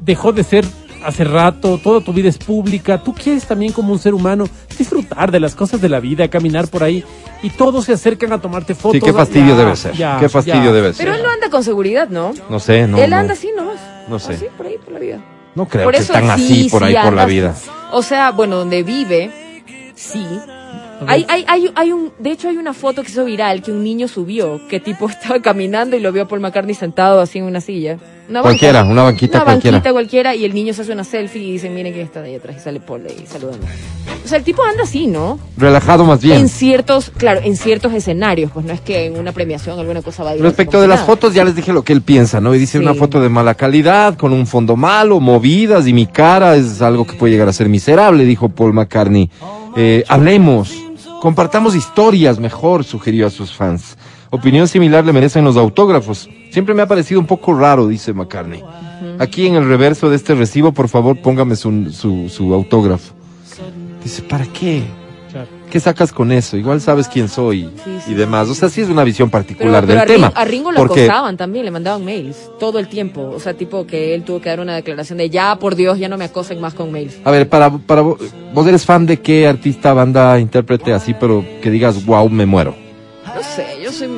dejó 0.00 0.32
de 0.32 0.44
ser 0.44 0.66
hace 1.06 1.24
rato, 1.24 1.78
toda 1.82 2.00
tu 2.00 2.12
vida 2.12 2.28
es 2.28 2.36
pública, 2.36 3.02
tú 3.02 3.14
quieres 3.14 3.46
también 3.46 3.72
como 3.72 3.92
un 3.92 3.98
ser 3.98 4.12
humano 4.12 4.44
disfrutar 4.76 5.30
de 5.30 5.38
las 5.38 5.54
cosas 5.54 5.80
de 5.80 5.88
la 5.88 6.00
vida, 6.00 6.28
caminar 6.28 6.68
por 6.68 6.82
ahí 6.82 7.04
y 7.42 7.50
todos 7.50 7.84
se 7.84 7.92
acercan 7.92 8.32
a 8.32 8.40
tomarte 8.40 8.74
fotos. 8.74 9.00
Sí, 9.00 9.00
qué 9.00 9.12
fastidio 9.12 9.54
Ya, 9.54 9.56
debe 9.56 9.76
ser. 9.76 9.92
ya, 9.94 10.16
qué 10.18 10.28
fastidio 10.28 10.64
ya. 10.64 10.72
debe 10.72 10.92
ser. 10.92 11.06
Pero 11.06 11.16
él 11.16 11.22
no 11.22 11.30
anda 11.30 11.48
con 11.48 11.62
seguridad, 11.62 12.08
¿no? 12.08 12.32
No 12.50 12.58
sé, 12.58 12.86
no. 12.88 12.98
él 12.98 13.10
no, 13.10 13.16
anda 13.16 13.34
así 13.34 13.50
nomás. 13.56 13.78
No 14.08 14.18
sé. 14.18 14.34
Así, 14.34 14.46
por 14.56 14.66
ahí, 14.66 14.76
por 14.78 14.92
la 14.92 14.98
vida. 14.98 15.20
No 15.54 15.66
creo 15.68 15.84
por 15.84 15.94
que 15.94 16.00
eso 16.00 16.12
están 16.12 16.38
sí, 16.38 16.44
así 16.44 16.68
por 16.68 16.82
sí 16.82 16.96
ahí 16.96 17.04
por 17.04 17.14
la 17.14 17.24
vida. 17.24 17.54
O 17.92 18.02
sea, 18.02 18.32
bueno, 18.32 18.56
donde 18.56 18.82
vive, 18.82 19.30
sí. 19.94 20.26
Hay, 21.06 21.24
hay, 21.28 21.44
hay, 21.46 21.70
hay 21.74 21.92
un, 21.92 22.12
de 22.18 22.30
hecho 22.30 22.48
hay 22.48 22.56
una 22.56 22.72
foto 22.72 23.02
que 23.02 23.08
se 23.08 23.14
hizo 23.14 23.24
viral 23.26 23.62
que 23.62 23.70
un 23.70 23.84
niño 23.84 24.08
subió, 24.08 24.60
que 24.68 24.80
tipo 24.80 25.08
estaba 25.08 25.40
caminando 25.40 25.96
y 25.96 26.00
lo 26.00 26.10
vio 26.10 26.22
a 26.24 26.28
Paul 26.28 26.40
McCartney 26.40 26.74
sentado 26.74 27.20
así 27.20 27.38
en 27.38 27.44
una 27.44 27.60
silla. 27.60 27.98
Una 28.28 28.40
banca. 28.40 28.48
Cualquiera, 28.50 28.84
una 28.84 29.02
banquita 29.04 29.38
Una 29.38 29.44
cualquiera. 29.44 29.76
banquita 29.76 29.92
cualquiera 29.92 30.34
y 30.34 30.44
el 30.44 30.52
niño 30.54 30.74
se 30.74 30.82
hace 30.82 30.92
una 30.92 31.04
selfie 31.04 31.42
y 31.42 31.52
dicen, 31.52 31.74
miren 31.74 31.92
quién 31.92 32.06
está 32.06 32.20
de 32.22 32.30
ahí 32.30 32.34
atrás 32.34 32.56
y 32.56 32.60
sale 32.60 32.80
Paul 32.80 33.02
ahí 33.08 33.24
saludando. 33.26 33.66
O 34.24 34.28
sea, 34.28 34.38
el 34.38 34.44
tipo 34.44 34.64
anda 34.64 34.82
así, 34.82 35.06
¿no? 35.06 35.38
Relajado 35.56 36.04
más 36.04 36.20
bien. 36.20 36.38
En 36.38 36.48
ciertos, 36.48 37.10
claro, 37.16 37.40
en 37.44 37.56
ciertos 37.56 37.92
escenarios, 37.92 38.50
pues 38.52 38.66
no 38.66 38.72
es 38.72 38.80
que 38.80 39.06
en 39.06 39.16
una 39.18 39.30
premiación 39.30 39.78
alguna 39.78 40.02
cosa 40.02 40.24
va 40.24 40.30
a 40.30 40.36
ir. 40.36 40.42
Respecto 40.42 40.80
de 40.80 40.88
las 40.88 41.02
fotos, 41.02 41.34
ya 41.34 41.44
les 41.44 41.54
dije 41.54 41.72
lo 41.72 41.82
que 41.84 41.92
él 41.92 42.02
piensa, 42.02 42.40
¿no? 42.40 42.52
Y 42.52 42.58
dice 42.58 42.78
Sí. 42.78 42.84
una 42.84 42.94
foto 42.94 43.20
de 43.20 43.28
mala 43.28 43.54
calidad, 43.54 44.16
con 44.16 44.32
un 44.32 44.46
fondo 44.48 44.74
malo, 44.74 45.20
movidas 45.20 45.86
y 45.86 45.92
mi 45.92 46.06
cara 46.06 46.56
es 46.56 46.82
algo 46.82 47.06
que 47.06 47.12
puede 47.12 47.32
llegar 47.34 47.48
a 47.48 47.52
ser 47.52 47.68
miserable, 47.68 48.24
dijo 48.24 48.48
Paul 48.48 48.72
McCartney. 48.72 49.30
Eh, 49.76 50.02
hablemos, 50.08 50.74
compartamos 51.20 51.76
historias 51.76 52.40
mejor, 52.40 52.82
sugirió 52.82 53.28
a 53.28 53.30
sus 53.30 53.52
fans. 53.52 53.96
Opinión 54.30 54.66
similar 54.68 55.04
le 55.04 55.12
merecen 55.12 55.44
los 55.44 55.56
autógrafos. 55.56 56.28
Siempre 56.50 56.74
me 56.74 56.82
ha 56.82 56.86
parecido 56.86 57.20
un 57.20 57.26
poco 57.26 57.54
raro, 57.54 57.86
dice 57.88 58.12
McCartney. 58.12 58.62
Aquí 59.18 59.46
en 59.46 59.54
el 59.54 59.68
reverso 59.68 60.10
de 60.10 60.16
este 60.16 60.34
recibo, 60.34 60.72
por 60.72 60.88
favor, 60.88 61.16
póngame 61.20 61.54
su, 61.56 61.90
su, 61.92 62.28
su 62.28 62.52
autógrafo. 62.54 63.14
Dice, 64.02 64.22
¿para 64.22 64.44
qué? 64.46 64.82
¿Qué 65.70 65.80
sacas 65.80 66.12
con 66.12 66.30
eso? 66.32 66.56
Igual 66.56 66.80
sabes 66.80 67.08
quién 67.08 67.28
soy 67.28 67.68
Sí, 67.84 67.98
sí, 68.06 68.12
y 68.12 68.14
demás. 68.14 68.48
O 68.48 68.54
sea, 68.54 68.68
sí 68.68 68.80
es 68.80 68.88
una 68.88 69.02
visión 69.04 69.28
Pero, 69.28 69.42
particular 69.42 69.84
pero 69.84 69.92
del 69.94 69.98
a, 69.98 70.04
Ringo, 70.04 70.28
tema. 70.28 70.40
a 70.40 70.44
Ringo 70.44 70.72
lo 70.72 70.78
porque 70.78 71.04
acosaban 71.04 71.36
también, 71.36 71.64
le 71.64 71.70
mandaban 71.72 72.04
mails 72.04 72.36
todo 72.58 72.78
el 72.78 72.88
tiempo. 72.88 73.32
O 73.34 73.40
sea, 73.40 73.54
tipo 73.54 73.86
que 73.86 74.14
él 74.14 74.22
tuvo 74.22 74.40
que 74.40 74.48
dar 74.48 74.60
una 74.60 74.74
declaración 74.76 75.18
de 75.18 75.28
ya, 75.28 75.56
por 75.58 75.74
Dios, 75.74 75.98
ya 75.98 76.08
no 76.08 76.16
me 76.16 76.24
acosen 76.24 76.60
más 76.60 76.72
con 76.72 76.92
mails. 76.92 77.16
A 77.24 77.30
ver, 77.32 77.48
para, 77.48 77.70
para 77.70 78.02
vo- 78.02 78.16
vos 78.54 78.66
eres 78.66 78.86
fan 78.86 79.06
de 79.06 79.18
qué 79.20 79.46
artista, 79.48 79.92
banda, 79.92 80.38
intérprete 80.38 80.92
así, 80.94 81.14
pero 81.18 81.44
que 81.60 81.70
digas, 81.70 82.06
wow, 82.06 82.30
me 82.30 82.46
muero. 82.46 82.74
No 83.36 83.42
sé, 83.42 83.66
yo 83.82 83.92
soy... 83.92 84.08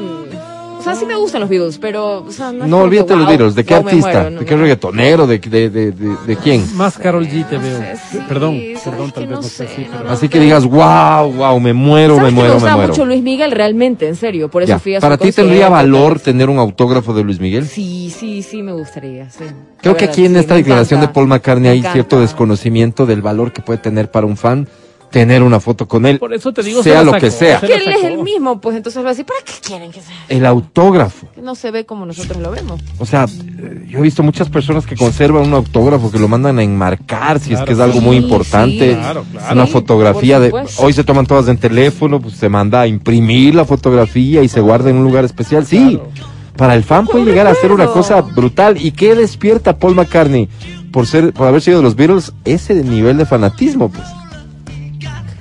O 0.79 0.81
sea, 0.81 0.95
sí 0.95 1.05
me 1.07 1.17
gustan 1.17 1.41
los 1.41 1.51
Beatles, 1.51 1.77
pero... 1.79 2.19
O 2.23 2.31
sea, 2.31 2.53
no, 2.53 2.65
No 2.65 2.79
olvídate 2.83 3.17
los 3.17 3.27
Beatles, 3.27 3.57
¿de 3.57 3.65
qué 3.65 3.75
artista? 3.75 4.11
muero, 4.13 4.31
no, 4.31 4.41
¿De 4.41 4.47
qué 4.47 4.57
reggaetonero? 4.57 5.27
¿De, 5.27 5.39
de, 5.41 5.71
de, 5.71 5.91
de, 5.91 6.17
de 6.25 6.37
quién? 6.37 6.65
Más 6.77 6.97
Carol 6.97 7.27
G 7.27 7.45
te 7.49 7.59
veo. 7.59 7.79
sé, 7.79 7.95
sí, 8.13 8.19
perdón, 8.29 8.61
perdón, 8.85 9.11
tal 9.11 9.27
vez 9.27 9.45
sé, 9.47 9.65
así, 9.65 9.87
pero- 9.91 10.31
que 10.31 10.39
digas, 10.39 10.65
wow, 10.65 11.33
wow, 11.33 11.59
me 11.59 11.73
muero, 11.73 12.15
¿Sabes 12.17 12.33
me 12.33 12.37
que 12.37 12.43
muero, 12.47 12.61
me 12.61 12.67
me 12.71 12.77
muero. 12.77 12.89
mucho 12.93 13.05
Luis 13.05 13.23
Miguel 13.25 13.51
realmente, 13.51 14.07
en 14.07 14.15
serio? 14.15 14.49
Por 14.49 14.63
eso 14.63 14.69
Ya, 14.69 14.79
fui 14.79 14.95
a 14.95 15.01
su 15.01 15.03
¿Para 15.05 15.17
ti 15.19 15.33
tendría 15.33 15.69
valor 15.69 16.21
tener 16.21 16.49
un 16.49 16.59
autógrafo 16.59 17.13
de 17.13 17.25
Luis 17.25 17.41
Miguel? 17.41 17.67
Sí, 17.67 18.15
sí, 18.17 18.45
sí 18.45 18.63
me 18.63 18.73
gustaría, 18.73 19.29
sí. 19.31 19.45
Creo 19.81 19.97
que 19.97 20.05
verdad, 20.07 20.13
aquí 20.13 20.27
en 20.27 20.37
esta 20.37 20.55
declaración 20.55 21.01
de. 21.01 21.09
Paul 21.09 21.27
McCartney 21.27 21.71
hay 21.73 21.83
cierto 21.83 22.21
desconocimiento 22.21 23.05
del 23.05 23.21
valor 23.21 23.53
que 23.53 23.63
puede 23.63 23.81
tener 23.81 24.13
para 24.13 24.27
un 24.27 24.37
fan 24.37 24.69
tener 25.11 25.43
una 25.43 25.59
foto 25.61 25.89
con 25.89 26.05
él, 26.07 26.19
Por 26.19 26.35
eso 26.35 26.53
te 26.53 26.63
digo, 26.63 26.83
sea 26.83 26.99
se 27.01 27.05
lo 27.05 27.13
sacó, 27.13 27.21
que 27.21 27.31
sea. 27.31 27.61
se 27.61 27.67
Que 27.67 27.75
él 27.75 27.89
es 27.89 28.05
el 28.05 28.19
mismo, 28.23 28.61
pues 28.61 28.77
entonces 28.77 29.03
va 29.03 29.09
a 29.09 29.13
decir, 29.13 29.25
¿para 29.25 29.41
qué 29.45 29.53
quieren 29.67 29.91
que 29.91 30.01
sea? 30.01 30.15
El 30.29 30.45
autógrafo. 30.45 31.27
Que 31.35 31.41
no 31.43 31.55
se 31.55 31.71
ve 31.71 31.87
como 31.87 32.05
nosotros 32.07 32.37
lo 32.43 32.51
vemos. 32.51 32.81
O 32.99 33.07
sea, 33.07 33.25
eh, 33.25 33.87
yo 33.89 33.99
he 33.99 34.03
visto 34.03 34.23
muchas 34.23 34.49
personas 34.51 34.87
que 34.87 34.97
conservan 34.97 35.47
un 35.47 35.55
autógrafo, 35.55 36.11
que 36.11 36.19
lo 36.19 36.29
mandan 36.29 36.59
a 36.59 36.63
enmarcar, 36.63 37.41
si 37.41 37.55
es 37.55 37.61
que 37.63 37.73
es 37.73 37.81
algo 37.81 38.01
sí, 38.01 38.05
muy 38.05 38.17
sí, 38.19 38.23
importante. 38.25 38.95
claro, 38.97 39.25
claro. 39.33 39.53
Una 39.55 39.67
Sí, 39.67 39.73
fotografía 39.73 40.41
de... 40.41 40.53
Hoy 40.79 40.93
se 40.93 41.05
toman 41.05 41.27
todas 41.27 41.49
en 41.49 41.57
teléfono, 41.59 42.21
pues 42.21 42.35
se 42.35 42.49
manda 42.49 42.83
a 42.83 42.87
imprimir 42.87 43.55
la 43.55 43.65
fotografía 43.65 44.43
y 44.43 44.49
se 44.49 44.61
guarda 44.61 44.91
en 44.91 44.97
un 44.97 45.05
lugar 45.05 45.25
especial. 45.25 45.65
Sí, 45.67 45.97
Claro. 45.97 46.11
para 46.57 46.75
el 46.75 46.85
fan 46.85 47.07
puede 47.07 47.25
llegar 47.25 47.47
a 47.47 47.55
ser 47.55 47.73
una 47.73 47.87
cosa 47.87 48.21
brutal. 48.21 48.77
¿Y 48.85 48.91
qué 48.93 49.15
despierta 49.15 49.79
Paul 49.79 49.95
McCartney 49.95 50.49
por 50.93 51.07
ser, 51.07 51.33
por 51.33 51.47
haber 51.47 51.63
sido 51.63 51.79
de 51.79 51.83
los 51.85 51.97
Beatles? 51.97 52.33
Ese 52.45 52.75
nivel 52.75 53.17
de 53.17 53.25
fanatismo, 53.27 53.89
pues. 53.89 54.05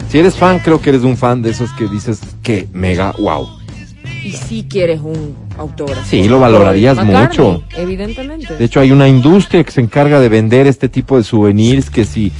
Si 0.09 0.17
eres 0.19 0.35
fan, 0.35 0.59
creo 0.59 0.79
que 0.79 0.89
eres 0.89 1.03
un 1.03 1.17
fan 1.17 1.41
de 1.41 1.49
esos 1.51 1.71
que 1.73 1.87
dices 1.87 2.19
que 2.41 2.67
mega 2.71 3.13
wow. 3.19 3.47
Y 4.23 4.31
si 4.31 4.63
quieres 4.63 5.01
un 5.01 5.35
autógrafo. 5.57 6.01
Sí, 6.09 6.27
lo 6.27 6.39
valorarías 6.39 6.97
McCartney, 6.97 7.45
mucho. 7.45 7.63
Evidentemente. 7.77 8.55
De 8.55 8.65
hecho, 8.65 8.79
hay 8.79 8.91
una 8.91 9.07
industria 9.07 9.63
que 9.63 9.71
se 9.71 9.81
encarga 9.81 10.19
de 10.19 10.29
vender 10.29 10.67
este 10.67 10.89
tipo 10.89 11.17
de 11.17 11.23
souvenirs, 11.23 11.89
que 11.89 12.05
si, 12.05 12.31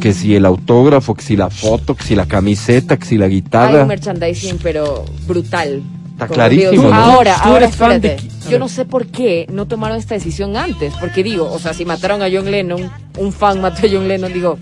que 0.00 0.12
si 0.12 0.34
el 0.34 0.44
autógrafo, 0.46 1.14
que 1.14 1.22
si 1.22 1.36
la 1.36 1.50
foto, 1.50 1.94
que 1.94 2.04
si 2.04 2.14
la 2.14 2.26
camiseta, 2.26 2.98
que 2.98 3.06
si 3.06 3.16
la 3.16 3.26
Hay 3.26 3.32
guitarra. 3.32 3.82
un 3.82 3.88
merchandising, 3.88 4.58
pero 4.62 5.04
brutal. 5.26 5.82
Está 6.12 6.26
clarísimo. 6.28 6.88
¿no? 6.88 6.94
Ahora, 6.94 7.36
Tú 7.42 7.48
ahora 7.48 7.64
eres 7.64 7.76
fan 7.76 8.00
de 8.00 8.14
espérate. 8.14 8.50
Yo 8.50 8.58
no 8.58 8.68
sé 8.68 8.84
por 8.84 9.06
qué 9.06 9.46
no 9.50 9.66
tomaron 9.66 9.96
esta 9.96 10.14
decisión 10.14 10.56
antes. 10.56 10.92
Porque 11.00 11.22
digo, 11.22 11.50
o 11.50 11.58
sea, 11.58 11.72
si 11.72 11.84
mataron 11.84 12.22
a 12.22 12.26
John 12.30 12.50
Lennon, 12.50 12.90
un 13.18 13.32
fan 13.32 13.60
mató 13.60 13.86
a 13.86 13.90
John 13.90 14.08
Lennon, 14.08 14.32
digo, 14.32 14.58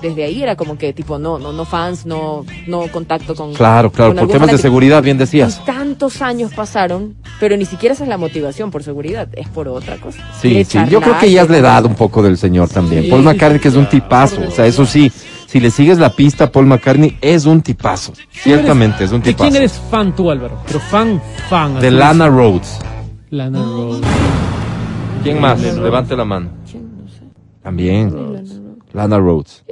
desde 0.00 0.24
ahí 0.24 0.42
era 0.42 0.56
como 0.56 0.76
que 0.78 0.92
tipo, 0.92 1.18
no, 1.18 1.38
no, 1.38 1.52
no 1.52 1.64
fans, 1.64 2.06
no, 2.06 2.44
no 2.66 2.86
contacto 2.88 3.34
con. 3.34 3.54
Claro, 3.54 3.90
claro, 3.90 4.14
con 4.14 4.26
por 4.26 4.32
temas 4.32 4.50
de 4.50 4.58
seguridad, 4.58 5.02
bien 5.02 5.18
decías. 5.18 5.60
Y 5.62 5.66
tantos 5.66 6.22
años 6.22 6.52
pasaron, 6.54 7.16
pero 7.38 7.56
ni 7.56 7.64
siquiera 7.64 7.94
esa 7.94 8.04
es 8.04 8.08
la 8.08 8.18
motivación 8.18 8.70
por 8.70 8.82
seguridad, 8.82 9.28
es 9.32 9.48
por 9.48 9.68
otra 9.68 9.96
cosa. 9.96 10.22
Sí, 10.40 10.64
sí, 10.64 10.78
yo 10.88 11.00
creo 11.00 11.18
que 11.18 11.30
ya 11.30 11.42
es 11.42 11.50
la 11.50 11.58
edad 11.58 11.84
un 11.84 11.94
poco 11.94 12.22
del 12.22 12.36
señor 12.36 12.68
también. 12.68 13.08
Paul 13.08 13.22
McCartney, 13.22 13.60
que 13.60 13.68
es 13.68 13.76
un 13.76 13.88
tipazo, 13.88 14.40
o 14.46 14.50
sea, 14.50 14.66
eso 14.66 14.86
sí, 14.86 15.10
si 15.46 15.60
le 15.60 15.70
sigues 15.70 15.98
la 15.98 16.10
pista 16.10 16.44
a 16.44 16.52
Paul 16.52 16.66
McCartney, 16.66 17.18
es 17.20 17.44
un 17.46 17.60
tipazo. 17.60 18.12
Ciertamente, 18.30 19.04
es 19.04 19.12
un 19.12 19.20
¿De 19.20 19.30
tipazo. 19.30 19.50
quién 19.50 19.56
eres 19.56 19.80
fan 19.90 20.14
tú, 20.14 20.30
Álvaro? 20.30 20.58
Pero 20.66 20.80
fan, 20.80 21.20
fan. 21.48 21.80
De 21.80 21.90
Lana 21.90 22.26
es. 22.26 22.32
Rhodes. 22.32 22.78
Lana 23.30 23.62
Rhodes. 23.62 24.06
¿Quién 25.22 25.40
más? 25.40 25.60
Lana 25.60 25.82
Levante 25.82 26.16
la 26.16 26.24
mano. 26.24 26.50
¿Quién? 26.70 26.88
No 27.02 27.08
sé. 27.08 27.22
También. 27.62 28.14
Lana 28.92 29.18
Rhodes. 29.18 29.64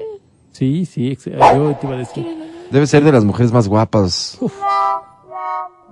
Sí, 0.58 0.86
sí, 0.86 1.10
ex- 1.12 1.24
yo 1.26 1.76
te 1.80 1.86
iba 1.86 1.94
a 1.94 1.98
decir. 1.98 2.26
Debe 2.70 2.86
ser 2.86 3.04
de 3.04 3.12
las 3.12 3.24
mujeres 3.24 3.52
más 3.52 3.68
guapas 3.68 4.38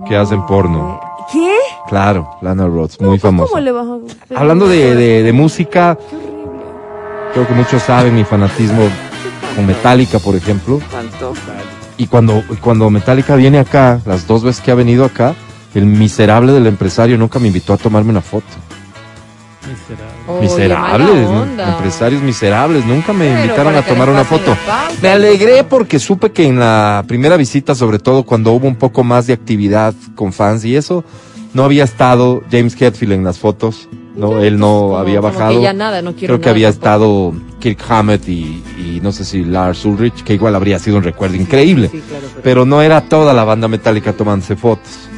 que 0.08 0.16
hacen 0.16 0.44
porno. 0.46 1.00
¿Qué? 1.32 1.56
Claro, 1.88 2.28
Lana 2.42 2.66
Rhodes, 2.66 3.00
muy 3.00 3.18
famosa. 3.18 3.48
¿Cómo 3.50 3.60
le 3.60 3.70
vas 3.72 3.86
a.? 3.86 4.38
Hablando 4.40 4.66
de, 4.68 4.94
de- 4.96 5.22
de 5.22 5.32
música, 5.32 5.96
creo 7.32 7.46
que 7.46 7.54
muchos 7.54 7.82
saben 7.82 8.14
mi 8.14 8.24
fanatismo 8.24 8.82
con 9.54 9.66
Metallica, 9.66 10.18
por 10.18 10.34
ejemplo. 10.34 10.80
Y 11.96 12.08
cuando, 12.08 12.42
y 12.50 12.56
cuando 12.56 12.90
Metallica 12.90 13.36
viene 13.36 13.58
acá, 13.58 14.00
las 14.04 14.26
dos 14.26 14.42
veces 14.42 14.60
que 14.62 14.70
ha 14.70 14.74
venido 14.74 15.04
acá, 15.04 15.34
el 15.74 15.86
miserable 15.86 16.52
del 16.52 16.66
empresario 16.66 17.16
nunca 17.16 17.38
me 17.38 17.46
invitó 17.48 17.72
a 17.72 17.76
tomarme 17.76 18.10
una 18.10 18.20
foto. 18.20 18.44
Miserables, 20.40 21.28
empresarios 21.68 22.22
miserables, 22.22 22.84
nunca 22.84 23.12
me 23.12 23.26
Pero 23.28 23.40
invitaron 23.44 23.74
a 23.76 23.82
tomar 23.82 24.08
una 24.08 24.24
foto. 24.24 24.56
Me 25.02 25.08
alegré 25.10 25.64
porque 25.64 25.98
supe 25.98 26.32
que 26.32 26.46
en 26.46 26.58
la 26.58 27.04
primera 27.06 27.36
visita, 27.36 27.74
sobre 27.74 27.98
todo 27.98 28.24
cuando 28.24 28.52
hubo 28.52 28.66
un 28.66 28.76
poco 28.76 29.04
más 29.04 29.26
de 29.26 29.32
actividad 29.34 29.94
con 30.14 30.32
fans 30.32 30.64
y 30.64 30.76
eso, 30.76 31.04
no 31.54 31.64
había 31.64 31.84
estado 31.84 32.42
James 32.50 32.80
Hetfield 32.80 33.12
en 33.12 33.24
las 33.24 33.38
fotos, 33.38 33.88
no, 34.16 34.38
él 34.42 34.58
no 34.58 34.66
Como- 34.66 34.96
había 34.98 35.20
bajado. 35.20 35.54
que 35.56 35.62
ya 35.62 35.72
nada, 35.72 36.00
no 36.02 36.12
quiero 36.14 36.34
Creo 36.34 36.40
que 36.40 36.46
nada 36.46 36.50
había 36.52 36.72
tampoco. 36.72 37.32
estado 37.34 37.58
Kirk 37.60 37.78
Hammett 37.88 38.28
y, 38.28 38.62
y 38.78 39.00
no 39.02 39.12
sé 39.12 39.24
si 39.24 39.44
Lars 39.44 39.84
Ulrich, 39.84 40.22
que 40.22 40.34
igual 40.34 40.54
habría 40.54 40.78
sido 40.78 40.96
un 40.98 41.02
recuerdo 41.02 41.36
increíble. 41.36 41.88
Sí, 41.90 42.02
claro, 42.08 42.26
pero- 42.32 42.42
Pero 42.42 42.64
no 42.66 42.80
era 42.82 43.00
toda 43.02 43.32
la 43.34 43.44
banda 43.44 43.68
metálica 43.68 44.12
tomándose 44.12 44.56
fotos. 44.56 45.08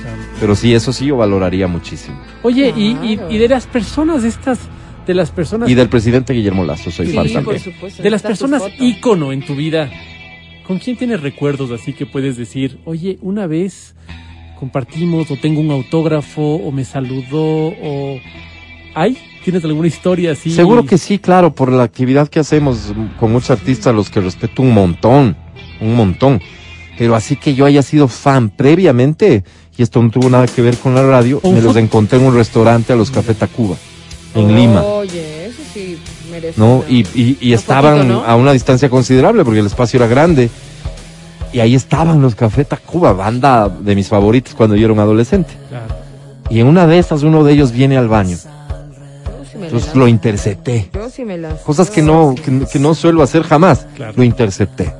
Pero 0.41 0.55
sí, 0.55 0.73
eso 0.73 0.93
sí 0.93 1.07
yo 1.07 1.17
valoraría 1.17 1.67
muchísimo. 1.67 2.17
Oye, 2.45 2.73
y, 2.77 3.19
y 3.29 3.39
de 3.39 3.49
las 3.49 3.67
personas 3.67 4.23
estas, 4.23 4.59
de 5.09 5.15
las 5.15 5.31
personas, 5.31 5.69
Y 5.71 5.75
del 5.75 5.89
presidente 5.89 6.33
Guillermo 6.35 6.65
Lazo, 6.65 6.91
soy 6.91 7.07
Sí, 7.07 7.13
fan 7.15 7.25
por 7.25 7.33
también. 7.33 7.61
supuesto. 7.61 8.03
de 8.03 8.11
las 8.11 8.23
personas 8.23 8.63
ícono 8.79 9.33
en 9.33 9.45
tu 9.45 9.57
vida, 9.57 9.91
¿con 10.67 10.79
quién 10.79 10.97
tienes 10.97 11.21
recuerdos 11.23 11.71
así 11.71 11.95
que 11.95 12.05
puedes 12.07 12.37
decir, 12.37 12.79
oye, 12.85 13.19
una 13.23 13.47
vez 13.47 13.97
compartimos 14.61 15.31
o 15.31 15.37
tengo 15.37 15.61
un 15.61 15.71
autógrafo 15.71 16.43
o 16.57 16.71
me 16.71 16.85
saludó 16.85 17.69
o... 17.83 18.21
¿Hay? 18.95 19.17
¿Tienes 19.45 19.65
alguna 19.65 19.89
historia 19.89 20.33
así? 20.33 20.51
Seguro 20.51 20.85
que 20.85 20.99
sí, 20.99 21.19
claro, 21.19 21.55
por 21.55 21.73
la 21.73 21.85
actividad 21.85 22.29
que 22.29 22.41
hacemos 22.41 22.93
con 23.19 23.33
muchos 23.33 23.51
artistas, 23.51 23.87
a 23.89 23.93
los 23.93 24.11
que 24.11 24.21
respeto 24.21 24.61
un 24.63 24.73
montón, 24.75 25.37
un 25.81 25.95
montón. 25.95 26.41
Pero 26.99 27.15
así 27.15 27.37
que 27.37 27.55
yo 27.55 27.65
haya 27.65 27.81
sido 27.83 28.09
fan 28.09 28.51
previamente, 28.51 29.45
y 29.77 29.83
esto 29.83 30.03
no 30.03 30.11
tuvo 30.11 30.29
nada 30.29 30.47
que 30.49 30.61
ver 30.61 30.77
con 30.77 30.95
la 30.95 31.03
radio, 31.07 31.41
me 31.45 31.63
los 31.63 31.77
encontré 31.77 32.19
en 32.19 32.27
un 32.27 32.35
restaurante 32.35 32.93
a 32.93 32.97
los 32.97 33.11
Café 33.13 33.35
Tacuba, 33.35 33.77
en 34.35 34.55
Lima. 34.55 34.83
Oye, 34.83 35.47
eso 35.47 35.63
sí 35.73 35.99
merece. 36.31 36.61
¿no? 36.61 36.77
una- 36.79 36.89
Y, 36.89 37.37
y, 37.41 37.53
estaban 37.53 38.11
a 38.11 38.37
una 38.37 38.53
distancia 38.53 38.89
considerable 38.89 39.45
porque 39.45 39.61
el 39.61 39.67
espacio 39.67 39.99
era 39.99 40.07
grande. 40.07 40.51
Y 41.53 41.61
ahí 41.61 41.75
estaban 41.75 42.21
los 42.21 42.35
Café 42.35 42.65
Tacuba, 42.65 43.13
banda 43.15 43.69
de 43.69 43.95
mis 43.95 44.09
favoritos 44.09 44.55
cuando 44.55 44.77
yo 44.77 44.85
era 44.85 44.93
un 44.93 45.01
adolescente. 45.01 45.55
Claro. 45.69 45.87
Y 46.51 46.61
en 46.61 46.67
una 46.67 46.87
de 46.87 46.99
esas 46.99 47.23
uno 47.23 47.43
de 47.45 47.53
ellos 47.55 47.73
viene 47.73 47.97
al 47.97 48.09
baño. 48.09 48.37
Sí 48.37 48.49
Entonces 49.55 49.95
lo 49.95 50.09
intercepté. 50.09 50.91
Yo 50.95 51.09
sí 51.11 51.25
me 51.25 51.39
lanzo. 51.39 51.65
Cosas 51.65 51.91
que 51.91 52.03
no, 52.03 52.35
que, 52.35 52.67
que 52.71 52.79
no 52.79 52.95
suelo 52.95 53.23
hacer 53.23 53.43
jamás. 53.43 53.87
Claro. 53.97 54.13
Lo 54.17 54.23
intercepté. 54.25 54.93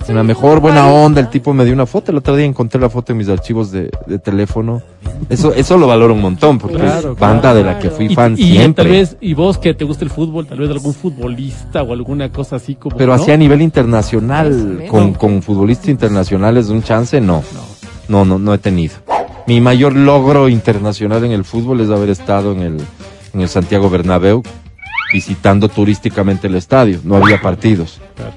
Dijiste, 0.00 0.12
Una 0.12 0.22
mejor 0.22 0.60
buena 0.60 0.88
onda, 0.88 1.20
el 1.20 1.28
tipo 1.28 1.52
me 1.52 1.64
dio 1.64 1.74
una 1.74 1.86
foto. 1.86 2.10
El 2.10 2.18
otro 2.18 2.34
día 2.34 2.46
encontré 2.46 2.80
la 2.80 2.88
foto 2.90 3.12
en 3.12 3.18
mis 3.18 3.28
archivos 3.28 3.70
de, 3.70 3.90
de 4.06 4.18
teléfono. 4.18 4.82
Eso, 5.28 5.52
eso 5.54 5.76
lo 5.76 5.86
valoro 5.86 6.14
un 6.14 6.20
montón, 6.22 6.58
porque 6.58 6.76
Claro, 6.78 7.12
es 7.12 7.18
banda 7.18 7.40
claro. 7.52 7.58
de 7.58 7.64
la 7.64 7.78
que 7.78 7.90
fui 7.90 8.06
Y, 8.06 8.14
fan 8.14 8.34
y 8.38 8.52
siempre. 8.52 8.84
tal 8.84 8.92
vez, 8.92 9.16
y 9.20 9.34
vos 9.34 9.58
que 9.58 9.74
te 9.74 9.84
gusta 9.84 10.04
el 10.04 10.10
fútbol, 10.10 10.46
tal 10.46 10.58
vez 10.58 10.70
algún 10.70 10.94
futbolista 10.94 11.82
o 11.82 11.92
alguna 11.92 12.30
cosa 12.30 12.56
así 12.56 12.74
como... 12.76 12.96
Pero 12.96 13.14
¿no? 13.14 13.22
así 13.22 13.30
a 13.30 13.36
nivel 13.36 13.60
internacional, 13.62 14.84
con, 14.90 15.12
con 15.14 15.42
futbolistas 15.42 15.88
internacionales, 15.88 16.68
un 16.70 16.82
chance, 16.82 17.20
no. 17.20 17.42
No. 17.54 17.70
No, 18.08 18.24
no, 18.24 18.38
no 18.38 18.54
he 18.54 18.58
tenido. 18.58 18.94
Mi 19.46 19.60
mayor 19.60 19.94
logro 19.94 20.48
internacional 20.48 21.24
en 21.24 21.32
el 21.32 21.44
fútbol 21.44 21.80
es 21.80 21.90
haber 21.90 22.08
estado 22.10 22.52
en 22.52 22.60
el, 22.62 22.76
en 23.34 23.40
el 23.40 23.48
Santiago 23.48 23.88
Bernabéu 23.90 24.42
visitando 25.12 25.68
turísticamente 25.68 26.46
el 26.46 26.54
estadio. 26.54 27.00
No 27.04 27.16
había 27.16 27.40
partidos, 27.40 28.00
Claro. 28.16 28.32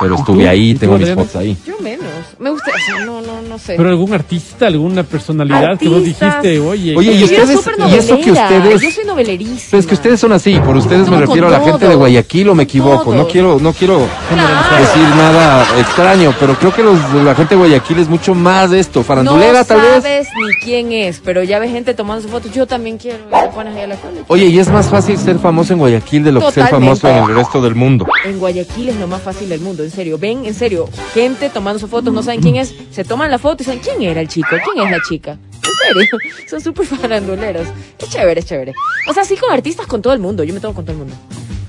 Pero 0.00 0.14
¿Y 0.14 0.18
estuve 0.18 0.48
ahí, 0.48 0.70
¿Y 0.70 0.74
tú, 0.74 0.80
tengo 0.80 0.98
mis 0.98 1.10
fotos 1.10 1.36
ahí. 1.36 1.56
Yo 1.66 1.78
menos. 1.80 2.06
Me 2.38 2.50
gusta, 2.50 2.70
o 2.70 2.96
sea, 2.96 3.04
no, 3.04 3.20
no, 3.22 3.42
no 3.42 3.58
sé. 3.58 3.74
Pero 3.76 3.88
algún 3.88 4.12
artista, 4.12 4.66
alguna 4.66 5.02
personalidad 5.02 5.78
que 5.78 5.88
vos 5.88 6.04
dijiste, 6.04 6.60
oye. 6.60 6.96
Oye, 6.96 7.12
y 7.12 7.18
Yo 7.20 7.24
ustedes- 7.26 7.50
y 7.90 7.94
eso 7.94 8.18
que 8.20 8.32
ustedes- 8.32 8.80
Yo 8.82 8.90
soy 8.90 9.04
novelerísima. 9.04 9.68
Pero 9.70 9.80
es 9.80 9.86
que 9.86 9.94
ustedes 9.94 10.20
son 10.20 10.32
así, 10.32 10.58
por 10.60 10.76
ustedes 10.76 11.08
me 11.08 11.18
refiero 11.18 11.48
a 11.48 11.50
la 11.50 11.60
gente 11.60 11.88
de. 11.88 11.94
Guayaquil 11.94 12.48
o 12.48 12.54
me 12.54 12.64
equivoco. 12.64 13.14
No 13.14 13.28
quiero, 13.28 13.58
no 13.60 13.72
quiero 13.72 14.06
Claro. 14.28 14.84
decir 14.84 15.02
nada 15.16 15.64
extraño, 15.78 16.34
pero 16.40 16.54
creo 16.58 16.74
que 16.74 16.82
los 16.82 16.98
la 17.24 17.34
gente 17.34 17.54
de 17.54 17.58
Guayaquil 17.60 17.98
es 17.98 18.08
mucho 18.08 18.34
más 18.34 18.70
de 18.70 18.80
esto. 18.80 19.02
Farandulera, 19.02 19.60
no 19.60 19.64
tal 19.64 19.80
vez. 19.80 20.02
sabes 20.02 20.28
ni 20.36 20.54
quién 20.64 20.92
es, 20.92 21.20
pero 21.24 21.42
ya 21.42 21.58
ves 21.58 21.70
gente 21.70 21.94
tomando 21.94 22.22
sus 22.22 22.30
fotos. 22.30 22.52
Yo 22.52 22.66
también 22.66 22.98
quiero. 22.98 23.18
Pones 23.54 23.74
ahí 23.76 23.82
a 23.82 23.86
la. 23.86 23.96
Oye, 24.28 24.46
y 24.46 24.58
es 24.58 24.68
más 24.68 24.86
fácil 24.88 25.16
ser 25.18 25.38
famoso 25.38 25.72
en 25.72 25.78
Guayaquil 25.78 26.24
de 26.24 26.32
lo 26.32 26.40
que 26.40 26.52
ser 26.52 26.66
famoso 26.68 27.08
en 27.08 27.16
el 27.24 27.34
resto 27.34 27.60
del 27.62 27.74
mundo. 27.74 28.06
En 28.24 28.38
Guayaquil 28.38 28.88
es 28.88 28.96
lo 28.96 29.06
más 29.06 29.22
fácil 29.22 29.48
del 29.48 29.60
mundo, 29.60 29.82
en 29.84 29.90
serio. 29.90 30.18
Ven, 30.18 30.44
en 30.46 30.54
serio, 30.54 30.88
gente 31.14 31.50
tomando 31.50 31.78
sus 31.78 31.88
no 32.12 32.22
saben 32.22 32.40
quién 32.40 32.56
es, 32.56 32.74
se 32.90 33.04
toman 33.04 33.30
la 33.30 33.38
foto 33.38 33.62
y 33.62 33.66
dicen, 33.66 33.80
¿quién 33.82 34.02
era 34.02 34.20
el 34.20 34.28
chico? 34.28 34.48
¿Quién 34.72 34.84
es 34.86 34.90
la 34.90 35.02
chica? 35.02 35.32
En 35.32 35.94
serio, 35.94 36.18
son 36.48 36.60
súper 36.60 36.86
faranduleros. 36.86 37.66
Es 37.98 38.08
chévere, 38.10 38.40
es 38.40 38.46
chévere. 38.46 38.74
O 39.08 39.12
sea, 39.14 39.24
sí 39.24 39.36
con 39.36 39.52
artistas, 39.52 39.86
con 39.86 40.02
todo 40.02 40.12
el 40.12 40.18
mundo. 40.20 40.44
Yo 40.44 40.52
me 40.54 40.60
tomo 40.60 40.74
con 40.74 40.84
todo 40.84 40.92
el 40.92 40.98
mundo. 40.98 41.14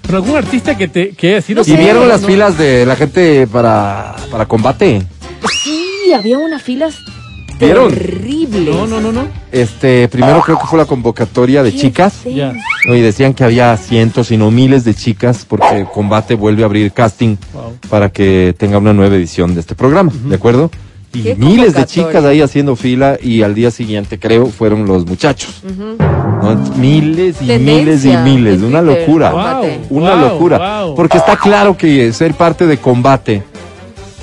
Pero 0.02 0.18
algún 0.18 0.36
artista 0.36 0.78
que 0.78 0.88
te 0.88 1.10
que 1.12 1.30
haya 1.30 1.42
sido. 1.42 1.64
No 1.66 1.74
¿Y 1.74 1.78
vieron 1.78 2.08
las 2.08 2.22
no- 2.22 2.28
filas 2.28 2.58
de 2.58 2.86
la 2.86 2.96
gente 2.96 3.48
para, 3.48 4.16
para 4.30 4.46
combate? 4.48 5.02
Sí, 5.64 6.12
había 6.14 6.38
unas 6.38 6.62
filas 6.62 6.96
¿Vieron? 7.66 7.94
No, 8.66 8.88
no, 8.88 9.02
no, 9.02 9.12
no. 9.12 9.28
Este, 9.52 10.08
primero 10.08 10.42
creo 10.42 10.60
que 10.60 10.68
fue 10.68 10.78
la 10.78 10.86
convocatoria 10.86 11.64
de 11.64 11.76
chicas. 11.76 12.24
Ya. 12.24 12.54
¿no? 12.88 12.96
Y 12.96 13.02
decían 13.02 13.34
que 13.34 13.44
había 13.44 13.76
cientos 13.78 14.32
y 14.32 14.38
no 14.38 14.52
miles 14.52 14.84
de 14.84 14.94
chicas 14.94 15.46
porque 15.48 15.86
Combate 15.92 16.36
vuelve 16.36 16.64
a 16.64 16.66
abrir 16.66 16.92
casting 16.92 17.36
Wow. 17.54 17.74
para 17.90 18.10
que 18.10 18.54
tenga 18.58 18.78
una 18.78 18.94
nueva 18.94 19.16
edición 19.16 19.54
de 19.56 19.62
este 19.62 19.76
programa, 19.76 20.12
¿de 20.26 20.36
acuerdo? 20.36 20.70
Y 21.14 21.36
miles 21.36 21.74
de 21.76 21.86
chicas 21.86 22.24
ahí 22.26 22.42
haciendo 22.42 22.76
fila 22.76 23.18
y 23.22 23.44
al 23.44 23.54
día 23.54 23.70
siguiente 23.70 24.18
creo 24.20 24.48
fueron 24.48 24.86
los 24.88 25.06
muchachos. 25.06 25.62
Miles 26.76 27.38
y 27.42 27.48
Tendencia 27.48 27.60
miles 27.60 28.06
y 28.06 28.18
miles, 28.18 28.62
una 28.62 28.82
locura. 28.82 29.32
Combate. 29.32 29.80
Una 29.90 30.16
Wow, 30.16 30.22
locura. 30.30 30.82
wow. 30.86 30.96
Porque 30.96 31.18
está 31.18 31.38
claro 31.38 31.78
que 31.78 32.12
ser 32.14 32.34
parte 32.34 32.66
de 32.66 32.78
Combate 32.78 33.44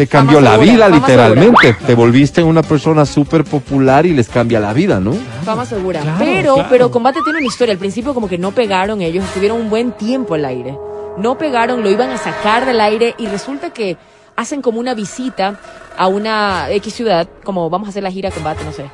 te 0.01 0.07
cambió 0.07 0.38
Fama 0.38 0.51
la 0.51 0.57
segura, 0.64 0.72
vida 0.72 0.88
literalmente. 0.88 1.76
Te 1.86 1.94
volviste 1.94 2.42
una 2.42 2.62
persona 2.62 3.05
súper 3.05 3.44
popular 3.44 4.07
y 4.07 4.14
les 4.14 4.30
cambia 4.30 4.59
la 4.59 4.72
vida, 4.72 4.98
¿no? 4.98 5.12
Fama 5.44 5.66
segura. 5.66 6.01
Claro, 6.01 6.16
pero, 6.18 6.55
claro. 6.55 6.68
pero 6.70 6.90
Combate 6.90 7.20
tiene 7.22 7.40
una 7.40 7.46
historia. 7.46 7.72
Al 7.72 7.78
principio 7.78 8.14
como 8.14 8.26
que 8.26 8.38
no 8.38 8.53
pegaron 8.53 9.03
ellos, 9.03 9.22
estuvieron 9.26 9.61
un 9.61 9.68
buen 9.68 9.92
tiempo 9.92 10.32
al 10.34 10.46
aire. 10.46 10.74
No 11.18 11.36
pegaron, 11.36 11.82
lo 11.82 11.90
iban 11.90 12.09
a 12.09 12.16
sacar 12.16 12.64
del 12.64 12.80
aire 12.80 13.14
y 13.18 13.26
resulta 13.26 13.70
que 13.74 13.98
hacen 14.36 14.62
como 14.62 14.80
una 14.80 14.94
visita 14.94 15.61
a 15.98 16.07
una 16.07 16.70
X 16.70 16.94
ciudad, 16.94 17.28
como 17.44 17.68
vamos 17.68 17.88
a 17.88 17.90
hacer 17.90 18.03
la 18.03 18.11
gira 18.11 18.30
Combate, 18.30 18.64
no 18.64 18.72
sé. 18.72 18.86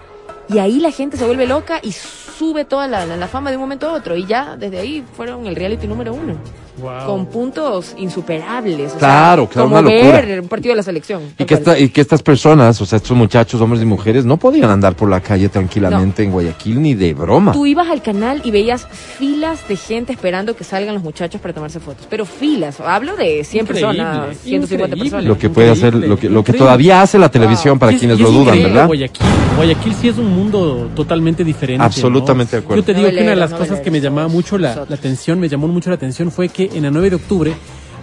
Y 0.48 0.58
ahí 0.58 0.80
la 0.80 0.90
gente 0.90 1.16
se 1.16 1.24
vuelve 1.24 1.46
loca 1.46 1.78
y 1.82 1.92
sube 1.92 2.64
toda 2.64 2.88
la, 2.88 3.06
la- 3.06 3.16
la 3.16 3.28
fama 3.28 3.50
de 3.50 3.56
un 3.58 3.62
momento 3.62 3.88
a 3.88 3.92
otro. 3.92 4.16
Y 4.16 4.26
ya 4.26 4.56
desde 4.56 4.80
ahí 4.80 5.04
fueron 5.16 5.46
el 5.46 5.54
reality 5.54 5.86
número 5.86 6.12
uno. 6.14 6.34
Wow. 6.80 7.06
Con 7.06 7.26
puntos 7.26 7.94
insuperables. 7.96 8.92
o 8.94 8.98
Claro, 8.98 9.44
sea, 9.44 9.50
claro, 9.52 9.68
Como 9.68 9.78
una 9.80 9.82
locura. 9.90 10.20
ver 10.20 10.40
un 10.40 10.48
partido 10.48 10.72
de 10.72 10.76
la 10.76 10.82
selección. 10.82 11.22
Y 11.38 11.44
que, 11.44 11.46
cual. 11.46 11.58
esta- 11.58 11.78
y 11.78 11.88
que 11.88 12.00
estas 12.00 12.22
personas, 12.22 12.80
o 12.80 12.86
sea, 12.86 12.96
estos 12.98 13.16
muchachos, 13.16 13.60
hombres 13.60 13.82
y 13.82 13.86
mujeres, 13.86 14.24
no 14.24 14.36
podían 14.36 14.70
andar 14.70 14.94
por 14.94 15.08
la 15.08 15.20
calle 15.20 15.48
tranquilamente 15.48 16.22
en 16.22 16.30
Guayaquil 16.32 16.82
ni 16.82 16.94
de 16.94 17.14
broma. 17.14 17.52
Tú 17.52 17.66
ibas 17.66 17.88
al 17.88 18.02
canal 18.02 18.40
y 18.44 18.50
veías 18.50 18.86
filas 18.90 19.66
de 19.68 19.76
gente 19.76 20.12
esperando 20.12 20.54
que 20.56 20.64
salgan 20.64 20.94
los 20.94 21.02
muchachos 21.02 21.40
para 21.40 21.54
tomarse 21.54 21.80
fotos. 21.80 22.06
Pero 22.10 22.24
filas, 22.26 22.80
hablo 22.80 23.16
de 23.16 23.42
100 23.44 23.62
Increíble, 23.64 23.88
personas, 23.96 24.36
150 24.38 24.96
increíble. 24.96 24.98
personas. 25.10 25.24
Lo 25.24 25.38
que 25.38 25.50
puede 25.50 25.70
hacer, 25.70 25.94
lo 25.94 26.18
que, 26.18 26.28
lo 26.28 26.44
que 26.44 26.52
todavía 26.52 27.02
hace 27.02 27.18
la 27.18 27.30
televisión 27.30 27.78
para 27.78 27.92
Y 27.92 27.94
es- 27.94 27.98
quienes 28.00 28.18
y 28.18 28.22
lo 28.22 28.30
dudan, 28.30 28.62
¿verdad? 28.62 28.86
Guayaquil. 28.86 29.26
Guayaquil 29.56 29.94
sí 29.94 30.08
es 30.08 30.18
un 30.18 30.34
mundo 30.34 30.90
totalmente 30.94 31.44
diferente. 31.44 31.82
Absolutamente 31.84 32.56
¿no? 32.56 32.60
de 32.60 32.64
acuerdo. 32.64 32.82
Yo 32.82 32.86
te 32.86 32.94
digo 32.94 33.08
que 33.10 33.20
una 33.22 33.30
de 33.30 33.36
las 33.36 33.52
cosas 33.54 33.80
que 33.80 33.90
me 33.90 34.00
llamaba 34.00 34.28
mucho 34.28 34.58
la 34.58 34.72
atención, 34.90 35.40
me 35.40 35.48
llamó 35.48 35.68
mucho 35.68 35.90
la 35.90 35.96
atención 35.96 36.30
fue 36.30 36.48
que 36.48 36.65
en 36.74 36.82
la 36.84 36.90
9 36.90 37.10
de 37.10 37.16
octubre 37.16 37.54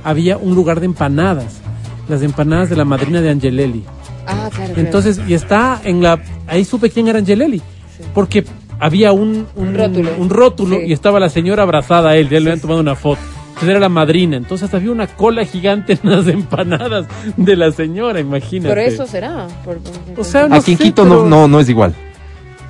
había 0.04 0.38
un 0.38 0.56
lugar 0.56 0.80
de 0.80 0.86
empanadas. 0.88 1.60
Las 2.10 2.22
empanadas 2.22 2.70
de 2.70 2.76
la 2.76 2.84
madrina 2.86 3.22
de 3.22 3.30
Angelelli. 3.30 3.84
Ah, 4.28 4.50
claro. 4.52 4.74
claro. 4.74 4.74
Entonces, 4.78 5.22
y 5.28 5.34
está 5.34 5.80
en 5.84 6.02
la. 6.04 6.20
Ahí 6.48 6.66
supe 6.66 6.90
quién 6.90 7.08
era 7.08 7.20
Angelelli. 7.20 7.62
Porque 8.14 8.44
había 8.80 9.14
un, 9.14 9.46
un 9.56 9.74
Rótulo. 9.76 10.10
un 10.18 10.30
rótulo 10.30 10.78
Sí. 10.78 10.84
y 10.88 10.94
estaba 10.94 11.20
la 11.20 11.30
señora 11.30 11.64
abrazada 11.64 12.10
a 12.12 12.18
él. 12.18 12.28
Ya 12.30 12.40
le 12.40 12.48
habían 12.50 12.60
tomado 12.60 12.82
una 12.82 12.96
foto. 12.96 13.22
Entonces 13.50 13.70
era 13.70 13.80
la 13.80 13.90
madrina. 13.90 14.36
Entonces 14.36 14.74
había 14.74 14.92
una 14.92 15.08
cola 15.08 15.46
gigante 15.46 15.98
en 16.04 16.10
las 16.10 16.28
empanadas 16.28 17.06
de 17.38 17.56
la 17.56 17.72
señora, 17.72 18.20
imagínate. 18.20 18.70
Por 18.70 18.80
eso 18.80 19.06
será. 19.08 19.48
por- 19.64 19.78
por- 19.78 20.20
O 20.20 20.24
sea, 20.26 20.48
no 20.48 20.56
Aquí 20.56 20.74
en 20.74 20.78
Quito 20.80 21.06
no, 21.06 21.10
pero- 21.20 21.30
no, 21.30 21.48
no 21.48 21.60
es 21.62 21.70
igual. 21.70 21.94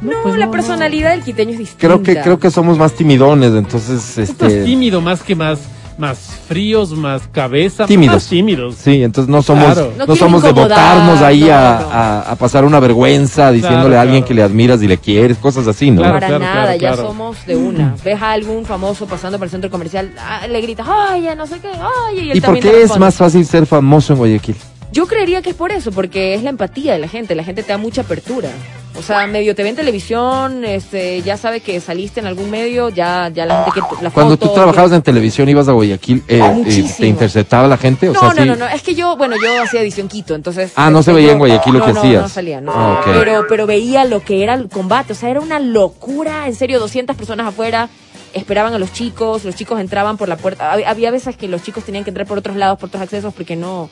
no, 0.01 0.11
pues 0.21 0.35
la 0.37 0.45
no, 0.47 0.51
personalidad 0.51 1.11
del 1.11 1.23
quiteño 1.23 1.53
es 1.53 1.57
distinta. 1.59 1.87
Creo 1.87 2.03
que, 2.03 2.19
creo 2.21 2.37
que 2.37 2.51
somos 2.51 2.77
más 2.77 2.93
timidones, 2.93 3.53
entonces, 3.53 4.17
este, 4.17 4.63
tímido, 4.65 4.99
más 5.01 5.23
que 5.23 5.33
más, 5.35 5.59
más 5.97 6.17
fríos, 6.47 6.91
más 6.91 7.23
cabeza. 7.31 7.85
Tímidos. 7.85 8.15
Más 8.15 8.27
tímidos. 8.27 8.75
sí, 8.75 9.03
entonces 9.03 9.29
no 9.29 9.41
somos, 9.41 9.65
Claro. 9.73 9.93
no, 9.97 10.05
No 10.07 10.15
somos 10.15 10.41
de 10.43 10.51
botarnos 10.51 11.21
ahí 11.21 11.41
no, 11.41 11.53
a, 11.53 11.79
no. 11.81 11.89
a- 11.91 12.19
a 12.31 12.35
pasar 12.35 12.65
una 12.65 12.79
vergüenza 12.79 13.51
diciéndole 13.51 13.83
Claro, 13.89 13.97
a 13.97 14.01
alguien 14.01 14.21
claro. 14.21 14.27
que 14.27 14.33
le 14.33 14.43
admiras 14.43 14.81
y 14.83 14.87
le 14.87 14.97
quieres, 14.97 15.37
cosas 15.37 15.67
así, 15.67 15.91
¿no? 15.91 16.01
Claro, 16.01 16.13
Para 16.15 16.27
claro, 16.27 16.43
nada, 16.43 16.53
claro, 16.63 16.79
ya 16.79 16.93
claro. 16.93 17.07
somos 17.09 17.45
de 17.45 17.55
una. 17.55 17.95
Ves 18.03 18.21
a 18.21 18.31
algún 18.31 18.65
famoso 18.65 19.05
pasando 19.05 19.37
por 19.37 19.45
el 19.45 19.51
centro 19.51 19.69
comercial, 19.69 20.11
ah, 20.19 20.47
le 20.47 20.61
gritas, 20.61 20.87
ay, 20.89 21.23
ya 21.23 21.35
no 21.35 21.45
sé 21.47 21.59
qué, 21.59 21.69
ay, 21.69 22.19
y 22.19 22.31
él 22.31 22.37
¿Y 22.37 22.41
por 22.41 22.59
qué 22.59 22.81
es 22.83 22.97
más 22.97 23.15
fácil 23.15 23.45
ser 23.45 23.65
famoso 23.65 24.13
en 24.13 24.19
Guayaquil? 24.19 24.55
Yo 24.93 25.07
creería 25.07 25.41
que 25.41 25.49
es 25.49 25.55
por 25.55 25.71
eso, 25.71 25.91
porque 25.91 26.35
es 26.35 26.43
la 26.43 26.51
empatía 26.51 26.93
de 26.93 26.99
la 26.99 27.07
gente, 27.07 27.33
la 27.33 27.43
gente 27.43 27.63
te 27.63 27.69
da 27.71 27.79
mucha 27.79 28.01
apertura. 28.01 28.49
O 28.95 29.01
sea, 29.01 29.25
medio 29.25 29.55
te 29.55 29.63
ve 29.63 29.69
en 29.69 29.75
televisión, 29.75 30.63
este, 30.63 31.23
ya 31.23 31.35
sabe 31.35 31.61
que 31.61 31.81
saliste 31.81 32.19
en 32.19 32.27
algún 32.27 32.51
medio, 32.51 32.89
ya, 32.89 33.27
ya 33.33 33.47
la 33.47 33.63
gente 33.63 33.81
que 33.97 34.03
la 34.03 34.11
Cuando 34.11 34.37
foto, 34.37 34.49
tú 34.49 34.53
trabajabas 34.53 34.91
en 34.91 35.01
televisión, 35.01 35.49
ibas 35.49 35.67
a 35.67 35.71
Guayaquil, 35.71 36.21
eh, 36.27 36.39
eh. 36.67 36.93
¿te 36.99 37.07
interceptaba 37.07 37.67
la 37.67 37.77
gente? 37.77 38.09
O 38.09 38.13
No, 38.13 38.19
sea, 38.19 38.29
no, 38.35 38.41
sí- 38.43 38.47
no, 38.49 38.55
no, 38.55 38.67
es 38.67 38.83
que 38.83 38.93
yo, 38.93 39.17
bueno, 39.17 39.35
yo 39.43 39.63
hacía 39.63 39.81
edición 39.81 40.07
Quito, 40.07 40.35
entonces... 40.35 40.73
Ah, 40.75 40.91
no 40.91 41.01
se 41.01 41.09
este, 41.09 41.13
veía 41.13 41.27
yo- 41.29 41.33
en 41.33 41.39
Guayaquil 41.39 41.73
lo 41.73 41.79
no, 41.79 41.85
que 41.87 41.93
no, 41.93 41.99
hacías. 42.01 42.21
No, 42.21 42.29
salía, 42.29 42.61
no. 42.61 42.71
Ah, 42.71 42.99
ok. 42.99 43.05
pero, 43.19 43.45
pero 43.49 43.65
veía 43.65 44.05
lo 44.05 44.19
que 44.21 44.43
era 44.43 44.53
el 44.53 44.69
combate, 44.69 45.13
o 45.13 45.15
sea, 45.15 45.29
era 45.29 45.39
una 45.41 45.57
locura, 45.59 46.47
en 46.47 46.53
serio, 46.53 46.79
200 46.79 47.15
personas 47.15 47.47
afuera, 47.47 47.89
esperaban 48.33 48.75
a 48.75 48.77
los 48.77 48.93
chicos, 48.93 49.43
los 49.43 49.55
chicos 49.55 49.79
entraban 49.81 50.17
por 50.17 50.29
la 50.29 50.37
puerta, 50.37 50.71
había, 50.71 50.87
había 50.91 51.09
veces 51.09 51.35
que 51.35 51.47
los 51.47 51.63
chicos 51.63 51.83
tenían 51.83 52.03
que 52.03 52.11
entrar 52.11 52.27
por 52.27 52.37
otros 52.37 52.55
lados, 52.57 52.77
por 52.77 52.89
otros 52.89 53.01
accesos, 53.01 53.33
porque 53.33 53.55
no, 53.55 53.89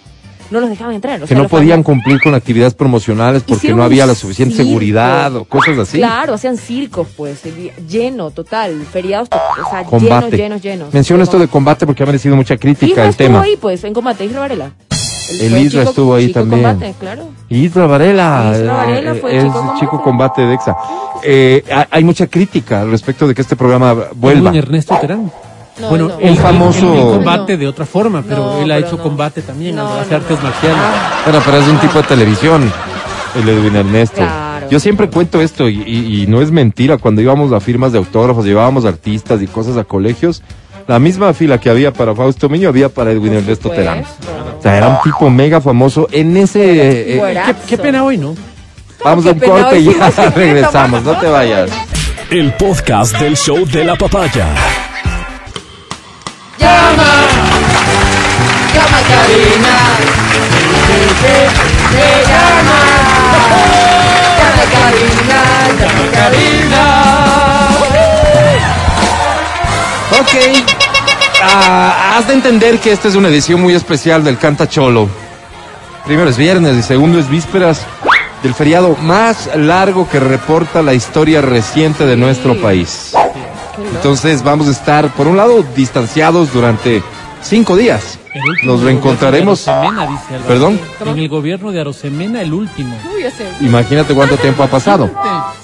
no 0.52 0.60
los 0.60 0.70
dejaban 0.70 0.94
entrar. 0.96 1.18
o 1.18 1.22
que 1.22 1.28
sea, 1.28 1.38
no 1.38 1.48
podían 1.48 1.78
fans- 1.80 1.86
cumplir 1.86 2.20
con 2.22 2.36
actividades 2.36 2.74
promocionales 2.74 3.42
porque 3.44 3.56
Hicieron 3.56 3.80
no 3.80 3.84
había 3.86 4.06
la 4.06 4.14
suficiente 4.16 4.56
circo. 4.56 4.68
seguridad 4.68 5.36
o 5.36 5.46
cosas 5.46 5.78
así. 5.80 5.98
Claro, 5.98 6.34
hacían 6.36 6.58
circos, 6.58 7.08
pues, 7.18 7.46
el 7.46 7.72
lleno, 7.88 8.32
total, 8.32 8.86
feriados, 8.92 9.30
to- 9.30 9.38
o 9.38 9.70
sea, 9.70 9.84
Combate. 9.84 10.26
llenos, 10.38 10.40
llenos, 10.40 10.62
llenos. 10.62 10.94
Menciono 10.94 11.24
esto 11.24 11.40
de 11.40 11.48
combate 11.48 11.86
porque 11.86 12.04
ha 12.04 12.06
merecido 12.06 12.36
mucha 12.36 12.58
crítica 12.58 13.04
el 13.06 13.10
estuvo 13.12 13.28
tema. 13.28 13.42
ahí, 13.42 13.58
pues, 13.60 13.84
en 13.84 13.94
combate, 13.94 14.26
Isra 14.26 14.42
Varela. 14.42 14.72
El 15.40 15.50
fue 15.52 15.62
Isra 15.62 15.80
chico- 15.80 15.90
estuvo 15.92 16.16
ahí 16.16 16.28
chico 16.28 16.40
también. 16.42 16.62
Combate, 16.64 16.94
claro. 17.00 17.30
Isra 17.48 17.88
Varela, 17.88 18.52
Varela 18.68 19.12
eh, 19.14 19.16
fue 19.16 19.38
es 19.38 19.44
chico 19.44 19.54
combate. 19.54 19.80
chico 19.80 20.02
combate 20.04 20.42
de 20.42 20.54
EXA. 20.56 20.76
Eh, 21.24 21.64
ha- 21.74 21.88
hay 21.90 22.04
mucha 22.04 22.28
crítica 22.28 22.82
al 22.82 22.92
respecto 22.92 23.26
de 23.28 23.34
que 23.34 23.42
este 23.42 23.56
programa 23.56 23.96
vuelva. 24.16 24.54
Ernesto 24.54 24.98
Terán. 25.00 25.32
No, 25.80 25.90
bueno, 25.90 26.08
no. 26.10 26.20
él, 26.20 26.32
Un 26.32 26.38
famoso- 26.38 26.94
él 26.94 27.02
combate 27.18 27.54
No. 27.54 27.60
de 27.60 27.68
otra 27.68 27.86
forma, 27.86 28.22
pero 28.28 28.46
No, 28.46 28.58
él 28.62 28.72
ha 28.72 28.76
pero 28.76 28.88
hecho 28.88 28.98
no. 28.98 29.04
combate 29.04 29.42
también, 29.42 29.76
No, 29.76 29.88
hace 29.94 30.12
no, 30.12 30.16
artes 30.18 30.38
no. 30.38 30.44
marciales. 30.44 30.78
Ah, 30.84 31.22
Bueno, 31.26 31.40
pero 31.46 31.58
es 31.58 31.68
un 31.68 31.78
tipo 31.80 31.98
de 32.02 32.08
televisión, 32.08 32.72
el 33.36 33.50
Edwin 33.50 33.76
Ernesto. 33.78 34.18
Claro. 34.18 34.68
Yo 34.70 34.80
siempre 34.80 35.10
cuento 35.10 35.42
esto 35.42 35.68
y, 35.70 35.82
y- 35.86 36.24
y 36.24 36.28
no 36.28 36.42
es 36.42 36.52
mentira. 36.52 36.98
Cuando 36.98 37.22
íbamos 37.22 37.52
a 37.54 37.60
firmas 37.60 37.92
de 37.92 37.98
autógrafos, 37.98 38.46
llevábamos 38.46 38.86
artistas 38.86 39.42
y 39.42 39.48
cosas 39.48 39.78
a 39.78 39.84
colegios, 39.84 40.44
la 40.88 41.00
misma 41.00 41.34
fila 41.34 41.58
que 41.60 41.70
había 41.70 41.92
para 41.94 42.14
Fausto 42.16 42.50
Miño 42.50 42.70
había 42.70 42.90
para 42.90 43.12
Edwin 43.12 43.34
Ernesto. 43.34 43.70
Terán. 43.70 44.04
O 44.60 44.62
sea, 44.62 44.78
era 44.78 44.88
un 44.90 44.98
tipo 45.04 45.30
mega 45.30 45.62
famoso 45.62 46.08
en 46.12 46.36
ese... 46.38 47.16
eh, 47.16 47.20
Fuera. 47.20 47.46
Qué, 47.46 47.56
qué 47.70 47.78
pena 47.78 48.04
hoy, 48.04 48.18
¿no? 48.18 48.36
vamos 49.04 49.26
a 49.26 49.32
un 49.32 49.40
corte 49.40 49.80
y 49.80 49.86
ya 49.86 50.12
regresamos. 50.36 51.04
No 51.04 51.14
te 51.20 51.28
vayas. 51.28 51.70
El 52.30 52.54
podcast 52.54 53.18
del 53.20 53.36
show 53.36 53.66
de 53.66 53.84
la 53.84 53.96
papaya. 53.96 54.48
Llama, 56.62 57.12
llama 58.74 58.98
a 58.98 59.04
cabina. 59.12 59.76
Llama. 62.30 62.80
Llama 64.38 64.62
a 64.62 64.70
cabina, 64.76 65.40
llama 65.80 66.04
a 66.04 66.12
cabina. 66.18 66.84
Ok. 70.20 70.34
Ah, 71.44 72.16
has 72.18 72.28
de 72.28 72.34
entender 72.34 72.80
que 72.80 72.92
esta 72.92 73.08
es 73.08 73.16
una 73.16 73.30
edición 73.30 73.60
muy 73.62 73.74
especial 73.74 74.24
del 74.24 74.38
Canta 74.38 74.70
Cholo. 74.70 75.10
Primero 76.06 76.30
es 76.30 76.38
viernes 76.38 76.78
y 76.78 76.84
segundo 76.84 77.20
es 77.20 77.28
vísperas 77.28 77.82
del 78.44 78.54
feriado 78.54 78.96
más 79.02 79.50
largo 79.56 80.08
que 80.10 80.20
reporta 80.20 80.82
la 80.82 80.94
historia 80.94 81.42
reciente 81.42 82.06
de 82.06 82.18
nuestro 82.18 82.60
país. 82.62 83.14
Entonces 83.96 84.44
vamos 84.44 84.68
a 84.68 84.72
estar, 84.72 85.10
por 85.14 85.28
un 85.28 85.38
lado, 85.38 85.64
distanciados 85.76 86.52
durante 86.54 87.02
cinco 87.42 87.76
días. 87.76 88.20
Nos 88.64 88.82
reencontraremos. 88.82 89.68
Arosemena, 89.68 90.08
dice 90.08 90.26
Álvaro. 90.36 90.48
¿Perdón? 90.48 90.80
En 91.06 91.20
el 91.20 91.30
gobierno 91.30 91.72
de 91.72 91.82
Arosemena, 91.82 92.42
el 92.42 92.54
último. 92.54 92.96
Uy. 93.14 93.66
Imagínate 93.66 94.14
cuánto 94.14 94.38
tiempo 94.38 94.64
ha 94.64 94.68
pasado. 94.68 95.10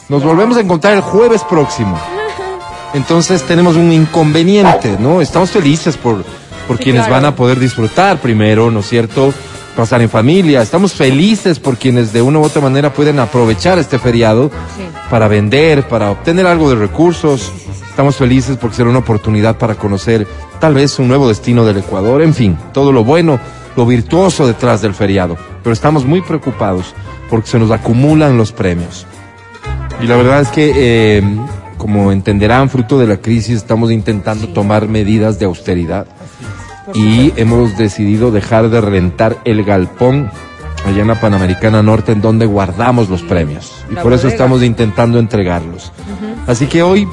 Nos 0.10 0.24
volvemos 0.24 0.58
a 0.58 0.62
encontrar 0.62 0.94
el 0.94 1.02
jueves 1.02 1.44
próximo. 1.44 1.98
Entonces 2.94 3.44
tenemos 3.44 3.76
un 3.76 3.92
inconveniente, 3.92 4.96
¿no? 5.00 5.22
Estamos 5.22 5.52
felices 5.52 5.98
por, 5.98 6.24
por 6.68 6.78
Sí, 6.78 6.84
quienes 6.84 7.02
claro. 7.06 7.14
van 7.22 7.26
a 7.26 7.36
poder 7.36 7.60
disfrutar 7.60 8.18
primero, 8.18 8.72
¿no 8.72 8.80
es 8.80 8.88
cierto? 8.90 9.34
Pasar 9.76 10.02
en 10.02 10.10
familia. 10.10 10.62
Estamos 10.62 10.94
felices 10.94 11.60
por 11.60 11.78
quienes 11.78 12.12
de 12.12 12.22
una 12.22 12.40
u 12.40 12.44
otra 12.44 12.62
manera 12.62 12.92
pueden 12.94 13.20
aprovechar 13.20 13.78
este 13.78 14.00
feriado 14.00 14.50
Sí. 14.76 14.84
para 15.10 15.28
vender, 15.28 15.88
para 15.88 16.12
obtener 16.12 16.48
algo 16.48 16.70
de 16.70 16.76
recursos. 16.78 17.52
Estamos 17.98 18.18
felices 18.18 18.58
porque 18.58 18.76
será 18.76 18.92
una 18.92 19.00
oportunidad 19.00 19.58
para 19.58 19.74
conocer 19.74 20.28
tal 20.60 20.76
vez 20.76 21.00
un 21.00 21.08
nuevo 21.08 21.28
destino 21.28 21.66
del 21.66 21.78
Ecuador, 21.78 22.22
en 22.22 22.36
fin, 22.36 22.56
todo 22.72 22.92
lo 22.92 23.04
bueno, 23.04 23.40
lo 23.76 23.88
virtuoso 23.88 24.46
detrás 24.46 24.84
del 24.84 24.94
feriado. 24.94 25.36
Pero 25.64 25.74
estamos 25.74 26.06
muy 26.06 26.22
preocupados 26.22 26.94
porque 27.28 27.48
se 27.48 27.58
nos 27.58 27.72
acumulan 27.72 28.38
los 28.38 28.52
premios. 28.52 29.08
Y 30.00 30.06
la 30.06 30.16
verdad 30.16 30.42
es 30.42 30.50
que, 30.50 30.74
eh, 30.76 31.24
como 31.80 32.12
entenderán, 32.12 32.70
fruto 32.70 33.00
de 33.00 33.08
la 33.08 33.18
crisis, 33.18 33.58
estamos 33.58 33.90
intentando 33.90 34.50
tomar 34.50 34.88
medidas 34.88 35.40
de 35.40 35.46
austeridad 35.46 36.06
y 36.94 37.34
hemos 37.36 37.80
decidido 37.80 38.30
dejar 38.30 38.70
de 38.70 38.80
rentar 38.80 39.38
el 39.44 39.64
galpón 39.64 40.30
allá 40.86 41.02
en 41.02 41.08
la 41.08 41.20
Panamericana 41.20 41.82
Norte 41.82 42.12
en 42.12 42.22
donde 42.22 42.46
guardamos 42.46 43.10
los 43.10 43.24
premios. 43.24 43.74
Y 43.90 43.96
La 43.96 44.04
por 44.04 44.14
eso 44.14 44.28
estamos 44.28 44.62
intentando 44.62 45.18
entregarlos. 45.18 45.92
Así 46.46 46.68
que 46.68 46.84
hoy 46.84 47.08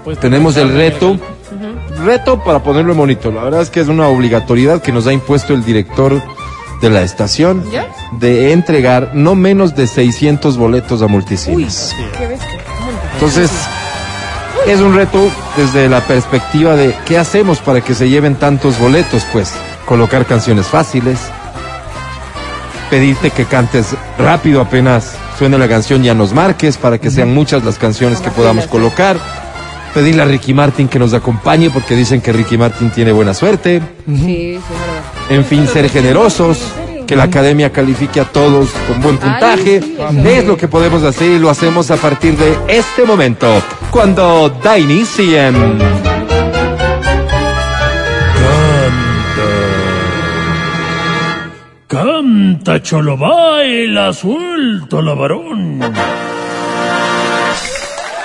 puesto 0.00 0.20
tenemos 0.20 0.56
el 0.56 0.72
reto, 0.72 1.16
reto 2.04 2.42
para 2.42 2.62
ponerlo 2.62 2.92
en 2.92 2.98
bonito. 2.98 3.30
La 3.30 3.42
verdad 3.44 3.62
es 3.62 3.70
que 3.70 3.80
es 3.80 3.88
una 3.88 4.08
obligatoriedad 4.08 4.82
que 4.82 4.92
nos 4.92 5.06
ha 5.06 5.12
impuesto 5.12 5.54
el 5.54 5.64
director 5.64 6.20
de 6.80 6.90
la 6.90 7.02
estación 7.02 7.64
¿Ya? 7.70 7.86
de 8.12 8.52
entregar 8.52 9.10
no 9.14 9.34
menos 9.34 9.74
de 9.74 9.86
600 9.86 10.56
boletos 10.56 11.02
a 11.02 11.06
Uy, 11.06 11.12
multicines. 11.12 11.94
qué. 12.16 12.38
Entonces, 13.14 13.50
es 14.66 14.80
un 14.80 14.94
reto 14.94 15.30
desde 15.56 15.88
la 15.88 16.00
perspectiva 16.00 16.76
de 16.76 16.94
qué 17.04 17.18
hacemos 17.18 17.58
para 17.58 17.80
que 17.80 17.94
se 17.94 18.08
lleven 18.08 18.36
tantos 18.36 18.78
boletos, 18.78 19.26
pues 19.32 19.52
colocar 19.84 20.26
canciones 20.26 20.66
fáciles, 20.66 21.18
pedirte 22.88 23.30
que 23.30 23.44
cantes 23.44 23.94
rápido 24.18 24.60
apenas 24.60 25.16
suene 25.38 25.58
la 25.58 25.68
canción, 25.68 26.02
ya 26.02 26.14
nos 26.14 26.32
marques 26.34 26.76
para 26.76 26.98
que 26.98 27.10
sean 27.10 27.32
muchas 27.34 27.64
las 27.64 27.78
canciones 27.78 28.20
que 28.20 28.30
podamos 28.30 28.66
colocar. 28.66 29.18
Pedirle 29.94 30.22
a 30.22 30.24
Ricky 30.24 30.54
Martin 30.54 30.88
que 30.88 30.98
nos 30.98 31.12
acompañe 31.14 31.70
porque 31.70 31.96
dicen 31.96 32.20
que 32.20 32.32
Ricky 32.32 32.56
Martin 32.56 32.90
tiene 32.90 33.10
buena 33.12 33.34
suerte. 33.34 33.82
Sí, 34.06 34.16
sí, 34.16 34.54
es 34.54 34.62
verdad. 34.68 35.02
En 35.30 35.44
fin, 35.44 35.66
ser 35.66 35.88
generosos, 35.90 36.62
que 37.06 37.16
la 37.16 37.24
academia 37.24 37.72
califique 37.72 38.20
a 38.20 38.24
todos 38.24 38.70
con 38.86 39.00
buen 39.00 39.18
puntaje. 39.18 39.80
Es 40.24 40.44
lo 40.46 40.56
que 40.56 40.68
podemos 40.68 41.02
hacer 41.02 41.32
y 41.32 41.38
lo 41.40 41.50
hacemos 41.50 41.90
a 41.90 41.96
partir 41.96 42.36
de 42.36 42.56
este 42.68 43.04
momento, 43.04 43.48
cuando 43.90 44.48
da 44.62 44.78
inicio. 44.78 45.26
Canta, 51.88 52.80
cholo, 52.80 53.16
baila, 53.16 54.12
suelto 54.12 55.02
la 55.02 55.14
varón. 55.14 55.80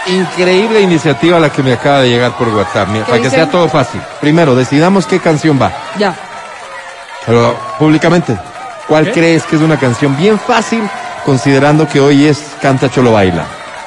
Increíble 0.08 0.82
iniciativa 0.82 1.40
la 1.40 1.52
que 1.52 1.64
me 1.64 1.74
acaba 1.74 2.02
de 2.02 2.10
llegar 2.10 2.38
por 2.38 2.50
WhatsApp, 2.50 2.90
mira, 2.90 3.06
para 3.06 3.22
que 3.22 3.30
sea 3.30 3.50
todo 3.50 3.68
fácil. 3.68 4.02
Primero, 4.22 4.56
decidamos 4.56 5.08
qué 5.08 5.20
canción 5.20 5.60
va. 5.60 5.72
Ya. 5.98 6.16
Pero 7.26 7.58
públicamente, 7.80 8.38
¿cuál 8.88 9.06
¿Qué? 9.06 9.14
crees 9.14 9.44
que 9.44 9.56
es 9.56 9.62
una 9.62 9.78
canción 9.80 10.16
bien 10.16 10.38
fácil 10.40 10.88
considerando 11.26 11.88
que 11.88 12.00
hoy 12.00 12.26
es 12.26 12.40
Canta 12.62 12.90
Cholo 12.90 13.14
Baila? 13.14 13.46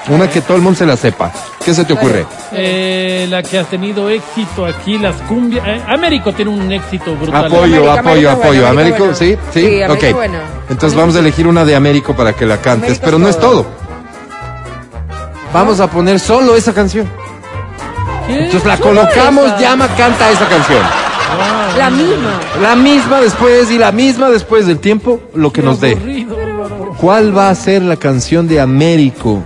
Una 0.09 0.29
que 0.29 0.41
todo 0.41 0.57
el 0.57 0.63
mundo 0.63 0.79
se 0.79 0.87
la 0.87 0.97
sepa. 0.97 1.31
¿Qué 1.65 1.75
se 1.75 1.85
te 1.85 1.93
ocurre? 1.93 2.27
Eh, 2.53 3.27
la 3.29 3.43
que 3.43 3.59
ha 3.59 3.65
tenido 3.65 4.09
éxito 4.09 4.65
aquí, 4.65 4.97
las 4.99 5.15
cumbias. 5.23 5.65
Eh, 5.69 5.83
Américo 5.87 6.33
tiene 6.33 6.51
un 6.51 6.73
éxito 6.73 7.15
brutal. 7.15 7.45
Apoyo, 7.45 7.93
apoyo, 7.93 8.31
apoyo. 8.31 8.63
bueno, 8.63 8.69
Américo, 8.69 9.15
¿sí? 9.15 9.37
¿Sí? 9.53 9.61
Sí, 9.61 9.83
ok. 9.85 10.15
bueno. 10.15 10.39
Entonces 10.71 10.99
vamos 10.99 11.15
a 11.15 11.19
elegir 11.19 11.47
una 11.47 11.65
de 11.65 11.77
Américo 11.77 12.17
para 12.17 12.33
que 12.33 12.47
la 12.47 12.57
cantes, 12.57 12.99
Américo 12.99 13.05
pero 13.05 13.17
es 13.19 13.23
no 13.23 13.29
es 13.29 13.39
todo. 13.39 13.67
Vamos 15.53 15.81
a 15.81 15.89
poner 15.89 16.21
solo 16.21 16.57
esa 16.57 16.73
canción. 16.73 17.09
¿Qué? 18.27 18.45
Entonces 18.45 18.67
la 18.67 18.77
colocamos, 18.77 19.47
esa. 19.47 19.59
llama, 19.59 19.89
canta 19.97 20.31
esa 20.31 20.47
canción. 20.47 20.83
La 21.77 21.91
misma. 21.91 22.41
La 22.61 22.77
misma 22.77 23.21
después 23.21 23.71
y 23.71 23.79
la 23.79 23.93
misma 23.93 24.29
después 24.29 24.67
del 24.67 24.79
tiempo, 24.79 25.21
lo 25.35 25.53
que 25.53 25.61
Qué 25.61 25.67
nos 25.67 25.81
dé. 25.81 26.27
¿Cuál 27.01 27.37
va 27.37 27.51
a 27.51 27.55
ser 27.55 27.83
la 27.83 27.97
canción 27.97 28.49
de 28.49 28.61
Américo 28.61 29.43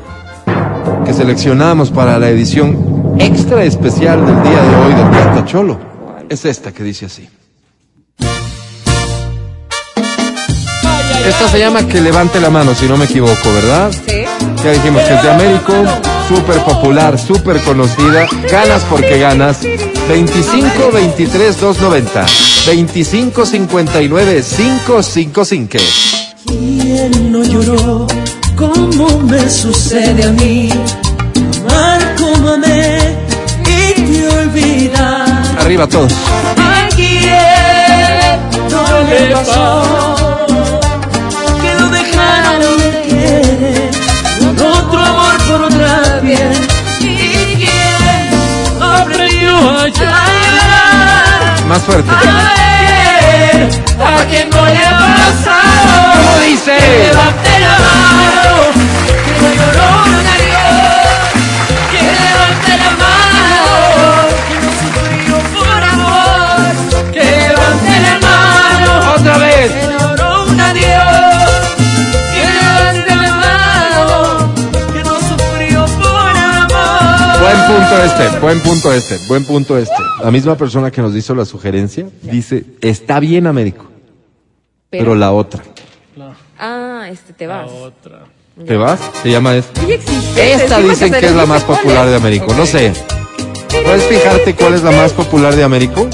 que 1.05 1.13
seleccionamos 1.13 1.91
para 1.91 2.19
la 2.19 2.31
edición 2.31 3.17
extra 3.19 3.65
especial 3.65 4.25
del 4.25 4.43
día 4.43 4.63
de 4.63 4.77
hoy 4.77 4.95
del 4.95 5.11
Canta 5.11 5.45
Cholo? 5.45 5.79
Es 6.29 6.45
esta 6.45 6.73
que 6.73 6.83
dice 6.83 7.07
así. 7.07 7.29
Esta 11.25 11.49
se 11.49 11.59
llama 11.59 11.87
Que 11.87 12.01
levante 12.01 12.41
la 12.41 12.51
mano, 12.51 12.75
si 12.75 12.87
no 12.87 12.97
me 12.97 13.05
equivoco, 13.05 13.53
¿verdad? 13.55 13.93
Sí. 14.09 14.25
Ya 14.65 14.73
dijimos 14.73 15.03
que 15.03 15.15
es 15.15 15.23
de 15.23 15.31
Américo, 15.31 15.73
súper 16.29 16.59
popular, 16.65 17.19
súper 17.19 17.61
conocida. 17.61 18.27
Ganas 18.51 18.83
porque 18.91 19.19
ganas. 19.19 19.61
25 20.09 20.91
23 20.93 21.61
290. 21.61 22.27
25 22.67 23.47
59 23.47 24.45
555. 24.57 25.79
¿Quién 26.47 27.33
no 27.33 27.43
lloró 27.45 28.07
como 28.57 29.19
me 29.21 29.49
sucede 29.49 30.25
a 30.25 30.31
mí? 30.31 30.71
Amar 31.69 32.15
como 32.17 32.51
amé 32.51 33.17
y 33.61 33.93
te 33.95 34.29
olvidar. 34.29 35.57
Arriba 35.59 35.87
todos. 35.87 36.13
¿A 36.57 36.89
quién 36.95 38.71
no 38.71 39.03
le 39.09 39.35
pasó? 39.35 40.12
Piel. 46.37 46.53
¿Y 47.01 47.57
quién 47.57 48.31
aprendió 48.81 49.55
a 49.71 49.89
llorar? 49.89 51.65
Más 51.67 51.83
fuerte. 51.83 52.11
Ayer, 52.11 53.69
¿A 54.01 54.25
quién 54.27 54.49
no 54.51 54.65
le 54.67 54.79
ha 54.87 54.99
pasado? 54.99 56.13
¿Cómo 56.15 56.33
dice? 56.47 56.73
Que 56.77 56.99
levante 57.09 57.53
la 57.61 57.75
mano, 57.87 58.55
que 59.25 59.33
no 59.41 59.49
lloró 59.59 59.89
nadie. 60.29 60.63
Que 61.91 62.01
levante 62.03 62.73
la 62.82 62.82
punto 77.73 78.03
este, 78.05 78.39
buen 78.41 78.61
punto 78.61 78.93
este, 78.93 79.19
buen 79.29 79.45
punto 79.45 79.79
este. 79.79 80.03
La 80.23 80.31
misma 80.31 80.57
persona 80.57 80.91
que 80.91 81.01
nos 81.01 81.15
hizo 81.15 81.35
la 81.35 81.45
sugerencia 81.45 82.07
dice, 82.23 82.65
está 82.81 83.21
bien 83.21 83.47
Américo, 83.47 83.87
pero 84.91 85.15
la 85.15 85.33
otra. 85.33 85.63
Ah, 86.59 87.09
este 87.11 87.33
te 87.33 87.47
vas. 87.47 87.71
La 87.71 87.77
otra. 87.79 88.21
¿Te 88.67 88.77
vas? 88.77 89.01
Se 89.23 89.31
llama 89.31 89.57
esta. 89.57 89.81
Esta 90.37 90.79
dicen 90.79 91.13
que 91.13 91.27
es 91.27 91.35
la 91.35 91.47
más 91.47 91.65
popular 91.65 92.07
de. 92.07 92.17
Américo, 92.17 92.55
no 92.55 92.67
sé. 92.67 92.93
¿Puedes 93.85 94.05
fijarte 94.05 94.55
cuál 94.55 94.75
es 94.75 94.83
la 94.83 94.93
más 94.93 95.13
popular 95.13 95.57
de 95.57 95.65
Américo? 95.65 96.09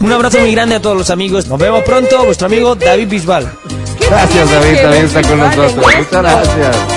Un 0.00 0.12
abrazo 0.12 0.38
muy 0.40 0.52
grande 0.52 0.74
a 0.74 0.82
todos 0.82 0.96
los 0.96 1.08
amigos. 1.08 1.46
Nos 1.46 1.58
vemos 1.58 1.82
pronto. 1.84 2.24
Vuestro 2.24 2.46
amigo 2.46 2.74
David 2.74 3.08
Bisbal. 3.08 3.50
¿Qué 3.98 4.06
Gracias 4.06 4.50
David, 4.50 4.76
también 4.82 5.04
está 5.06 5.22
con 5.22 5.38
nosotros. 5.38 5.76
Muchas 5.76 6.10
gracias. 6.10 6.93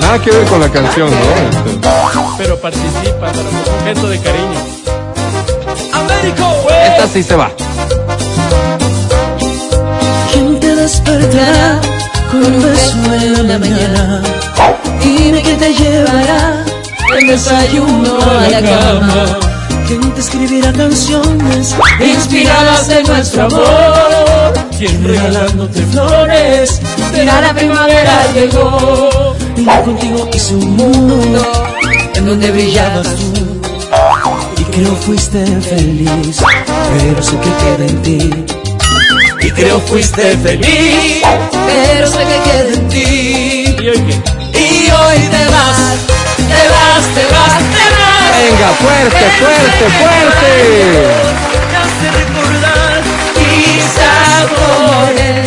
Nada 0.00 0.18
que 0.22 0.30
ver 0.30 0.46
con 0.46 0.60
la 0.60 0.68
canción, 0.68 1.10
¿no? 1.10 2.36
Pero 2.38 2.58
participa 2.58 3.18
para 3.20 3.38
un 3.38 3.84
gesto 3.84 4.08
de 4.08 4.18
cariño. 4.18 4.60
Américo, 5.92 6.66
Esta 6.70 7.08
sí 7.08 7.22
se 7.22 7.36
va. 7.36 7.50
¿Quién 10.32 10.58
te 10.58 10.74
despertará 10.74 11.80
con 12.30 12.44
un 12.44 12.62
beso 12.62 12.96
en 13.14 13.48
la 13.48 13.58
mañana? 13.58 14.22
Dime 15.02 15.42
quién 15.42 15.58
te 15.58 15.74
llevará 15.74 16.64
el 17.18 17.26
desayuno 17.26 18.18
a 18.20 18.48
la 18.48 18.60
cama. 18.60 19.38
¿Quién 19.86 20.00
te 20.12 20.20
escribirá 20.20 20.72
canciones 20.72 21.74
inspiradas 22.00 22.88
en 22.90 23.06
nuestro 23.06 23.46
amor? 23.46 24.54
¿Quién 24.78 25.04
regalándote 25.04 25.82
flores? 25.86 26.80
Mira 27.12 27.40
la 27.40 27.52
primavera 27.52 28.32
llegó. 28.32 29.34
Contigo 29.64 30.26
hice 30.32 30.54
un 30.54 30.74
mundo 30.76 31.42
en 32.14 32.24
donde 32.24 32.50
brillabas 32.50 33.06
tú. 33.14 33.60
Y 34.56 34.64
creo 34.64 34.96
fuiste 34.96 35.44
feliz, 35.60 36.38
pero 36.96 37.22
sé 37.22 37.36
que 37.36 37.50
queda 37.60 37.86
en 37.86 38.02
ti. 38.02 38.44
Y 39.42 39.50
creo 39.50 39.78
fuiste 39.80 40.36
feliz, 40.38 41.22
pero 41.66 42.06
sé 42.06 42.18
que 42.18 42.38
queda 42.50 42.74
en 42.74 42.88
ti. 42.88 43.76
¿Y 43.82 43.88
hoy 43.88 43.98
qué? 43.98 44.14
Y 44.58 44.90
hoy 44.90 45.18
te 45.30 45.44
vas, 45.52 45.78
te 46.36 46.62
vas, 46.72 47.04
te 47.14 47.24
vas, 47.34 47.58
te 47.74 47.84
vas. 48.00 48.32
Venga, 48.40 48.68
fuerte, 48.80 49.24
fuerte, 49.40 49.84
fuerte. 50.00 50.52
Me 51.68 51.76
hace 51.76 52.06
recordar, 52.18 53.02
por 54.56 55.12
él 55.20 55.44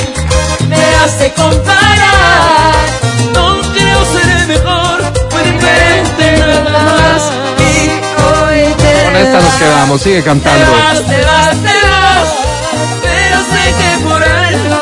me 0.69 0.83
hace 1.03 1.25
comparar. 1.33 3.02
Más. 6.83 7.31
Y 7.59 7.89
hoy 8.21 8.73
te 8.75 9.03
Con 9.05 9.15
esta 9.15 9.39
nos 9.41 9.53
quedamos, 9.55 10.01
sigue 10.01 10.17
te 10.19 10.23
cantando. 10.23 10.71
vas, 10.71 10.99
te 11.05 11.21
vas, 11.25 11.55
te 11.61 11.87
vas. 11.87 12.29
Pero 13.03 13.37
sé 13.51 13.63
que 13.79 13.89
por 14.07 14.23
algo 14.23 14.81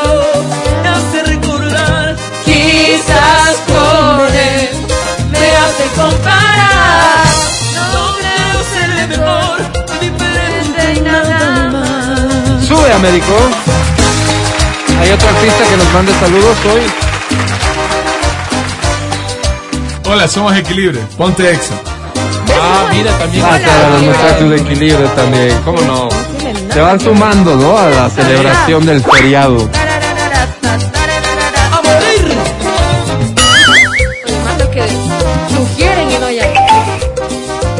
me 0.82 0.88
hace 0.88 1.22
recordar, 1.24 2.16
quizás 2.44 3.56
por 3.66 4.28
él 4.30 4.70
me 5.30 5.46
hace 5.62 5.84
comparar. 5.96 7.24
No 7.92 8.04
ser 8.72 9.08
mejor, 9.08 9.56
fue 9.86 9.98
diferente 10.00 10.94
y 10.96 11.00
nada 11.00 11.70
más. 11.70 12.66
Sube, 12.66 12.92
Américo. 12.92 13.36
Hay 15.00 15.10
otro 15.10 15.28
artista 15.28 15.64
que 15.68 15.76
nos 15.76 15.92
mande 15.92 16.12
saludos 16.20 16.56
hoy. 16.72 16.82
Hola, 20.04 20.28
somos 20.28 20.54
Equilibrio. 20.56 21.00
Ponte 21.16 21.50
Exa. 21.50 21.74
Ah, 22.64 22.88
mira, 22.92 23.10
también. 23.18 23.44
Ah, 23.44 23.58
para 23.66 23.90
los 23.90 24.02
muchachos 24.02 24.50
de 24.50 24.56
equilibrio 24.56 25.08
también, 25.10 25.58
¿cómo 25.64 25.80
no? 25.82 26.08
Se 26.72 26.80
van 26.80 27.00
sumando, 27.00 27.56
¿no? 27.56 27.76
A 27.76 27.90
la 27.90 28.08
celebración 28.08 28.86
del 28.86 29.02
feriado. 29.02 29.68
A 31.72 31.82
morir. 31.82 32.36
Más 34.44 34.68
que 34.68 34.82
sugieren 35.56 36.10
y 36.10 36.18
no 36.18 36.30
ya. 36.30 36.44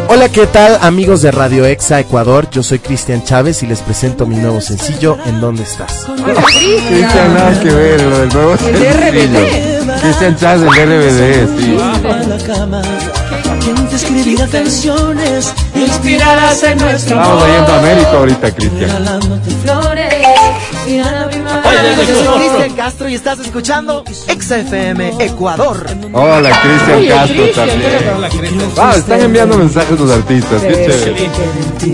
Hola, 0.08 0.28
¿qué 0.28 0.46
tal 0.46 0.78
amigos 0.82 1.22
de 1.22 1.30
Radio 1.30 1.64
Exa 1.64 2.00
Ecuador? 2.00 2.50
Yo 2.50 2.62
soy 2.62 2.80
Cristian 2.80 3.24
Chávez 3.24 3.62
y 3.62 3.66
les 3.66 3.80
presento 3.80 4.26
mi 4.26 4.36
nuevo 4.36 4.60
sencillo 4.60 5.16
¿En 5.24 5.40
dónde 5.40 5.62
estás? 5.62 6.06
Cristian, 6.48 7.32
nada 7.32 7.58
que 7.60 7.70
ver, 7.70 8.02
lo 8.02 8.18
del 8.18 8.28
nuevo 8.28 8.56
sencillo. 8.58 9.40
Cristian 10.02 10.36
Chávez 10.36 10.70
del 10.70 10.70
RBD, 10.86 11.58
sí. 11.58 11.78
¿Quién 13.64 13.88
te 13.88 13.96
escribirá 13.96 14.46
canciones 14.48 15.52
inspiradas 15.74 16.62
en 16.64 16.78
nuestro 16.78 17.16
Estamos 17.16 17.42
oyendo 17.42 17.72
a 17.72 17.78
Américo 17.78 18.08
ahorita, 18.08 18.54
Cristian. 18.54 18.90
Flores. 19.62 20.14
Hola 20.84 21.80
amigos, 21.80 22.08
yo 22.08 22.24
soy 22.24 22.38
Cristian 22.40 22.76
Castro 22.76 23.08
y 23.08 23.14
estás 23.14 23.38
escuchando 23.38 24.04
XFM 24.08 25.14
Ecuador. 25.20 25.86
Hola, 26.12 26.50
Cristian 26.60 27.06
Castro 27.06 27.42
Cristian, 27.44 27.68
también. 27.68 28.72
Ah, 28.78 28.94
están 28.96 29.20
enviando 29.20 29.56
mensajes 29.58 29.98
los 29.98 30.10
artistas, 30.10 30.60
qué 30.62 30.72
chévere. 30.72 31.30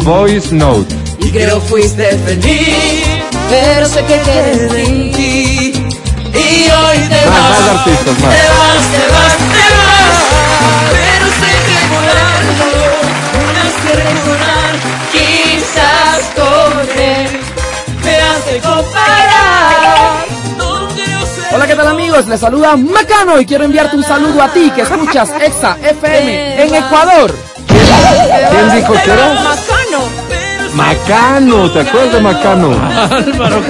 Voice 0.04 0.54
Note. 0.54 0.94
Y 1.20 1.30
creo 1.30 1.60
fuiste 1.60 2.16
feliz, 2.24 3.04
pero 3.50 3.86
sé 3.86 4.04
que 4.04 4.20
quedé 4.20 4.84
en 4.84 5.12
ti. 5.12 5.72
Y 6.32 6.70
hoy 6.70 6.98
te 7.08 7.26
Más, 7.28 7.40
vas, 7.40 7.60
más 7.60 7.68
artistas, 7.78 8.18
más. 8.20 8.34
te 8.34 8.48
vas, 8.48 8.90
te 8.90 9.12
vas, 9.12 9.36
te 9.36 9.74
vas. 9.76 9.87
Quizás 15.12 16.20
con 16.34 16.80
él 17.00 17.40
me 18.04 18.16
hace 18.16 18.60
comparar. 18.60 20.26
Hola, 21.50 21.66
¿qué 21.66 21.74
tal 21.74 21.88
amigos? 21.88 22.26
Les 22.26 22.40
saluda 22.40 22.76
Macano 22.76 23.40
y 23.40 23.46
quiero 23.46 23.64
enviarte 23.64 23.96
un 23.96 24.04
saludo 24.04 24.42
a 24.42 24.48
ti 24.48 24.70
que 24.74 24.82
escuchas 24.82 25.30
Exa 25.40 25.76
FM 25.82 26.62
en 26.62 26.74
Ecuador. 26.74 27.34
¿Quién 27.66 28.70
dijo 28.76 28.92
que 28.92 29.10
era? 29.10 29.28
Macano. 29.34 30.28
Macano, 30.74 31.70
¿te 31.70 31.80
acuerdas 31.80 32.12
de 32.12 32.20
Macano? 32.20 32.70
Álvaro, 32.70 33.60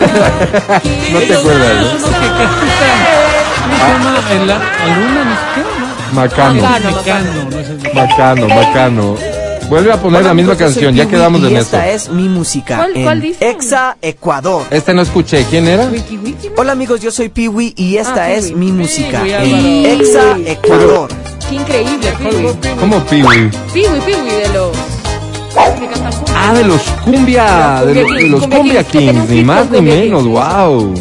No 1.13 1.19
te 1.21 1.35
acuerdas, 1.35 1.75
¿no? 1.77 2.09
qué, 4.29 4.39
¿no? 4.45 4.55
Macano. 6.13 6.63
Macano. 6.63 6.63
Mecano, 6.63 7.45
no 7.45 7.59
sé. 7.63 7.95
Macano, 7.95 8.49
Macano. 8.49 9.38
Vuelve 9.69 9.93
a 9.93 10.01
poner 10.01 10.25
la 10.25 10.33
misma 10.33 10.57
canción, 10.57 10.95
ya 10.95 11.07
quedamos 11.07 11.43
en 11.43 11.51
y 11.51 11.55
eso. 11.57 11.63
esta 11.77 11.89
es 11.91 12.09
mi 12.09 12.29
música 12.29 12.77
¿Cuál- 12.79 12.97
en 12.97 13.03
cuál 13.05 13.21
dice? 13.21 13.51
Exa 13.51 13.97
Ecuador. 14.01 14.63
Este 14.71 14.95
no 14.95 15.03
escuché, 15.03 15.45
¿quién 15.51 15.69
era? 15.69 15.85
Wiki 15.87 16.17
Wiki. 16.17 16.49
Hola 16.57 16.73
amigos, 16.73 17.01
yo 17.03 17.11
soy 17.11 17.29
Piwi 17.29 17.75
y 17.77 17.97
esta 17.99 18.25
Ah, 18.25 18.33
es 18.33 18.47
Piwi. 18.47 18.59
mi 18.59 18.73
música 18.73 19.23
Piwi, 19.23 19.85
en. 19.87 20.01
Exa 20.01 20.39
Ecuador. 20.47 21.09
Qué 21.51 21.55
increíble, 21.57 22.13
Piwi. 22.19 22.75
¿Cómo 22.81 22.99
Piwi? 23.05 23.51
Piwi, 23.75 24.01
Piwi 24.07 24.31
de 24.43 24.49
los. 24.55 24.77
Ah, 26.35 26.53
de 26.55 26.65
los 26.65 26.81
cumbia, 27.05 27.83
de, 27.85 27.95
los- 28.03 28.15
de 28.17 28.29
los 28.29 28.47
cumbia 28.47 28.85
kings, 28.85 29.29
ni 29.29 29.43
más 29.45 29.71
ni 29.71 29.83
menos, 29.83 30.25
wow. 30.25 30.95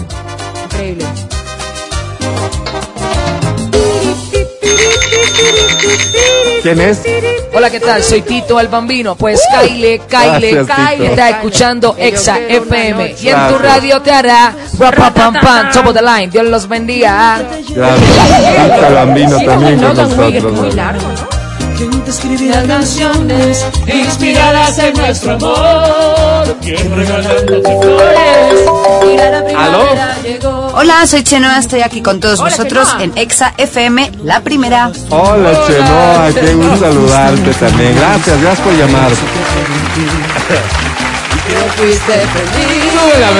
¿Quién 6.63 6.81
es? 6.81 7.01
Hola, 7.53 7.69
¿qué 7.69 7.79
tal? 7.79 8.03
Soy 8.03 8.21
Tito 8.21 8.59
el 8.59 8.67
Bambino. 8.67 9.15
Pues 9.15 9.39
Kyle, 9.51 9.99
Kyle, 9.99 10.01
Gracias, 10.09 10.67
Kyle. 10.67 10.97
Tito. 10.97 11.03
Está 11.11 11.29
escuchando 11.29 11.95
Exa 11.97 12.39
FM. 12.39 13.15
Y 13.21 13.29
en 13.29 13.47
tu 13.49 13.57
radio 13.57 14.01
te 14.01 14.11
hará 14.11 14.53
rapa 14.79 15.13
pam 15.13 15.33
pam, 15.33 15.71
top 15.71 15.87
of 15.87 15.93
the 15.95 16.01
line. 16.01 16.27
Dios 16.27 16.45
los 16.45 16.67
bendiga. 16.67 17.39
Gracias. 17.69 18.69
Hasta 18.71 18.89
Bambino 18.89 19.37
también 19.43 19.79
con 19.79 19.95
muy, 19.95 20.33
nosotros. 20.33 20.53
muy 20.53 20.69
¿no? 20.69 20.75
largo, 20.75 21.07
¿no? 21.07 21.36
¿Quién 22.07 22.15
te 22.15 22.21
escribirá 22.21 22.63
canciones 22.63 23.65
inspiradas 23.85 24.79
en 24.79 24.93
nuestro 24.93 25.33
amor? 25.33 26.55
¿Quién 26.61 26.95
regalándote 26.95 27.77
flores? 27.81 28.69
Mira 29.05 29.29
la 29.29 29.43
primavera 29.43 30.15
llegó. 30.23 30.71
Hola, 30.73 31.05
soy 31.05 31.23
Chenoa, 31.23 31.57
estoy 31.59 31.81
aquí 31.81 32.01
con 32.01 32.21
todos 32.21 32.39
Hola, 32.39 32.49
vosotros 32.51 32.87
Chenoa. 32.91 33.03
en 33.03 33.17
Exa 33.17 33.53
FM, 33.57 34.09
la 34.23 34.39
primera. 34.39 34.89
Hola, 35.09 35.51
Chenoa, 35.67 36.29
qué 36.33 36.53
gusto 36.53 36.77
saludarte 36.77 37.53
también. 37.55 37.95
Gracias, 37.97 38.41
gracias 38.41 38.65
por 38.65 38.73
llamar. 38.77 39.09
Que 41.45 41.55
fuiste 41.75 42.13
feliz, 42.13 42.93
Sube 42.93 43.19
la 43.19 43.27
por 43.27 43.35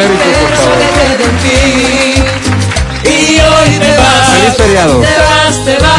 pero 0.94 1.30
ti. 1.42 3.10
Y 3.10 3.40
hoy 3.40 3.80
te 3.80 3.98
vas, 3.98 4.30
Feliz 4.30 4.58
feriado. 4.58 5.00
te 5.00 5.08
vas, 5.08 5.56
te 5.66 5.78
vas. 5.82 5.97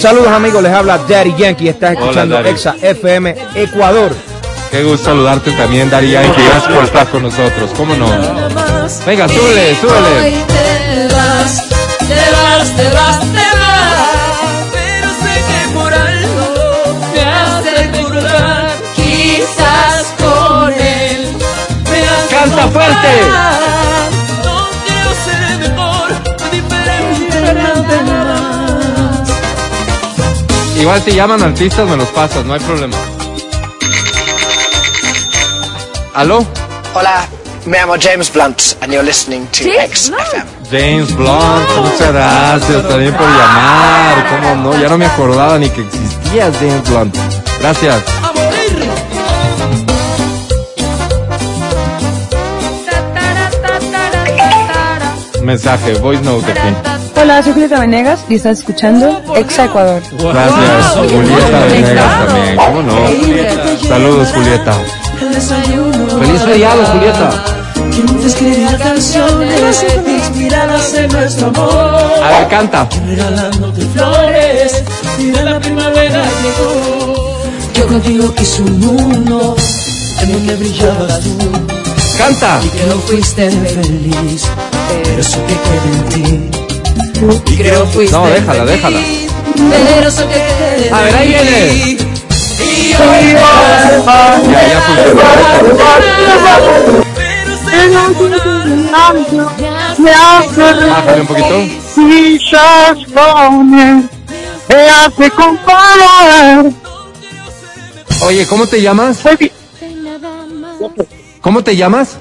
Saludos 0.00 0.28
amigos, 0.28 0.62
les 0.62 0.72
habla 0.72 0.98
Daddy 0.98 1.34
Yankee. 1.36 1.68
Estás 1.68 1.90
Hola, 1.90 2.00
escuchando 2.00 2.34
Daddy. 2.36 2.48
Exa 2.50 2.76
FM 2.80 3.36
Ecuador. 3.54 4.12
Qué 4.70 4.82
gusto 4.84 5.06
saludarte 5.06 5.50
también, 5.52 5.90
Dari 5.90 6.10
Yankee. 6.10 6.42
Gracias 6.42 6.72
por 6.72 6.84
estar 6.84 7.08
con 7.08 7.22
nosotros. 7.24 7.70
¿Cómo 7.76 7.94
no? 7.96 8.06
Venga, 9.06 9.28
súbele, 9.28 9.74
súbele. 9.80 10.44
te 10.46 11.14
vas, 11.14 11.68
te 11.98 12.14
vas, 12.32 12.76
te 12.76 12.84
vas, 12.84 13.20
te 13.20 13.58
vas. 13.58 14.70
Pero 14.72 15.08
sé 15.08 15.34
que 15.48 15.74
por 15.74 15.92
algo 15.92 16.98
te 17.12 17.20
hace 17.20 17.70
recordar. 17.82 18.70
Quizás 18.94 20.14
con 20.18 20.72
él 20.72 21.36
me 21.90 21.98
hace 22.08 22.34
Canta 22.34 22.68
fuerte. 22.68 23.79
Igual 30.80 31.02
si 31.02 31.12
llaman 31.12 31.42
artistas 31.42 31.86
me 31.88 31.96
los 31.96 32.08
pasas, 32.08 32.44
no 32.44 32.54
hay 32.54 32.60
problema. 32.60 32.96
¿Aló? 36.14 36.44
Hola, 36.94 37.26
me 37.66 37.78
llamo 37.78 37.94
James 38.00 38.32
Blunt 38.32 38.60
and 38.80 38.92
you're 38.92 39.04
listening 39.04 39.46
to 39.48 39.64
Sí, 39.64 39.70
X 39.78 40.10
no. 40.10 40.16
FM. 40.18 40.44
James 40.70 41.14
Blunt, 41.16 41.68
muchas 41.82 42.12
gracias 42.12 42.88
también 42.88 43.14
por 43.14 43.26
llamar. 43.26 44.26
¿Cómo 44.30 44.54
no? 44.72 44.80
Ya 44.80 44.88
no 44.88 44.98
me 44.98 45.06
acordaba 45.06 45.58
ni 45.58 45.68
que 45.68 45.82
existías 45.82 46.54
James 46.58 46.88
Blunt. 46.88 47.16
Gracias. 47.60 48.02
Mensaje, 55.42 55.94
voice 55.94 56.22
note 56.22 56.52
aquí. 56.52 56.99
Hola, 57.20 57.42
soy 57.42 57.52
Julieta 57.52 57.80
Venegas 57.80 58.24
y 58.28 58.36
estás 58.36 58.58
escuchando 58.60 59.20
Exa 59.36 59.66
Ecuador. 59.66 60.02
Gracias, 60.18 60.96
Wow. 60.96 61.08
Julieta 61.08 61.60
Venegas 61.66 62.26
también. 62.26 62.56
¿Cómo 62.56 62.82
no? 62.82 63.88
Saludos, 63.88 64.28
Julieta. 64.34 64.72
Feliz 66.18 66.42
feriado, 66.42 66.84
Julieta. 66.86 67.30
A 72.22 72.28
ver, 72.30 72.48
canta. 72.48 72.88
Yo 77.74 77.86
contigo 77.86 78.34
quise 78.34 78.62
un 78.62 78.80
mundo 78.80 79.56
en 80.22 80.32
donde 80.32 80.56
brillabas 80.56 81.20
tú. 81.20 81.38
Canta. 82.16 82.60
Y 82.64 82.68
que 82.68 82.84
no 82.86 82.94
fuiste 83.00 83.50
feliz, 83.50 84.48
pero 85.04 85.22
sé 85.22 85.38
que 85.44 85.54
quedé 85.54 85.90
en 85.92 86.50
ti. 86.50 86.69
Y 87.46 87.56
creo 87.56 87.86
fuiste 87.86 88.16
No, 88.16 88.26
déjala, 88.26 88.64
déjala. 88.64 89.00
Pero 89.56 90.10
sé 90.10 90.26
que 90.26 90.90
A 90.90 91.02
ver, 91.02 91.16
ahí 91.16 91.28
viene. 91.28 91.74
Y 91.74 92.94
hoy 92.94 93.34
vas 93.34 94.42
Ya, 94.48 94.68
ya 94.68 94.80
funcionó. 94.80 95.20
Bájale 100.88 101.20
un 101.20 101.26
poquito. 101.26 101.56
me 104.68 104.88
hace 104.88 105.30
comparar. 105.30 106.70
Oye, 108.24 108.46
¿cómo 108.46 108.66
te 108.66 108.80
llamas? 108.80 109.18
¿Cómo 111.40 111.62
te 111.62 111.76
llamas? 111.76 112.18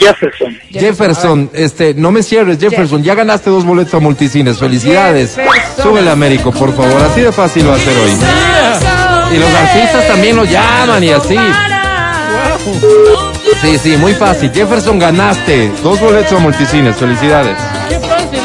Jefferson. 0.00 0.58
Jefferson, 0.70 1.50
este, 1.52 1.92
no 1.94 2.10
me 2.10 2.22
cierres, 2.22 2.58
Jefferson, 2.58 3.02
ya 3.02 3.14
ganaste 3.14 3.50
dos 3.50 3.64
boletos 3.64 3.92
a 3.94 4.00
multicines, 4.00 4.58
felicidades. 4.58 5.36
Súbele 5.82 6.10
Américo, 6.10 6.50
por 6.52 6.74
favor, 6.74 7.02
así 7.02 7.20
de 7.20 7.30
fácil 7.30 7.68
va 7.68 7.74
a 7.74 7.78
ser 7.78 7.96
hoy. 7.98 9.36
Y 9.36 9.38
los 9.38 9.54
artistas 9.54 10.08
también 10.08 10.36
lo 10.36 10.44
llaman 10.44 11.04
y 11.04 11.10
así. 11.10 11.36
Sí, 13.60 13.78
sí, 13.78 13.96
muy 13.98 14.14
fácil. 14.14 14.50
Jefferson, 14.52 14.98
ganaste 14.98 15.70
dos 15.82 16.00
boletos 16.00 16.32
a 16.32 16.38
multicines, 16.38 16.96
felicidades. 16.96 17.56
Qué 17.88 17.98
fácil. 18.00 18.40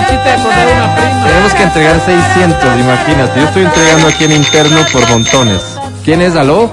Necesita 0.00 0.36
poner 0.42 0.74
una 0.74 0.94
prima. 0.96 1.26
Tenemos 1.26 1.54
que 1.54 1.62
entregar 1.62 2.00
600, 2.04 2.80
imagínate. 2.80 3.40
Yo 3.40 3.46
estoy 3.46 3.64
entregando 3.64 4.08
aquí 4.08 4.24
en 4.24 4.32
interno 4.32 4.78
por 4.92 5.08
montones. 5.10 5.60
¿Quién 6.04 6.22
es, 6.22 6.34
aló? 6.34 6.70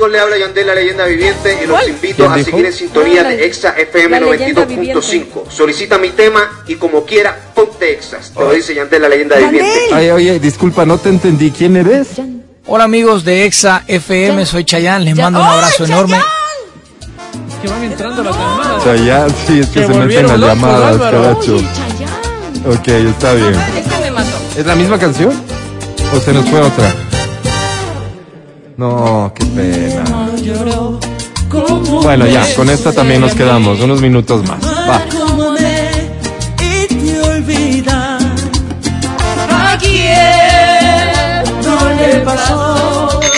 Hola 0.00 0.06
amigos, 0.06 0.12
le 0.12 0.20
habla 0.20 0.38
Yandel, 0.38 0.66
la 0.66 0.74
leyenda 0.74 1.04
viviente, 1.04 1.58
y 1.62 1.66
los 1.66 1.86
invito 1.86 2.16
¿Quién 2.16 2.32
a 2.32 2.36
dijo? 2.36 2.50
seguir 2.50 2.66
en 2.66 2.72
sintonía 2.72 3.22
de 3.22 3.44
Exa 3.44 3.74
FM 3.76 4.20
La 4.20 4.26
leyenda 4.30 4.66
92.5. 4.66 5.50
Solicita 5.50 5.98
mi 5.98 6.08
tema 6.08 6.62
y 6.66 6.76
como 6.76 7.04
quiera, 7.04 7.38
ponte 7.54 7.92
Exas. 7.92 8.32
Te 8.34 8.40
lo 8.40 8.50
dice 8.50 8.74
Yandel, 8.74 9.02
la 9.02 9.10
leyenda 9.10 9.36
viviente. 9.36 9.88
Ay, 9.92 10.10
oye, 10.10 10.40
disculpa, 10.40 10.86
no 10.86 10.96
te 10.96 11.10
entendí. 11.10 11.50
¿Quién 11.50 11.76
eres? 11.76 12.08
Hola 12.66 12.84
amigos 12.84 13.24
de 13.24 13.44
Exa 13.44 13.84
FM, 13.86 14.46
soy 14.46 14.64
Chayanne, 14.64 15.04
les 15.04 15.16
mando 15.16 15.38
un 15.38 15.46
abrazo 15.46 15.84
enorme. 15.84 16.18
Que 17.60 17.68
van 17.68 17.84
entrando 17.84 18.22
las 18.24 18.34
llamadas. 18.34 18.84
Chayanne, 18.84 19.34
sí, 19.46 19.60
es 19.60 19.66
que 19.66 19.80
Se 19.80 19.92
se 19.92 19.98
meten 19.98 20.26
las 20.28 20.40
llamadas, 20.40 20.96
caracho. 20.96 21.56
Ok, 22.66 22.88
está 22.88 23.34
bien. 23.34 23.54
Este 23.76 24.00
me 24.00 24.10
mató. 24.12 24.38
¿Es 24.56 24.64
la 24.64 24.74
misma 24.76 24.98
canción? 24.98 25.32
¿O 26.16 26.20
se 26.20 26.32
nos 26.32 26.48
fue 26.48 26.60
otra? 26.60 27.09
No, 28.80 29.30
qué 29.34 29.44
pena. 29.44 30.04
Bueno, 32.02 32.26
ya, 32.26 32.54
con 32.54 32.70
esta 32.70 32.94
también 32.94 33.20
nos 33.20 33.34
quedamos. 33.34 33.78
Unos 33.78 34.00
minutos 34.00 34.42
más. 34.48 34.58
Va. 34.64 35.02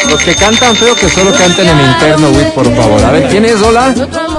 Los 0.09 0.23
que 0.23 0.37
cantan 0.37 0.77
feo 0.77 0.95
que 0.95 1.09
solo 1.09 1.37
canten 1.37 1.69
en 1.69 1.81
interno, 1.81 2.29
Wit, 2.29 2.51
por 2.51 2.77
favor. 2.77 3.05
A 3.05 3.11
ver, 3.11 3.29
¿quién 3.29 3.45
es? 3.45 3.61
Hola. 3.63 3.93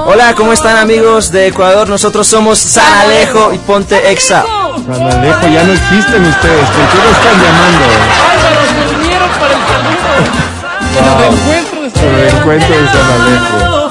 Hola, 0.05 0.33
¿cómo 0.35 0.53
están 0.53 0.77
amigos 0.77 1.33
de 1.33 1.47
Ecuador? 1.47 1.89
Nosotros 1.89 2.25
somos 2.25 2.59
San 2.59 2.93
Alejo 2.93 3.51
y 3.51 3.57
Ponte 3.57 4.09
Exa. 4.09 4.45
San 4.87 5.01
Alejo, 5.01 5.47
ya 5.49 5.63
no 5.65 5.73
existen 5.73 6.23
ustedes. 6.23 6.69
¿Por 6.69 6.87
qué 6.87 6.97
lo 6.97 7.11
están 7.11 7.43
llamando? 7.43 7.85
Álvaro, 8.31 8.61
se 8.71 8.95
unieron 8.95 9.29
para 9.31 9.53
el 9.53 9.59
saludo. 9.67 10.52
Para 10.93 11.27
el 11.27 11.33
Wow. 11.33 11.33
encuentro 11.33 11.81
de 11.81 11.89
Por 11.89 12.03
el 12.19 12.35
encuentro 12.35 12.75
de 12.81 12.87
San 12.87 13.11
Alejo. 13.21 13.89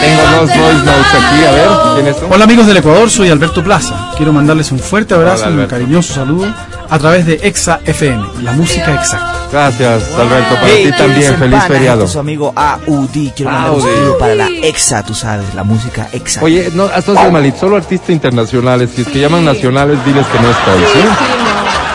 Tengo 0.00 0.22
dos 0.22 0.50
voice 0.50 0.84
notes 0.84 1.14
aquí, 1.14 1.44
a 1.44 1.50
ver, 1.52 1.68
¿quiénes 1.94 2.16
son? 2.16 2.32
Hola 2.32 2.44
amigos 2.44 2.66
del 2.66 2.76
Ecuador, 2.76 3.10
soy 3.10 3.30
Alberto 3.30 3.62
Plaza. 3.64 4.10
Quiero 4.16 4.32
mandarles 4.32 4.70
un 4.72 4.78
fuerte 4.78 5.14
abrazo 5.14 5.44
Hola, 5.46 5.56
y 5.56 5.58
un 5.60 5.66
cariñoso 5.66 6.12
saludo 6.14 6.46
a 6.90 6.98
través 6.98 7.24
de 7.26 7.40
Exa 7.42 7.80
FM, 7.84 8.22
la 8.42 8.52
música 8.52 8.92
exacta. 8.94 9.32
Gracias, 9.50 10.02
Alberto, 10.18 10.54
para 10.56 10.66
Hey, 10.68 10.84
ti 10.86 10.92
también. 10.98 11.20
¿quién 11.20 11.32
es 11.34 11.38
Feliz 11.38 11.62
feriado. 11.64 12.06
Su 12.08 12.18
amigo 12.18 12.52
Audi. 12.54 13.32
Quiero 13.34 13.50
mandar 13.52 13.70
un 13.72 13.80
saludo 13.82 14.18
para 14.18 14.34
la 14.34 14.48
Exa, 14.48 15.02
tú 15.04 15.14
sabes, 15.14 15.54
la 15.54 15.62
música 15.64 16.08
Exa. 16.12 16.42
Oye, 16.42 16.70
no, 16.74 16.84
hasta 16.84 17.12
haces 17.12 17.32
malito, 17.32 17.58
solo 17.60 17.76
artistas 17.76 18.10
internacionales. 18.10 18.90
Si 18.94 19.02
es 19.02 19.08
que 19.08 19.20
llaman 19.20 19.44
nacionales, 19.44 20.04
diles 20.04 20.26
que 20.26 20.40
no 20.40 20.50
estoy, 20.50 20.80
¿sí? 20.92 21.08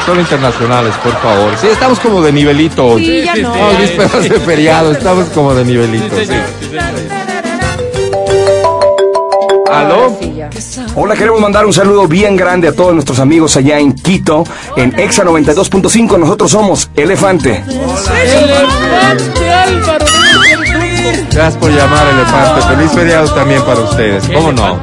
Solo 0.06 0.22
internacionales, 0.22 0.94
por 1.04 1.14
favor. 1.22 1.56
Sí, 1.60 1.68
estamos 1.68 2.00
como 2.00 2.22
de 2.22 2.32
nivelito 2.32 2.86
hoy. 2.86 3.06
Sí, 3.06 3.22
ya 3.24 3.36
no. 3.36 3.56
No, 3.56 3.78
vísperas 3.78 4.30
de 4.30 4.40
feriado, 4.40 4.92
estamos 4.92 5.28
como 5.30 5.54
de 5.54 5.66
nivelito. 5.66 6.16
Sí, 6.16 6.22
sí. 6.22 6.28
señor, 6.28 6.46
sí, 6.60 6.66
señor. 6.68 7.30
¿Aló? 9.72 10.18
Hola, 10.96 11.16
queremos 11.16 11.40
mandar 11.40 11.66
un 11.66 11.74
saludo 11.74 12.08
bien 12.08 12.36
grande 12.36 12.68
a 12.68 12.76
todos 12.76 12.94
nuestros 12.94 13.20
amigos 13.20 13.56
allá 13.56 13.78
en 13.78 13.94
Quito, 13.94 14.44
en 14.76 15.00
Exa 15.00 15.24
92.5. 15.24 16.18
Nosotros 16.18 16.52
somos 16.52 16.90
Elefante. 16.96 17.64
Elefante 17.68 19.54
Álvaro. 19.54 20.06
Gracias 21.32 21.58
por 21.58 21.72
llamar, 21.72 22.08
Elefante. 22.08 22.76
Feliz 22.76 22.92
feriado 22.92 23.34
también 23.34 23.62
para 23.62 23.80
ustedes. 23.80 24.28
¿Qué 24.28 24.34
¿Cómo 24.34 24.52
no? 24.52 24.80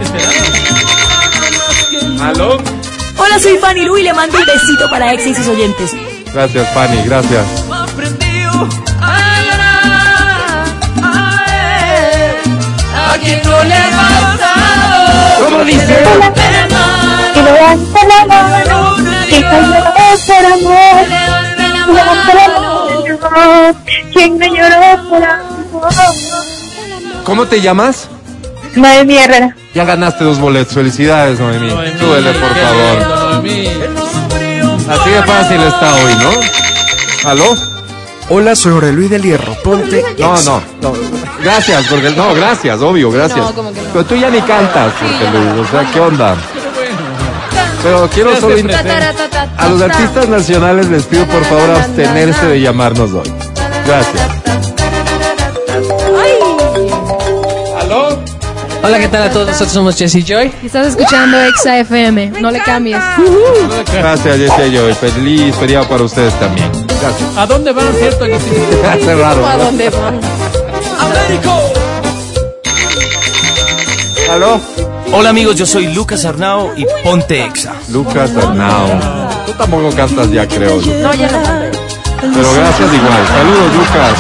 ¿Aló? 2.23 2.59
Hola, 3.19 3.39
soy 3.39 3.57
Fanny 3.59 3.85
Lu 3.85 3.97
y 3.97 4.03
le 4.03 4.13
mando 4.13 4.39
un 4.39 4.45
besito 4.45 4.91
para 4.91 5.13
Exa 5.13 5.29
y 5.31 5.35
sus 5.35 5.49
oyentes. 5.49 5.93
Gracias, 6.33 6.69
Fanny, 6.75 7.03
gracias. 7.05 7.45
a 12.95 13.19
quien 13.19 13.43
no 13.43 13.65
le 13.65 13.75
ha. 13.75 14.37
¿Cómo 15.43 15.65
dice? 15.65 16.05
Que 17.35 17.43
levanta 17.43 18.01
la 18.07 18.27
mano, 18.27 18.97
que 19.29 19.43
cayó 19.43 19.85
por 20.27 20.47
amor. 20.47 21.07
Levanta 21.95 22.35
la 22.35 22.49
mano, 22.61 23.75
quien 24.13 24.39
no 24.39 24.47
lloró 24.47 25.09
por 25.09 25.25
amor. 25.25 25.89
¿Cómo 27.25 27.47
te 27.47 27.61
llamas? 27.61 28.09
Noemí 28.75 29.17
Herrera. 29.17 29.57
Ya 29.77 29.85
ganaste 29.85 30.25
dos 30.25 30.41
boletos. 30.41 30.73
Felicidades, 30.73 31.39
Noemí. 31.39 31.69
Noemí, 31.69 31.99
Súbele, 31.99 32.33
por 32.33 32.49
favor. 32.49 33.33
Noemí. 33.35 33.69
Así 34.89 35.11
de 35.11 35.23
fácil 35.23 35.61
está 35.61 35.95
hoy, 35.97 36.15
¿no? 36.15 37.29
¿Aló? 37.29 37.55
Hola, 38.31 38.57
soy 38.57 38.73
Jorge 38.73 38.93
Luis 38.93 39.11
del 39.11 39.23
Hierro. 39.23 39.53
Ponte. 39.63 40.03
No, 40.19 40.35
no, 40.45 40.63
no. 40.81 40.93
Gracias, 41.43 41.89
porque 41.91 42.09
no, 42.09 42.35
gracias, 42.35 42.81
obvio, 42.81 43.11
gracias. 43.11 43.39
No, 43.39 43.53
como 43.53 43.71
que 43.75 43.83
no. 43.83 43.89
Pero 43.93 44.05
tú 44.07 44.17
ya 44.17 44.31
ni 44.31 44.41
cantas, 44.41 44.95
Jorge 44.99 45.31
Luis, 45.31 45.69
o 45.69 45.71
sea, 45.71 45.93
¿qué 45.93 46.01
onda? 46.01 46.37
Pero 47.83 48.09
quiero 48.09 48.35
solo 48.41 48.57
a 49.59 49.69
los 49.69 49.83
artistas 49.83 50.27
nacionales 50.31 50.89
les 50.89 51.05
pido 51.05 51.27
por 51.27 51.45
favor 51.45 51.71
abstenerse 51.73 52.47
de 52.47 52.61
llamarnos 52.63 53.13
hoy. 53.13 53.31
Gracias. 53.87 54.76
Hola, 58.87 59.01
¿qué 59.01 59.09
tal 59.09 59.25
a 59.25 59.31
todos? 59.31 59.49
Nosotros 59.49 59.73
somos 59.73 59.97
Jesse 59.97 60.25
Joy. 60.25 60.53
Estás 60.63 60.87
escuchando 60.87 61.43
Exa 61.43 61.77
FM, 61.81 62.35
no 62.41 62.53
le 62.53 62.61
cambies. 62.61 63.03
Gracias, 63.93 64.37
Jessie 64.37 64.71
yo. 64.71 64.95
Feliz 64.95 65.57
feriado 65.57 65.89
para 65.89 66.05
ustedes 66.05 66.33
también. 66.39 66.71
Gracias. 66.87 67.37
¿A 67.37 67.47
dónde 67.47 67.73
van, 67.73 67.93
cierto? 67.95 68.25
Hace 68.89 69.15
raro. 69.17 69.45
¿A 69.45 69.57
dónde 69.57 69.91
van? 69.91 70.21
¿Aló? 74.31 74.61
Hola 75.13 75.31
amigos, 75.31 75.57
yo 75.57 75.67
soy 75.67 75.93
Lucas 75.93 76.25
Arnao 76.25 76.73
y 76.77 76.87
Ponte 77.03 77.45
Exa. 77.45 77.75
Lucas 77.89 78.31
Arnao. 78.37 78.87
Tú 79.47 79.53
tampoco 79.55 79.91
cantas 79.97 80.31
ya, 80.31 80.47
creo. 80.47 80.77
No, 80.77 81.13
ya 81.13 81.29
no. 81.33 81.41
Pero 82.21 82.53
gracias 82.53 82.95
igual. 82.95 83.27
Saludos, 83.27 83.75
Lucas. 83.75 84.19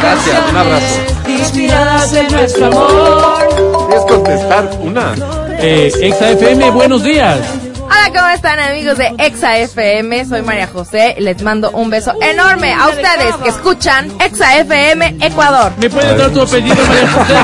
Gracias, 0.00 0.50
un 0.50 0.56
abrazo. 0.56 1.03
Inspiradas 1.38 2.12
en 2.14 2.28
nuestro 2.32 2.66
amor. 2.66 3.86
¿Quieres 3.88 4.04
contestar 4.06 4.70
una? 4.80 5.14
Eh, 5.58 5.90
Exa 6.00 6.30
FM, 6.30 6.70
buenos 6.70 7.02
días. 7.02 7.38
Hola, 7.84 8.10
¿cómo 8.14 8.28
están 8.28 8.58
amigos 8.60 8.98
de 8.98 9.12
Exa 9.18 9.58
FM? 9.58 10.24
Soy 10.26 10.42
María 10.42 10.68
José. 10.68 11.16
Les 11.18 11.42
mando 11.42 11.70
un 11.72 11.90
beso 11.90 12.14
enorme 12.22 12.72
a 12.72 12.88
ustedes 12.88 13.34
que 13.42 13.48
escuchan 13.48 14.12
Exa 14.20 14.58
FM 14.58 15.16
Ecuador. 15.20 15.72
¿Me 15.78 15.90
puedes 15.90 16.16
dar 16.16 16.30
tu 16.30 16.42
apellido, 16.42 16.76
María 16.86 17.10
José? 17.10 17.34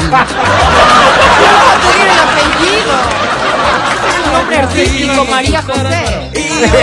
pedir 1.83 2.07
el 2.07 2.21
apellido. 2.21 2.93
Es 4.09 4.27
un 4.27 4.33
nombre 4.33 4.57
artístico, 4.57 5.25
María 5.25 5.63
José. 5.63 6.31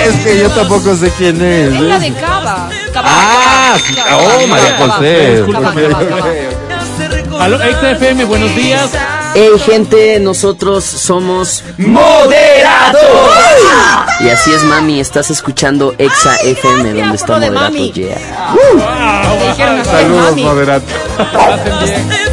Es 0.07 0.15
que 0.23 0.39
yo 0.39 0.49
tampoco 0.49 0.95
sé 0.95 1.11
quién 1.17 1.41
es. 1.41 1.73
Es 1.73 1.81
la 1.81 1.99
de 1.99 2.11
Cava. 2.13 2.69
Ah, 2.95 3.75
sí. 3.83 3.95
Oh, 4.11 4.47
María 4.47 4.77
José. 4.77 5.45
María 5.47 5.93
José. 5.95 6.66
Aló, 7.39 7.57
XFM, 7.59 8.25
buenos 8.25 8.55
días. 8.55 8.89
Hey 9.35 9.51
gente, 9.63 10.19
nosotros 10.19 10.83
somos 10.83 11.63
¡Moderatos! 11.77 13.01
Y 14.21 14.29
así 14.29 14.51
es 14.51 14.63
mami, 14.63 14.99
estás 14.99 15.29
escuchando 15.29 15.93
Exa 15.97 16.37
FM 16.37 16.93
donde 16.93 17.15
está 17.15 17.33
Moderatos 17.33 17.93
yeah. 17.93 18.17
Saludos, 19.85 20.37
moderato. 20.37 20.85
Hacen 21.17 21.79
bien. 21.79 22.27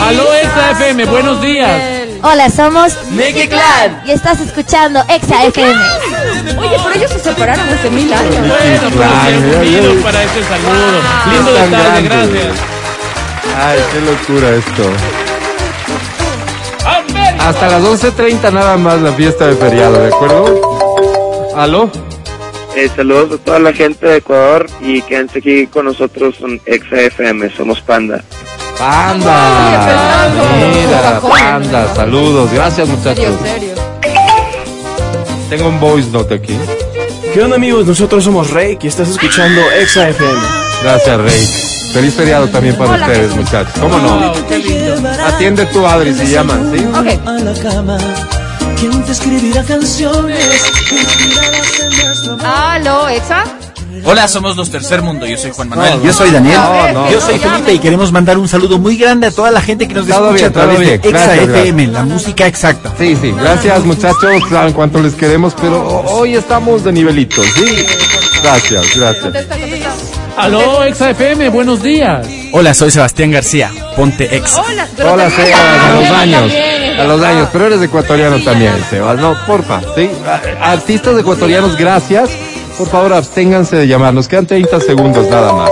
Aló, 0.00 0.24
XFM, 0.24 1.04
buenos 1.06 1.40
días. 1.42 1.82
Hola, 2.22 2.50
somos 2.50 2.92
Mega 3.10 3.46
Clan. 3.46 4.02
y 4.06 4.10
estás 4.10 4.40
escuchando 4.40 5.02
Exa 5.08 5.44
FM. 5.44 5.80
Oye, 6.58 6.76
pero 6.82 6.94
ellos 6.94 7.10
se 7.10 7.18
separaron 7.20 7.68
hace 7.68 7.90
mil 7.90 8.12
años. 8.12 8.36
Bueno, 8.36 8.90
pero 8.90 8.92
se 8.92 9.04
han 9.04 9.60
unido 9.60 9.94
para 10.02 10.22
este 10.22 10.42
saludo. 10.44 11.00
Lindo 11.32 11.52
Tan 11.52 11.70
detalle, 11.70 12.02
grande. 12.08 12.38
gracias. 12.38 12.58
Ay, 13.56 13.78
qué 13.92 14.00
locura 14.00 14.50
esto. 14.56 14.90
Hasta 17.40 17.68
las 17.68 17.82
11.30 17.82 18.52
nada 18.52 18.76
más 18.76 19.00
la 19.00 19.12
fiesta 19.12 19.46
de 19.46 19.56
feriado, 19.56 19.98
¿de 20.00 20.08
acuerdo? 20.08 20.60
¿Aló? 21.56 21.90
Eh, 22.76 22.90
saludos 22.94 23.40
a 23.40 23.44
toda 23.44 23.58
la 23.58 23.72
gente 23.72 24.06
de 24.06 24.18
Ecuador 24.18 24.66
y 24.80 25.00
quédense 25.02 25.38
aquí 25.38 25.66
con 25.66 25.86
nosotros 25.86 26.36
en 26.40 26.60
Exa 26.66 27.00
FM, 27.00 27.50
somos 27.56 27.80
Panda. 27.80 28.22
¡Panda! 28.78 30.28
Mira, 30.72 31.20
Panda, 31.20 31.94
saludos. 31.94 32.52
Gracias, 32.52 32.86
muchachos. 32.86 33.34
Tengo 35.48 35.68
un 35.68 35.80
voice 35.80 36.10
note 36.10 36.34
aquí. 36.34 36.56
¿Qué 37.32 37.42
onda 37.42 37.56
amigos? 37.56 37.86
Nosotros 37.86 38.24
somos 38.24 38.50
Rey 38.50 38.78
y 38.80 38.86
estás 38.86 39.08
escuchando 39.08 39.60
Exa 39.80 40.08
FM. 40.08 40.40
Gracias, 40.82 41.20
Rey. 41.20 41.48
Feliz 41.92 42.14
feriado 42.14 42.48
también 42.48 42.76
para 42.76 42.92
Hola, 42.92 43.06
ustedes, 43.06 43.30
Jesús. 43.30 43.44
muchachos. 43.44 43.72
¿Cómo 43.80 43.98
no? 43.98 44.32
Wow, 44.32 44.46
qué 44.48 44.58
lindo. 44.58 45.08
Atiende 45.26 45.66
tú, 45.66 45.86
Adri, 45.86 46.14
si 46.14 46.26
llaman, 46.26 46.70
¿sí? 46.74 46.84
Ok. 46.84 47.26
A 47.28 47.32
la 47.32 47.54
cama. 47.54 47.98
¿Quién 48.78 49.02
te 49.04 49.12
escribirá 49.12 49.62
canciones? 49.64 50.38
inspiradas 50.92 51.80
en 51.80 52.04
nuestro 52.06 52.32
amor? 52.34 52.46
Aló, 52.46 53.08
Exa. 53.08 53.44
Hola, 54.04 54.28
somos 54.28 54.56
los 54.56 54.70
Tercer 54.70 55.02
Mundo. 55.02 55.26
Yo 55.26 55.36
soy 55.36 55.50
Juan 55.50 55.68
Manuel. 55.68 56.00
Yo 56.02 56.12
soy 56.12 56.30
Daniel. 56.30 56.58
No, 56.58 56.92
no, 56.92 57.10
Yo 57.10 57.20
soy. 57.20 57.38
Felipe 57.38 57.74
y 57.74 57.78
queremos 57.78 58.12
mandar 58.12 58.38
un 58.38 58.48
saludo 58.48 58.78
muy 58.78 58.96
grande 58.96 59.26
a 59.28 59.30
toda 59.30 59.50
la 59.50 59.60
gente 59.60 59.86
que 59.88 59.94
nos 59.94 60.06
Todo 60.06 60.34
escucha 60.34 60.34
bien, 60.34 60.50
a 60.50 60.52
través 60.52 60.76
todo 60.76 60.84
bien. 60.86 61.00
de 61.00 61.08
Exa 61.08 61.26
Gracias, 61.34 61.48
FM, 61.48 61.86
la 61.88 62.02
música 62.04 62.46
exacta. 62.46 62.92
Sí, 62.98 63.16
sí, 63.20 63.32
gracias 63.32 63.84
muchachos, 63.84 64.42
saben 64.50 64.72
cuánto 64.72 65.00
les 65.00 65.14
queremos, 65.14 65.54
pero 65.60 65.86
hoy 66.10 66.34
estamos 66.34 66.84
de 66.84 66.92
nivelito, 66.92 67.42
¿sí? 67.42 67.86
Gracias, 68.42 68.96
gracias. 68.96 69.46
Aló, 70.36 70.80
XFM, 70.94 71.48
buenos 71.48 71.82
días. 71.82 72.26
Hola, 72.52 72.72
soy 72.72 72.90
Sebastián 72.92 73.32
García. 73.32 73.70
Ponte 73.96 74.36
Exa. 74.36 74.60
Hola, 74.62 74.86
Hola, 75.12 75.30
Sebas, 75.30 75.60
a 75.60 75.92
los 76.00 76.10
años, 76.10 76.52
a 77.00 77.04
los 77.04 77.22
años, 77.22 77.48
pero 77.52 77.66
eres 77.66 77.82
ecuatoriano 77.82 78.38
también. 78.44 78.72
Sebas, 78.88 79.18
no, 79.18 79.36
porfa, 79.46 79.80
¿sí? 79.96 80.08
Artistas 80.60 81.18
ecuatorianos, 81.18 81.76
gracias, 81.76 82.30
por 82.78 82.88
favor, 82.88 83.12
absténganse 83.12 83.76
de 83.76 83.88
llamarnos, 83.88 84.28
quedan 84.28 84.46
30 84.46 84.80
segundos 84.80 85.28
nada 85.28 85.52
más. 85.52 85.70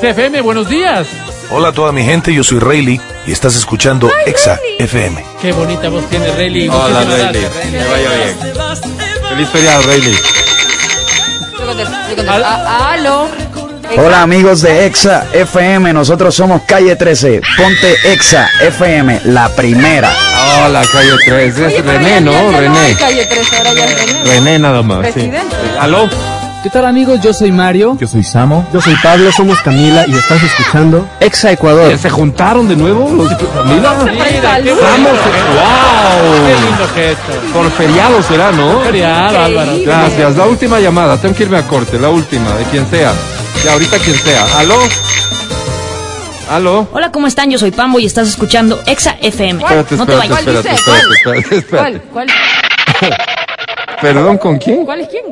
XFM, 0.00 0.40
buenos 0.40 0.68
días. 0.68 1.08
Hola 1.50 1.68
a 1.68 1.72
toda 1.72 1.92
mi 1.92 2.04
gente, 2.04 2.32
yo 2.32 2.44
soy 2.44 2.60
Rayleigh 2.60 3.00
y 3.26 3.32
estás 3.32 3.56
escuchando 3.56 4.08
Exa 4.24 4.58
FM. 4.78 5.22
Qué 5.42 5.52
bonita 5.52 5.88
voz 5.88 6.08
tiene 6.08 6.30
Rayleigh. 6.32 6.68
Hola, 6.70 7.04
Rayleigh, 7.04 7.48
que 7.50 7.76
vaya 7.90 8.10
bien. 8.14 8.54
Feliz 9.28 9.48
feriado, 9.50 9.82
Rayleigh. 9.82 10.16
Yo 11.58 11.66
contesto, 11.66 11.94
yo 12.08 12.16
contesto. 12.16 12.32
Ah, 12.32 12.92
Aló. 12.92 13.28
Hola 13.96 14.22
amigos 14.22 14.60
de 14.62 14.86
Exa 14.86 15.26
FM, 15.32 15.92
nosotros 15.92 16.34
somos 16.34 16.62
Calle 16.62 16.96
13, 16.96 17.40
ponte 17.56 18.12
Exa 18.12 18.48
FM, 18.60 19.20
la 19.26 19.48
primera. 19.50 20.10
Hola, 20.66 20.82
calle 20.92 21.10
3, 21.24 21.54
Oye, 21.58 21.66
es 21.76 21.82
pero 21.82 21.98
René, 21.98 22.20
¿no? 22.20 22.32
ya- 22.32 22.38
ya 22.50 22.56
hay 22.58 22.60
René. 22.68 22.94
calle 22.98 23.26
3, 23.26 23.52
ahora 23.58 23.72
ya 23.74 23.84
es 23.84 24.06
René. 24.06 24.24
René 24.24 24.58
nada 24.58 24.82
más, 24.82 25.06
sí. 25.06 25.12
Presidente. 25.12 25.56
¿Aló? 25.80 26.08
¿Qué 26.62 26.70
tal 26.70 26.86
amigos? 26.86 27.20
Yo 27.20 27.32
soy 27.34 27.52
Mario. 27.52 27.96
Yo 28.00 28.06
soy 28.06 28.22
Samo. 28.24 28.66
Yo 28.72 28.80
soy 28.80 28.94
Pablo, 29.02 29.30
somos 29.32 29.60
Camila 29.60 30.04
y 30.08 30.14
estás 30.16 30.42
escuchando 30.42 31.06
Exa 31.20 31.52
Ecuador. 31.52 31.96
¿Se 31.98 32.08
juntaron 32.08 32.66
de 32.68 32.74
nuevo 32.76 33.10
los 33.10 33.28
Mira, 33.66 33.92
Mira, 34.04 34.60
qué 34.62 34.72
Vamos, 34.72 35.18
Qué 35.24 36.54
wow. 36.54 36.60
lindo 36.66 36.88
gesto. 36.94 37.52
Por 37.52 37.70
feriado 37.72 38.22
será, 38.22 38.50
¿no? 38.52 38.80
Feriado, 38.80 39.40
Álvaro. 39.40 39.72
Gracias. 39.84 40.36
La 40.36 40.46
última 40.46 40.80
llamada, 40.80 41.18
tengo 41.18 41.34
que 41.34 41.42
irme 41.42 41.58
a 41.58 41.62
corte, 41.66 41.98
la 42.00 42.08
última, 42.08 42.54
de 42.56 42.64
quien 42.64 42.88
sea. 42.88 43.12
Ya, 43.62 43.72
ahorita 43.72 43.98
quien 43.98 44.16
sea. 44.16 44.58
¿Aló? 44.58 44.76
¿Aló? 46.50 46.86
Hola, 46.92 47.10
¿cómo 47.12 47.26
están? 47.26 47.50
Yo 47.50 47.58
soy 47.58 47.70
Pambo 47.70 47.98
y 47.98 48.06
estás 48.06 48.28
escuchando 48.28 48.82
Exa 48.86 49.16
FM. 49.20 49.62
Espérate, 49.62 49.96
no 49.96 50.06
te 50.06 50.12
espérate, 50.12 50.42
vayas. 50.42 50.66
espérate, 50.66 50.74
espérate, 50.74 51.14
espérate, 51.14 51.56
espérate. 51.56 52.00
¿Cuál? 52.12 52.28
¿Cuál? 52.28 52.28
¿Perdón, 54.00 54.38
con 54.38 54.58
quién? 54.58 54.84
¿Cuál 54.84 55.00
es 55.00 55.08
quién? 55.08 55.24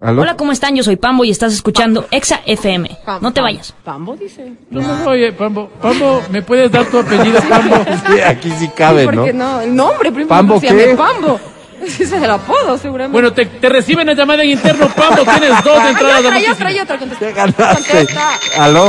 ¿Aló? 0.00 0.22
Hola, 0.22 0.36
¿cómo 0.36 0.52
están? 0.52 0.76
Yo 0.76 0.84
soy 0.84 0.96
Pambo 0.96 1.24
y 1.24 1.30
estás 1.30 1.52
escuchando 1.54 2.06
Exa 2.10 2.40
FM. 2.44 2.98
Pam- 3.04 3.20
No 3.20 3.32
te 3.32 3.40
vayas. 3.40 3.74
Pambo 3.82 4.14
dice. 4.16 4.52
No, 4.70 4.80
no, 4.82 5.10
oye, 5.10 5.32
Pambo, 5.32 5.70
Pambo, 5.80 6.22
¿me 6.30 6.42
puedes 6.42 6.70
dar 6.70 6.84
tu 6.86 6.98
apellido, 6.98 7.40
Pambo? 7.48 7.76
Sí, 8.12 8.20
aquí 8.20 8.50
sí 8.58 8.68
cabe, 8.76 9.06
¿no? 9.06 9.12
Porque 9.12 9.32
no, 9.32 9.60
el 9.62 9.74
nombre 9.74 10.10
primero 10.12 10.28
¿Pambo 10.28 10.60
se 10.60 10.66
llama 10.66 10.78
qué? 10.82 10.94
Pambo. 10.94 11.40
Ese 11.82 12.04
es 12.04 12.12
el 12.12 12.30
apodo, 12.30 12.76
seguramente. 12.78 13.12
Bueno, 13.12 13.32
te, 13.32 13.46
te 13.46 13.68
reciben 13.68 14.06
la 14.06 14.14
llamada 14.14 14.42
en 14.42 14.50
interno, 14.50 14.88
Pambo. 14.88 15.22
Tienes 15.22 15.50
dos 15.64 15.84
entradas 15.84 16.22
de 16.22 16.50
otra, 16.50 16.82
otra. 16.82 16.98
Contesta. 16.98 18.30
¿Aló? 18.58 18.88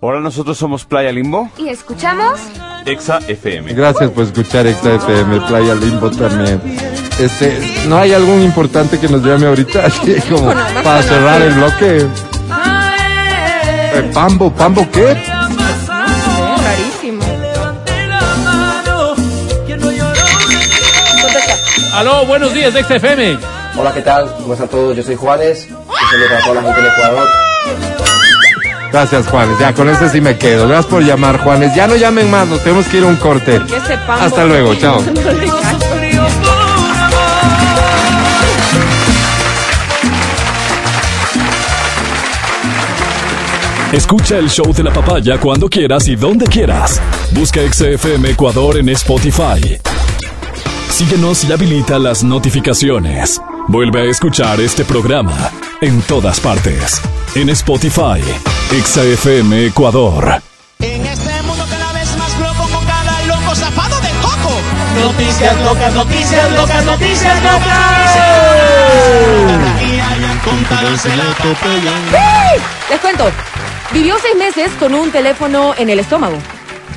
Hola, 0.00 0.18
nosotros 0.20 0.58
somos 0.58 0.84
Playa 0.84 1.12
Limbo. 1.12 1.48
Y 1.56 1.68
escuchamos 1.68 2.40
Exa 2.86 3.18
FM. 3.18 3.72
Gracias 3.72 4.10
por 4.10 4.24
escuchar 4.24 4.66
Exa 4.66 4.94
FM, 4.94 5.40
Playa 5.46 5.76
Limbo 5.76 6.10
también. 6.10 6.60
Este, 7.20 7.84
¿no 7.86 7.98
hay 7.98 8.12
algún 8.12 8.42
importante 8.42 8.98
que 8.98 9.08
nos 9.08 9.22
llame 9.24 9.46
ahorita? 9.46 9.86
Así 9.86 10.20
como 10.28 10.52
para 10.82 11.02
cerrar 11.02 11.40
el 11.42 11.54
bloque. 11.54 12.06
Eh, 13.94 14.10
Pambo, 14.12 14.52
¿Pambo 14.52 14.88
qué? 14.90 15.16
Aló, 21.92 22.24
buenos 22.24 22.54
días, 22.54 22.72
XFM. 22.72 23.38
Hola, 23.76 23.92
¿qué 23.92 24.00
tal? 24.00 24.32
¿Cómo 24.40 24.54
están 24.54 24.68
todos? 24.68 24.96
Yo 24.96 25.02
soy 25.02 25.14
Juanes. 25.14 25.68
Un 25.70 25.76
saludo 26.10 26.28
para 26.28 26.40
toda 26.42 26.54
la 26.54 26.62
gente 26.62 26.80
del 26.80 26.90
Ecuador. 26.90 27.28
Gracias, 28.90 29.26
Juanes. 29.28 29.58
Ya, 29.58 29.74
con 29.74 29.88
ese 29.90 30.08
sí 30.08 30.20
me 30.20 30.38
quedo. 30.38 30.66
Gracias 30.68 30.86
por 30.86 31.02
llamar, 31.02 31.38
Juanes. 31.42 31.74
Ya 31.74 31.86
no 31.86 31.96
llamen 31.96 32.30
más, 32.30 32.48
nos 32.48 32.60
tenemos 32.60 32.86
que 32.86 32.98
ir 32.98 33.04
a 33.04 33.08
un 33.08 33.16
corte. 33.16 33.60
Hasta 34.08 34.44
luego, 34.44 34.74
chao. 34.74 35.02
Escucha 43.92 44.38
el 44.38 44.48
show 44.48 44.72
de 44.72 44.82
la 44.82 44.92
papaya 44.92 45.38
cuando 45.38 45.68
quieras 45.68 46.08
y 46.08 46.16
donde 46.16 46.46
quieras. 46.46 47.00
Busca 47.32 47.60
XFM 47.70 48.30
Ecuador 48.30 48.78
en 48.78 48.88
Spotify. 48.88 49.78
Síguenos 50.92 51.42
y 51.44 51.52
habilita 51.52 51.98
las 51.98 52.22
notificaciones. 52.22 53.40
Vuelve 53.66 54.02
a 54.02 54.04
escuchar 54.10 54.60
este 54.60 54.84
programa 54.84 55.50
en 55.80 56.02
todas 56.02 56.38
partes. 56.38 57.00
En 57.34 57.48
Spotify, 57.48 58.20
XFM 58.70 59.68
Ecuador. 59.68 60.42
En 60.80 61.06
este 61.06 61.42
mundo 61.44 61.64
cada 61.70 61.92
vez 61.94 62.14
más 62.18 62.38
loco 62.38 62.68
con 62.70 62.84
cada 62.84 63.22
loco 63.22 63.54
zapado 63.54 63.96
de 64.02 64.10
coco. 64.20 64.54
Noticias 65.00 65.62
locas, 65.62 65.94
noticias 65.94 66.52
locas, 66.52 66.84
noticias 66.84 67.42
locas. 67.42 68.16
Les 72.90 73.00
cuento. 73.00 73.30
Vivió 73.94 74.16
seis 74.20 74.36
meses 74.36 74.70
con 74.78 74.92
un 74.94 75.10
teléfono 75.10 75.74
en 75.78 75.88
el 75.88 76.00
estómago. 76.00 76.36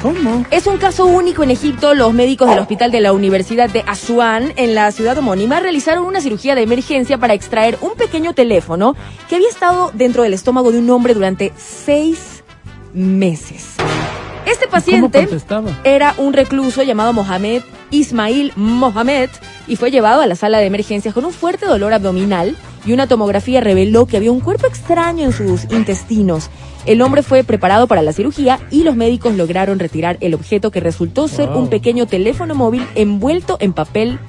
¿Cómo? 0.06 0.46
Es 0.52 0.68
un 0.68 0.78
caso 0.78 1.08
único 1.08 1.42
en 1.42 1.50
Egipto. 1.50 1.96
Los 1.96 2.14
médicos 2.14 2.48
del 2.48 2.60
hospital 2.60 2.92
de 2.92 3.02
la 3.02 3.12
Universidad 3.12 3.72
de 3.72 3.84
Asuán, 3.88 4.54
en 4.56 4.76
la 4.76 4.92
ciudad 4.92 5.18
homónima, 5.18 5.60
realizaron 5.60 6.06
una 6.06 6.22
cirugía 6.22 6.54
de 6.54 6.62
emergencia 6.62 7.18
para 7.18 7.34
extraer 7.34 7.80
un 7.82 7.96
pequeño 7.96 8.36
teléfono 8.36 8.96
que 9.28 9.38
había 9.38 9.50
estado 9.50 9.90
dentro 9.96 10.22
del 10.22 10.36
estómago 10.36 10.72
de 10.72 10.78
un 10.78 10.88
hombre 10.92 11.16
durante 11.16 11.54
seis 11.58 12.44
meses. 12.94 13.78
Este 14.46 14.66
¿Cómo 14.66 14.72
paciente 14.74 15.28
era 15.84 16.14
un 16.20 16.34
recluso 16.34 16.84
llamado 16.84 17.12
Mohamed 17.12 17.64
Ismail 17.92 18.52
Mohamed 18.56 19.30
y 19.68 19.76
fue 19.76 19.92
llevado 19.92 20.22
a 20.22 20.28
la 20.28 20.36
sala 20.36 20.60
de 20.60 20.66
emergencias 20.66 21.14
con 21.14 21.26
un 21.26 21.34
fuerte 21.34 21.66
dolor 21.66 21.94
abdominal 21.94 22.56
y 22.86 22.94
una 22.94 23.08
tomografía 23.08 23.62
reveló 23.62 24.06
que 24.06 24.18
había 24.18 24.32
un 24.32 24.40
cuerpo 24.42 24.68
extraño 24.68 25.26
en 25.26 25.34
sus 25.34 25.64
intestinos. 25.72 26.50
El 26.86 27.02
hombre 27.02 27.24
fue 27.24 27.44
preparado 27.44 27.88
para 27.88 28.04
la 28.04 28.14
cirugía 28.14 28.60
y 28.70 28.84
los 28.84 28.96
médicos 28.96 29.36
lograron 29.36 29.80
retirar 29.80 30.18
el 30.22 30.36
objeto 30.36 30.70
que 30.70 30.80
resultó 30.80 31.28
ser 31.28 31.50
Wow. 31.50 31.60
un 31.64 31.70
pequeño 31.70 32.06
teléfono 32.06 32.54
móvil 32.54 32.86
envuelto 32.94 33.58
en 33.60 33.74
papel 33.74 34.20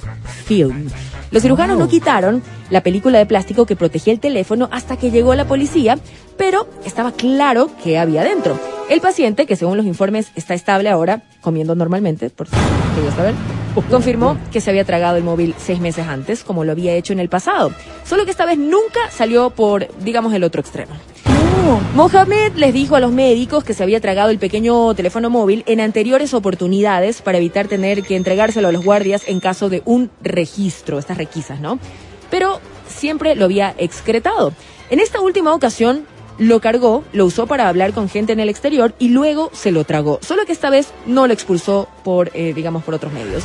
film. 0.47 0.89
Los 1.31 1.43
cirujanos 1.43 1.79
no 1.79 1.89
quitaron 1.89 2.43
la 2.71 2.83
película 2.83 3.19
de 3.19 3.27
plástico 3.27 3.67
que 3.67 3.77
protegía 3.77 4.13
el 4.13 4.21
teléfono 4.21 4.69
hasta 4.71 4.97
que 4.97 5.11
llegó 5.11 5.35
la 5.35 5.47
policía, 5.47 5.99
pero 6.37 6.69
estaba 6.85 7.13
claro 7.13 7.71
que 7.83 7.99
había 7.99 8.23
dentro. 8.23 8.59
El 8.89 9.01
paciente, 9.01 9.47
que 9.47 9.57
según 9.57 9.77
los 9.77 9.87
informes 9.87 10.31
está 10.37 10.55
estable 10.55 10.89
ahora, 10.89 11.23
comiendo 11.41 11.75
normalmente, 11.75 12.31
por 12.31 12.47
si 12.47 12.55
quería 12.95 13.11
saber, 13.13 13.35
confirmó 13.91 14.39
que 14.53 14.61
se 14.61 14.71
había 14.71 14.85
tragado 14.85 15.17
el 15.17 15.25
móvil 15.25 15.55
seis 15.59 15.81
meses 15.81 16.07
antes, 16.07 16.45
como 16.45 16.65
lo 16.65 16.73
había 16.73 16.95
hecho 16.95 17.13
en 17.13 17.19
el 17.19 17.29
pasado. 17.29 17.73
Solo 18.05 18.25
que 18.25 18.31
esta 18.31 18.47
vez 18.47 18.59
nunca 18.59 19.11
salió 19.11 19.51
por, 19.51 19.89
digamos, 19.99 20.33
el 20.35 20.45
otro 20.45 20.61
extremo. 20.61 20.93
Mohamed 21.95 22.53
les 22.57 22.75
dijo 22.75 22.95
a 22.95 23.01
los 23.01 23.11
médicos 23.11 23.65
que 23.65 23.73
se 23.73 23.83
había 23.83 24.01
tragado 24.01 24.31
el 24.31 24.39
pequeño 24.39 24.95
teléfono 24.95 25.31
móvil 25.31 25.65
en 25.67 25.81
anteriores 25.81 26.35
oportunidades 26.35 27.23
para 27.23 27.39
evitar 27.39 27.69
tener 27.69 28.03
que 28.03 28.17
entregárselo 28.17 28.69
a 28.69 28.73
los 28.73 28.85
guardias 28.85 29.23
en 29.27 29.41
caso 29.41 29.69
de 29.69 29.83
un 29.87 30.11
registro, 30.23 30.99
estas 30.99 31.17
requisas, 31.17 31.61
¿no? 31.61 31.79
Pero 32.31 32.61
siempre 32.87 33.35
lo 33.35 33.47
había 33.47 33.75
excretado. 33.79 34.53
En 34.91 35.01
esta 35.01 35.21
última 35.21 35.55
ocasión 35.55 36.07
lo 36.39 36.61
cargó, 36.61 37.03
lo 37.13 37.25
usó 37.25 37.47
para 37.47 37.69
hablar 37.69 37.93
con 37.93 38.09
gente 38.09 38.35
en 38.35 38.41
el 38.41 38.49
exterior 38.49 38.95
y 38.99 39.09
luego 39.09 39.51
se 39.53 39.73
lo 39.73 39.85
tragó. 39.85 40.19
Solo 40.23 40.45
que 40.45 40.53
esta 40.53 40.71
vez 40.71 40.93
no 41.07 41.27
lo 41.27 41.33
expulsó 41.33 41.89
por, 42.05 42.31
eh, 42.35 42.53
digamos, 42.55 42.85
por 42.85 42.95
otros 42.95 43.13
medios. 43.13 43.43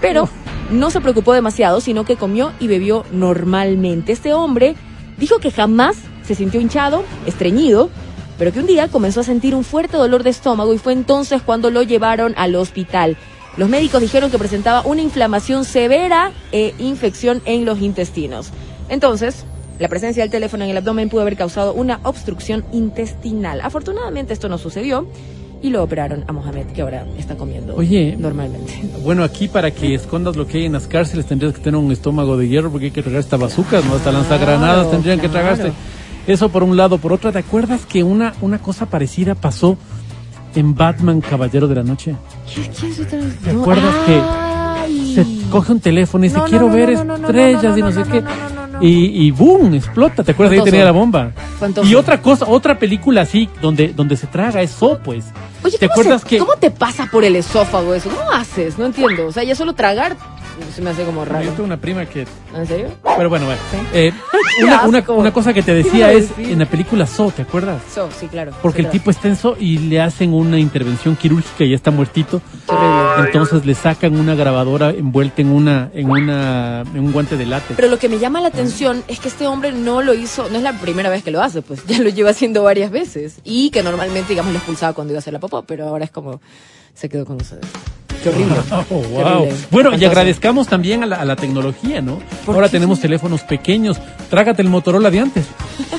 Pero 0.00 0.28
no 0.70 0.90
se 0.90 1.00
preocupó 1.00 1.34
demasiado, 1.34 1.80
sino 1.80 2.04
que 2.04 2.16
comió 2.16 2.52
y 2.60 2.66
bebió 2.66 3.04
normalmente. 3.12 4.12
Este 4.12 4.32
hombre 4.32 4.74
dijo 5.18 5.38
que 5.38 5.50
jamás 5.50 5.96
se 6.24 6.34
sintió 6.34 6.60
hinchado, 6.60 7.04
estreñido, 7.26 7.90
pero 8.38 8.52
que 8.52 8.60
un 8.60 8.66
día 8.66 8.88
comenzó 8.88 9.20
a 9.20 9.24
sentir 9.24 9.54
un 9.54 9.64
fuerte 9.64 9.96
dolor 9.96 10.22
de 10.22 10.30
estómago 10.30 10.74
y 10.74 10.78
fue 10.78 10.92
entonces 10.92 11.42
cuando 11.42 11.70
lo 11.70 11.82
llevaron 11.82 12.34
al 12.36 12.54
hospital. 12.56 13.16
Los 13.56 13.68
médicos 13.68 14.00
dijeron 14.00 14.30
que 14.30 14.38
presentaba 14.38 14.82
una 14.84 15.02
inflamación 15.02 15.64
severa 15.64 16.32
e 16.50 16.74
infección 16.78 17.40
en 17.44 17.64
los 17.64 17.80
intestinos. 17.80 18.50
Entonces, 18.88 19.44
la 19.78 19.88
presencia 19.88 20.22
del 20.22 20.30
teléfono 20.30 20.64
en 20.64 20.70
el 20.70 20.76
abdomen 20.76 21.08
pudo 21.08 21.22
haber 21.22 21.36
causado 21.36 21.72
una 21.72 22.00
obstrucción 22.02 22.64
intestinal. 22.72 23.60
Afortunadamente 23.60 24.32
esto 24.32 24.48
no 24.48 24.58
sucedió 24.58 25.06
y 25.62 25.70
lo 25.70 25.82
operaron 25.82 26.24
a 26.26 26.32
Mohamed, 26.32 26.66
que 26.66 26.82
ahora 26.82 27.06
está 27.16 27.36
comiendo 27.36 27.74
Oye, 27.74 28.16
normalmente. 28.18 28.72
Bueno, 29.02 29.24
aquí 29.24 29.48
para 29.48 29.70
que 29.70 29.94
escondas 29.94 30.36
lo 30.36 30.46
que 30.46 30.58
hay 30.58 30.66
en 30.66 30.74
las 30.74 30.86
cárceles 30.86 31.26
tendrías 31.26 31.54
que 31.54 31.60
tener 31.60 31.80
un 31.80 31.90
estómago 31.90 32.36
de 32.36 32.48
hierro 32.48 32.70
porque 32.70 32.86
hay 32.86 32.90
que 32.90 33.02
tragar 33.02 33.20
hasta 33.20 33.36
bazucas, 33.36 33.84
¿no? 33.84 33.94
Hasta 33.94 34.12
lanzagranadas 34.12 34.90
tendrían 34.90 35.20
que 35.20 35.28
tragarse. 35.28 35.72
Eso 36.26 36.48
por 36.48 36.62
un 36.62 36.76
lado. 36.76 36.98
Por 36.98 37.12
otra, 37.12 37.32
¿te 37.32 37.38
acuerdas 37.38 37.82
que 37.86 38.02
una, 38.02 38.34
una 38.40 38.58
cosa 38.58 38.86
parecida 38.86 39.34
pasó 39.34 39.76
en 40.54 40.74
Batman 40.74 41.20
Caballero 41.20 41.68
de 41.68 41.74
la 41.76 41.82
Noche? 41.82 42.14
¿Te 43.44 43.50
acuerdas 43.50 43.94
que 44.06 44.22
se 45.14 45.26
coge 45.50 45.72
un 45.72 45.80
teléfono 45.80 46.24
y 46.24 46.28
dice, 46.28 46.38
No, 46.40 46.44
quiero 46.46 46.68
no, 46.68 46.74
ver 46.74 47.04
no, 47.06 47.16
estrellas 47.16 47.76
y 47.78 47.80
no, 47.80 47.92
sé 47.92 48.02
qué? 48.10 48.22
Y, 48.80 49.26
y 49.26 49.30
boom, 49.30 49.74
explota. 49.74 50.24
¿Te 50.24 50.32
acuerdas? 50.32 50.52
Ahí 50.52 50.58
Espantoso. 50.58 50.70
tenía 50.72 50.84
la 50.84 50.90
bomba. 50.92 51.32
Y 51.84 51.94
otra 51.94 52.20
cosa, 52.20 52.46
otra 52.48 52.78
película 52.78 53.22
así, 53.22 53.48
donde, 53.62 53.88
donde 53.94 54.16
se 54.16 54.26
traga 54.26 54.62
eso, 54.62 54.98
pues. 55.04 55.24
Oye, 55.62 55.78
¿Te 55.78 55.86
¿cómo, 55.88 55.92
acuerdas 56.00 56.22
se- 56.22 56.28
que 56.28 56.38
¿cómo 56.38 56.56
te 56.56 56.70
pasa 56.70 57.08
por 57.10 57.24
el 57.24 57.36
esófago 57.36 57.94
eso? 57.94 58.10
¿Cómo 58.10 58.30
haces? 58.32 58.76
No 58.76 58.86
entiendo. 58.86 59.26
O 59.28 59.32
sea, 59.32 59.44
ya 59.44 59.54
solo 59.54 59.74
tragar 59.74 60.16
se 60.74 60.82
me 60.82 60.90
hace 60.90 61.04
como 61.04 61.24
raro. 61.24 61.44
Yo 61.44 61.50
tengo 61.52 61.64
una 61.64 61.76
prima 61.76 62.06
que 62.06 62.26
¿En 62.54 62.66
serio? 62.66 62.88
Pero 63.16 63.28
bueno, 63.28 63.46
bueno. 63.46 63.60
Sí. 63.70 63.76
Eh, 63.92 64.12
una, 64.62 64.84
una- 64.86 65.04
una 65.12 65.32
cosa 65.32 65.52
que 65.52 65.62
te 65.62 65.72
¿Qué 65.72 65.82
decía 65.84 66.12
es 66.12 66.30
en 66.38 66.58
la 66.60 66.66
película 66.66 67.06
So, 67.06 67.30
¿te 67.30 67.42
acuerdas? 67.42 67.82
So, 67.92 68.08
sí, 68.18 68.26
claro. 68.28 68.52
Porque 68.62 68.80
el 68.82 68.86
Sí, 68.86 68.92
tipo 68.92 69.10
es 69.10 69.18
tenso 69.18 69.56
y 69.58 69.78
le 69.78 70.00
hacen 70.00 70.32
una 70.32 70.58
intervención 70.58 71.16
quirúrgica 71.16 71.64
y 71.64 71.70
ya 71.70 71.76
está 71.76 71.90
muertito. 71.90 72.40
Entonces 73.18 73.64
le 73.64 73.74
sacan 73.74 74.18
una 74.18 74.34
grabadora 74.34 74.90
envuelta 74.90 75.42
en 75.42 75.48
una 75.50 75.90
en 75.94 76.10
una 76.10 76.82
en 76.94 76.98
un 77.00 77.12
guante 77.12 77.36
de 77.36 77.46
látex. 77.46 77.74
Pero 77.76 77.88
lo 77.88 77.98
que 77.98 78.08
me 78.08 78.18
llama 78.18 78.40
la 78.40 78.48
atención 78.48 79.02
es 79.08 79.20
que 79.20 79.28
este 79.28 79.46
hombre 79.46 79.72
no 79.72 80.02
lo 80.02 80.14
hizo, 80.14 80.48
no 80.50 80.56
es 80.56 80.62
la 80.62 80.72
primera 80.80 81.10
vez 81.10 81.22
que 81.22 81.30
lo 81.30 81.42
hace, 81.42 81.62
pues 81.62 81.84
ya 81.86 81.98
lo 81.98 82.10
lleva 82.10 82.30
haciendo 82.30 82.62
varias 82.62 82.90
veces. 82.90 83.36
Y 83.44 83.70
que 83.70 83.82
normalmente, 83.82 84.30
digamos, 84.30 84.52
lo 84.52 84.58
expulsaba 84.58 84.92
cuando 84.92 85.12
iba 85.12 85.18
a 85.18 85.20
hacer 85.20 85.32
la 85.32 85.40
popó, 85.40 85.62
pero 85.62 85.88
ahora 85.88 86.04
es 86.04 86.10
como 86.10 86.40
se 86.94 87.08
quedó 87.08 87.24
con 87.24 87.36
ustedes. 87.36 87.64
Qué 88.24 88.30
horrible. 88.30 88.56
Oh, 88.90 89.02
wow. 89.02 89.48
Bueno, 89.70 89.96
y 89.96 90.04
agradezcamos 90.04 90.66
también 90.66 91.02
a 91.02 91.06
la, 91.06 91.16
a 91.16 91.24
la 91.24 91.36
tecnología, 91.36 92.00
¿no? 92.00 92.18
¿Por 92.46 92.54
Ahora 92.54 92.68
qué? 92.68 92.72
tenemos 92.72 92.98
teléfonos 93.00 93.42
pequeños. 93.42 93.98
Trágate 94.30 94.62
el 94.62 94.68
Motorola 94.68 95.10
de 95.10 95.20
antes. 95.20 95.44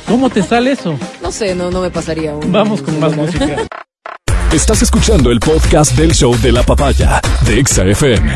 ¿Cómo 0.07 0.29
te 0.29 0.41
sale 0.43 0.71
eso? 0.71 0.97
No 1.21 1.31
sé, 1.31 1.55
no, 1.55 1.69
no 1.71 1.81
me 1.81 1.89
pasaría 1.89 2.35
un. 2.35 2.51
Vamos 2.51 2.81
con 2.81 2.99
más 2.99 3.11
celular. 3.11 3.31
música. 3.31 3.67
Estás 4.53 4.81
escuchando 4.81 5.31
el 5.31 5.39
podcast 5.39 5.93
del 5.97 6.13
show 6.13 6.35
de 6.37 6.51
la 6.51 6.63
papaya 6.63 7.21
de 7.45 7.59
Exa 7.59 7.83
FM. 7.83 8.31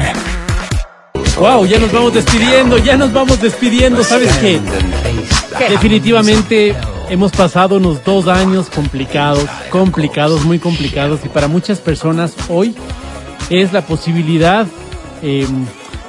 Wow, 1.40 1.66
ya 1.66 1.80
nos 1.80 1.92
vamos 1.92 2.14
despidiendo, 2.14 2.78
ya 2.78 2.98
nos 2.98 3.14
vamos 3.14 3.42
despidiendo. 3.42 4.04
¿Sabes 4.04 4.36
qué? 4.38 4.60
Definitivamente 5.70 6.76
hemos 7.10 7.32
pasado 7.32 7.78
unos 7.78 8.04
dos 8.04 8.28
años 8.28 8.70
complicados, 8.70 9.46
complicados, 9.70 10.44
muy 10.46 10.60
complicados. 10.60 11.22
Y 11.24 11.30
para 11.30 11.48
muchas 11.48 11.80
personas 11.80 12.34
hoy 12.50 12.76
es 13.50 13.74
la 13.74 13.82
posibilidad 13.82 14.68
eh, 15.22 15.48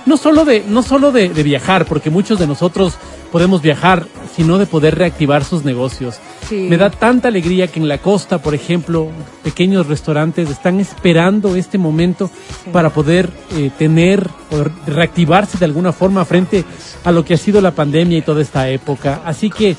no 0.06 0.16
solo 0.16 0.44
de, 0.44 0.64
no 0.66 0.82
solo 0.82 1.12
de, 1.12 1.28
de 1.28 1.42
viajar, 1.42 1.86
porque 1.86 2.10
muchos 2.10 2.38
de 2.38 2.46
nosotros 2.46 2.94
podemos 3.30 3.62
viajar, 3.62 4.06
sino 4.34 4.58
de 4.58 4.66
poder 4.66 4.96
reactivar 4.96 5.44
sus 5.44 5.64
negocios. 5.64 6.18
Sí. 6.48 6.66
Me 6.68 6.76
da 6.76 6.90
tanta 6.90 7.28
alegría 7.28 7.68
que 7.68 7.78
en 7.78 7.88
la 7.88 7.98
costa, 7.98 8.38
por 8.38 8.54
ejemplo, 8.54 9.08
pequeños 9.42 9.86
restaurantes 9.86 10.50
están 10.50 10.80
esperando 10.80 11.54
este 11.54 11.78
momento 11.78 12.30
para 12.72 12.90
poder 12.90 13.30
eh, 13.52 13.70
tener, 13.78 14.28
poder 14.48 14.72
reactivarse 14.86 15.58
de 15.58 15.64
alguna 15.64 15.92
forma 15.92 16.24
frente 16.24 16.64
a 17.04 17.12
lo 17.12 17.24
que 17.24 17.34
ha 17.34 17.38
sido 17.38 17.60
la 17.60 17.70
pandemia 17.70 18.18
y 18.18 18.22
toda 18.22 18.42
esta 18.42 18.68
época. 18.68 19.20
Así 19.24 19.50
que 19.50 19.76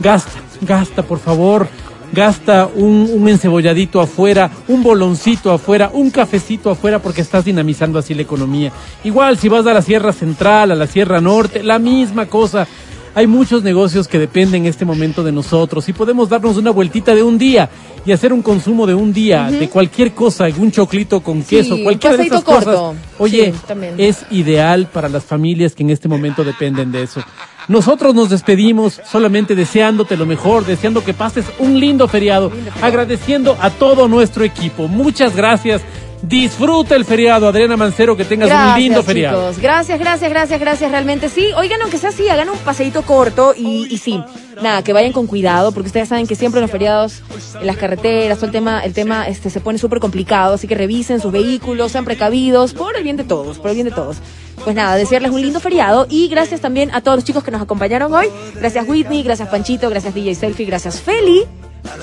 gasta, 0.00 0.40
gasta, 0.62 1.02
por 1.02 1.18
favor. 1.18 1.68
Gasta 2.12 2.66
un, 2.74 3.08
un 3.12 3.28
encebolladito 3.28 4.00
afuera, 4.00 4.50
un 4.68 4.82
boloncito 4.82 5.52
afuera, 5.52 5.90
un 5.92 6.10
cafecito 6.10 6.70
afuera 6.70 7.00
porque 7.00 7.20
estás 7.20 7.44
dinamizando 7.44 7.98
así 7.98 8.14
la 8.14 8.22
economía. 8.22 8.72
Igual 9.04 9.36
si 9.38 9.48
vas 9.48 9.66
a 9.66 9.74
la 9.74 9.82
Sierra 9.82 10.12
Central, 10.12 10.70
a 10.72 10.74
la 10.74 10.86
Sierra 10.86 11.20
Norte, 11.20 11.62
la 11.62 11.78
misma 11.78 12.26
cosa. 12.26 12.66
Hay 13.14 13.26
muchos 13.26 13.62
negocios 13.64 14.06
que 14.06 14.18
dependen 14.18 14.62
en 14.62 14.68
este 14.68 14.84
momento 14.84 15.24
de 15.24 15.32
nosotros 15.32 15.88
y 15.88 15.92
podemos 15.92 16.28
darnos 16.28 16.56
una 16.56 16.70
vueltita 16.70 17.14
de 17.14 17.22
un 17.22 17.36
día 17.36 17.68
y 18.06 18.12
hacer 18.12 18.32
un 18.32 18.42
consumo 18.42 18.86
de 18.86 18.94
un 18.94 19.12
día 19.12 19.50
de 19.50 19.68
cualquier 19.68 20.12
cosa, 20.12 20.46
un 20.56 20.70
choclito 20.70 21.20
con 21.20 21.42
queso, 21.42 21.74
un 21.74 21.82
cualquiera 21.84 22.16
de 22.16 22.22
esas 22.24 22.42
paseíto 22.44 22.60
cosas. 22.66 22.80
corto. 22.80 22.94
Oye, 23.18 23.52
Sí, 23.52 23.86
es 23.98 24.24
ideal 24.30 24.86
para 24.86 25.08
las 25.08 25.24
familias 25.24 25.74
que 25.74 25.82
en 25.82 25.90
este 25.90 26.06
momento 26.08 26.44
dependen 26.44 26.92
de 26.92 27.02
eso. 27.02 27.20
Nosotros 27.68 28.14
nos 28.14 28.30
despedimos 28.30 28.98
solamente 29.04 29.54
deseándote 29.54 30.16
lo 30.16 30.24
mejor, 30.24 30.64
deseando 30.64 31.04
que 31.04 31.12
pases 31.12 31.44
un 31.58 31.78
lindo 31.78 32.08
feriado, 32.08 32.50
agradeciendo 32.80 33.58
a 33.60 33.68
todo 33.68 34.08
nuestro 34.08 34.42
equipo. 34.42 34.88
Muchas 34.88 35.36
gracias. 35.36 35.82
Disfruta 36.22 36.96
el 36.96 37.04
feriado, 37.04 37.46
Adriana 37.48 37.76
Mancero, 37.76 38.16
que 38.16 38.24
tengas 38.24 38.48
Gracias, 38.48 38.74
un 38.74 38.82
lindo 38.82 39.02
feriado. 39.02 39.50
chicos. 39.50 39.62
Gracias, 39.62 39.98
gracias, 39.98 40.30
gracias, 40.30 40.60
gracias, 40.60 40.90
realmente. 40.90 41.28
Sí, 41.28 41.48
oigan, 41.56 41.80
aunque 41.80 41.96
sea 41.96 42.10
así, 42.10 42.28
hagan 42.28 42.50
un 42.50 42.58
paseíto 42.58 43.02
corto 43.02 43.54
y, 43.56 43.86
y 43.88 43.98
sí, 43.98 44.22
nada, 44.60 44.82
que 44.82 44.92
vayan 44.92 45.12
con 45.12 45.26
cuidado, 45.26 45.72
porque 45.72 45.86
ustedes 45.86 46.08
saben 46.08 46.26
que 46.26 46.34
siempre 46.34 46.58
en 46.58 46.62
los 46.62 46.70
feriados, 46.70 47.22
en 47.60 47.66
las 47.66 47.76
carreteras, 47.76 48.38
todo 48.38 48.46
el 48.46 48.52
tema, 48.52 48.80
el 48.84 48.94
tema 48.94 49.28
este, 49.28 49.48
se 49.48 49.60
pone 49.60 49.78
súper 49.78 50.00
complicado, 50.00 50.54
así 50.54 50.66
que 50.66 50.74
revisen 50.74 51.20
sus 51.20 51.30
vehículos, 51.32 51.92
sean 51.92 52.04
precavidos, 52.04 52.74
por 52.74 52.96
el 52.96 53.04
bien 53.04 53.16
de 53.16 53.24
todos, 53.24 53.58
por 53.58 53.70
el 53.70 53.74
bien 53.76 53.86
de 53.86 53.94
todos. 53.94 54.16
Pues 54.64 54.74
nada, 54.74 54.96
desearles 54.96 55.30
un 55.30 55.40
lindo 55.40 55.60
feriado 55.60 56.06
y 56.10 56.26
gracias 56.28 56.60
también 56.60 56.90
a 56.92 57.00
todos 57.00 57.18
los 57.18 57.24
chicos 57.24 57.44
que 57.44 57.52
nos 57.52 57.62
acompañaron 57.62 58.12
hoy. 58.12 58.26
Gracias 58.56 58.86
Whitney, 58.88 59.22
gracias 59.22 59.48
Panchito, 59.48 59.88
gracias 59.88 60.14
DJ 60.14 60.34
Selfie, 60.34 60.66
gracias 60.66 61.00
Feli. 61.00 61.44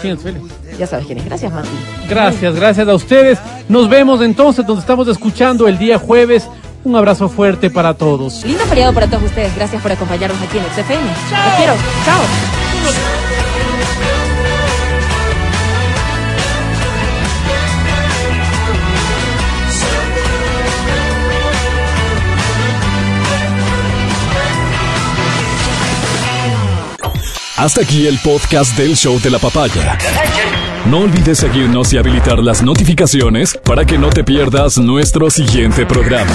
¿Quién 0.01 0.15
es 0.15 0.23
Feli? 0.23 0.39
Ya 0.77 0.87
sabes 0.87 1.05
quién 1.05 1.19
es. 1.19 1.25
Gracias, 1.25 1.51
Mati. 1.51 1.69
Gracias, 2.09 2.55
gracias 2.55 2.87
a 2.87 2.93
ustedes. 2.93 3.39
Nos 3.69 3.89
vemos 3.89 4.21
entonces 4.21 4.65
donde 4.65 4.81
estamos 4.81 5.07
escuchando 5.07 5.67
el 5.67 5.77
día 5.77 5.97
jueves. 5.97 6.47
Un 6.83 6.95
abrazo 6.95 7.29
fuerte 7.29 7.69
para 7.69 7.95
todos. 7.95 8.45
Lindo 8.45 8.63
feriado 8.65 8.93
para 8.93 9.07
todos 9.07 9.23
ustedes. 9.23 9.55
Gracias 9.55 9.81
por 9.81 9.91
acompañarnos 9.91 10.39
aquí 10.41 10.57
en 10.57 10.65
XFM. 10.65 11.01
Los 11.01 11.55
quiero. 11.57 11.73
Chao. 12.05 12.64
Hasta 27.57 27.81
aquí 27.81 28.05
el 28.05 28.19
podcast 28.19 28.77
del 28.77 28.97
show 28.97 29.17
de 29.21 29.29
la 29.29 29.39
papaya. 29.39 29.97
No 30.87 30.99
olvides 30.99 31.39
seguirnos 31.39 31.93
y 31.93 31.97
habilitar 31.97 32.39
las 32.39 32.61
notificaciones 32.61 33.57
para 33.63 33.85
que 33.85 33.97
no 33.97 34.09
te 34.09 34.25
pierdas 34.25 34.77
nuestro 34.77 35.29
siguiente 35.29 35.85
programa. 35.85 36.33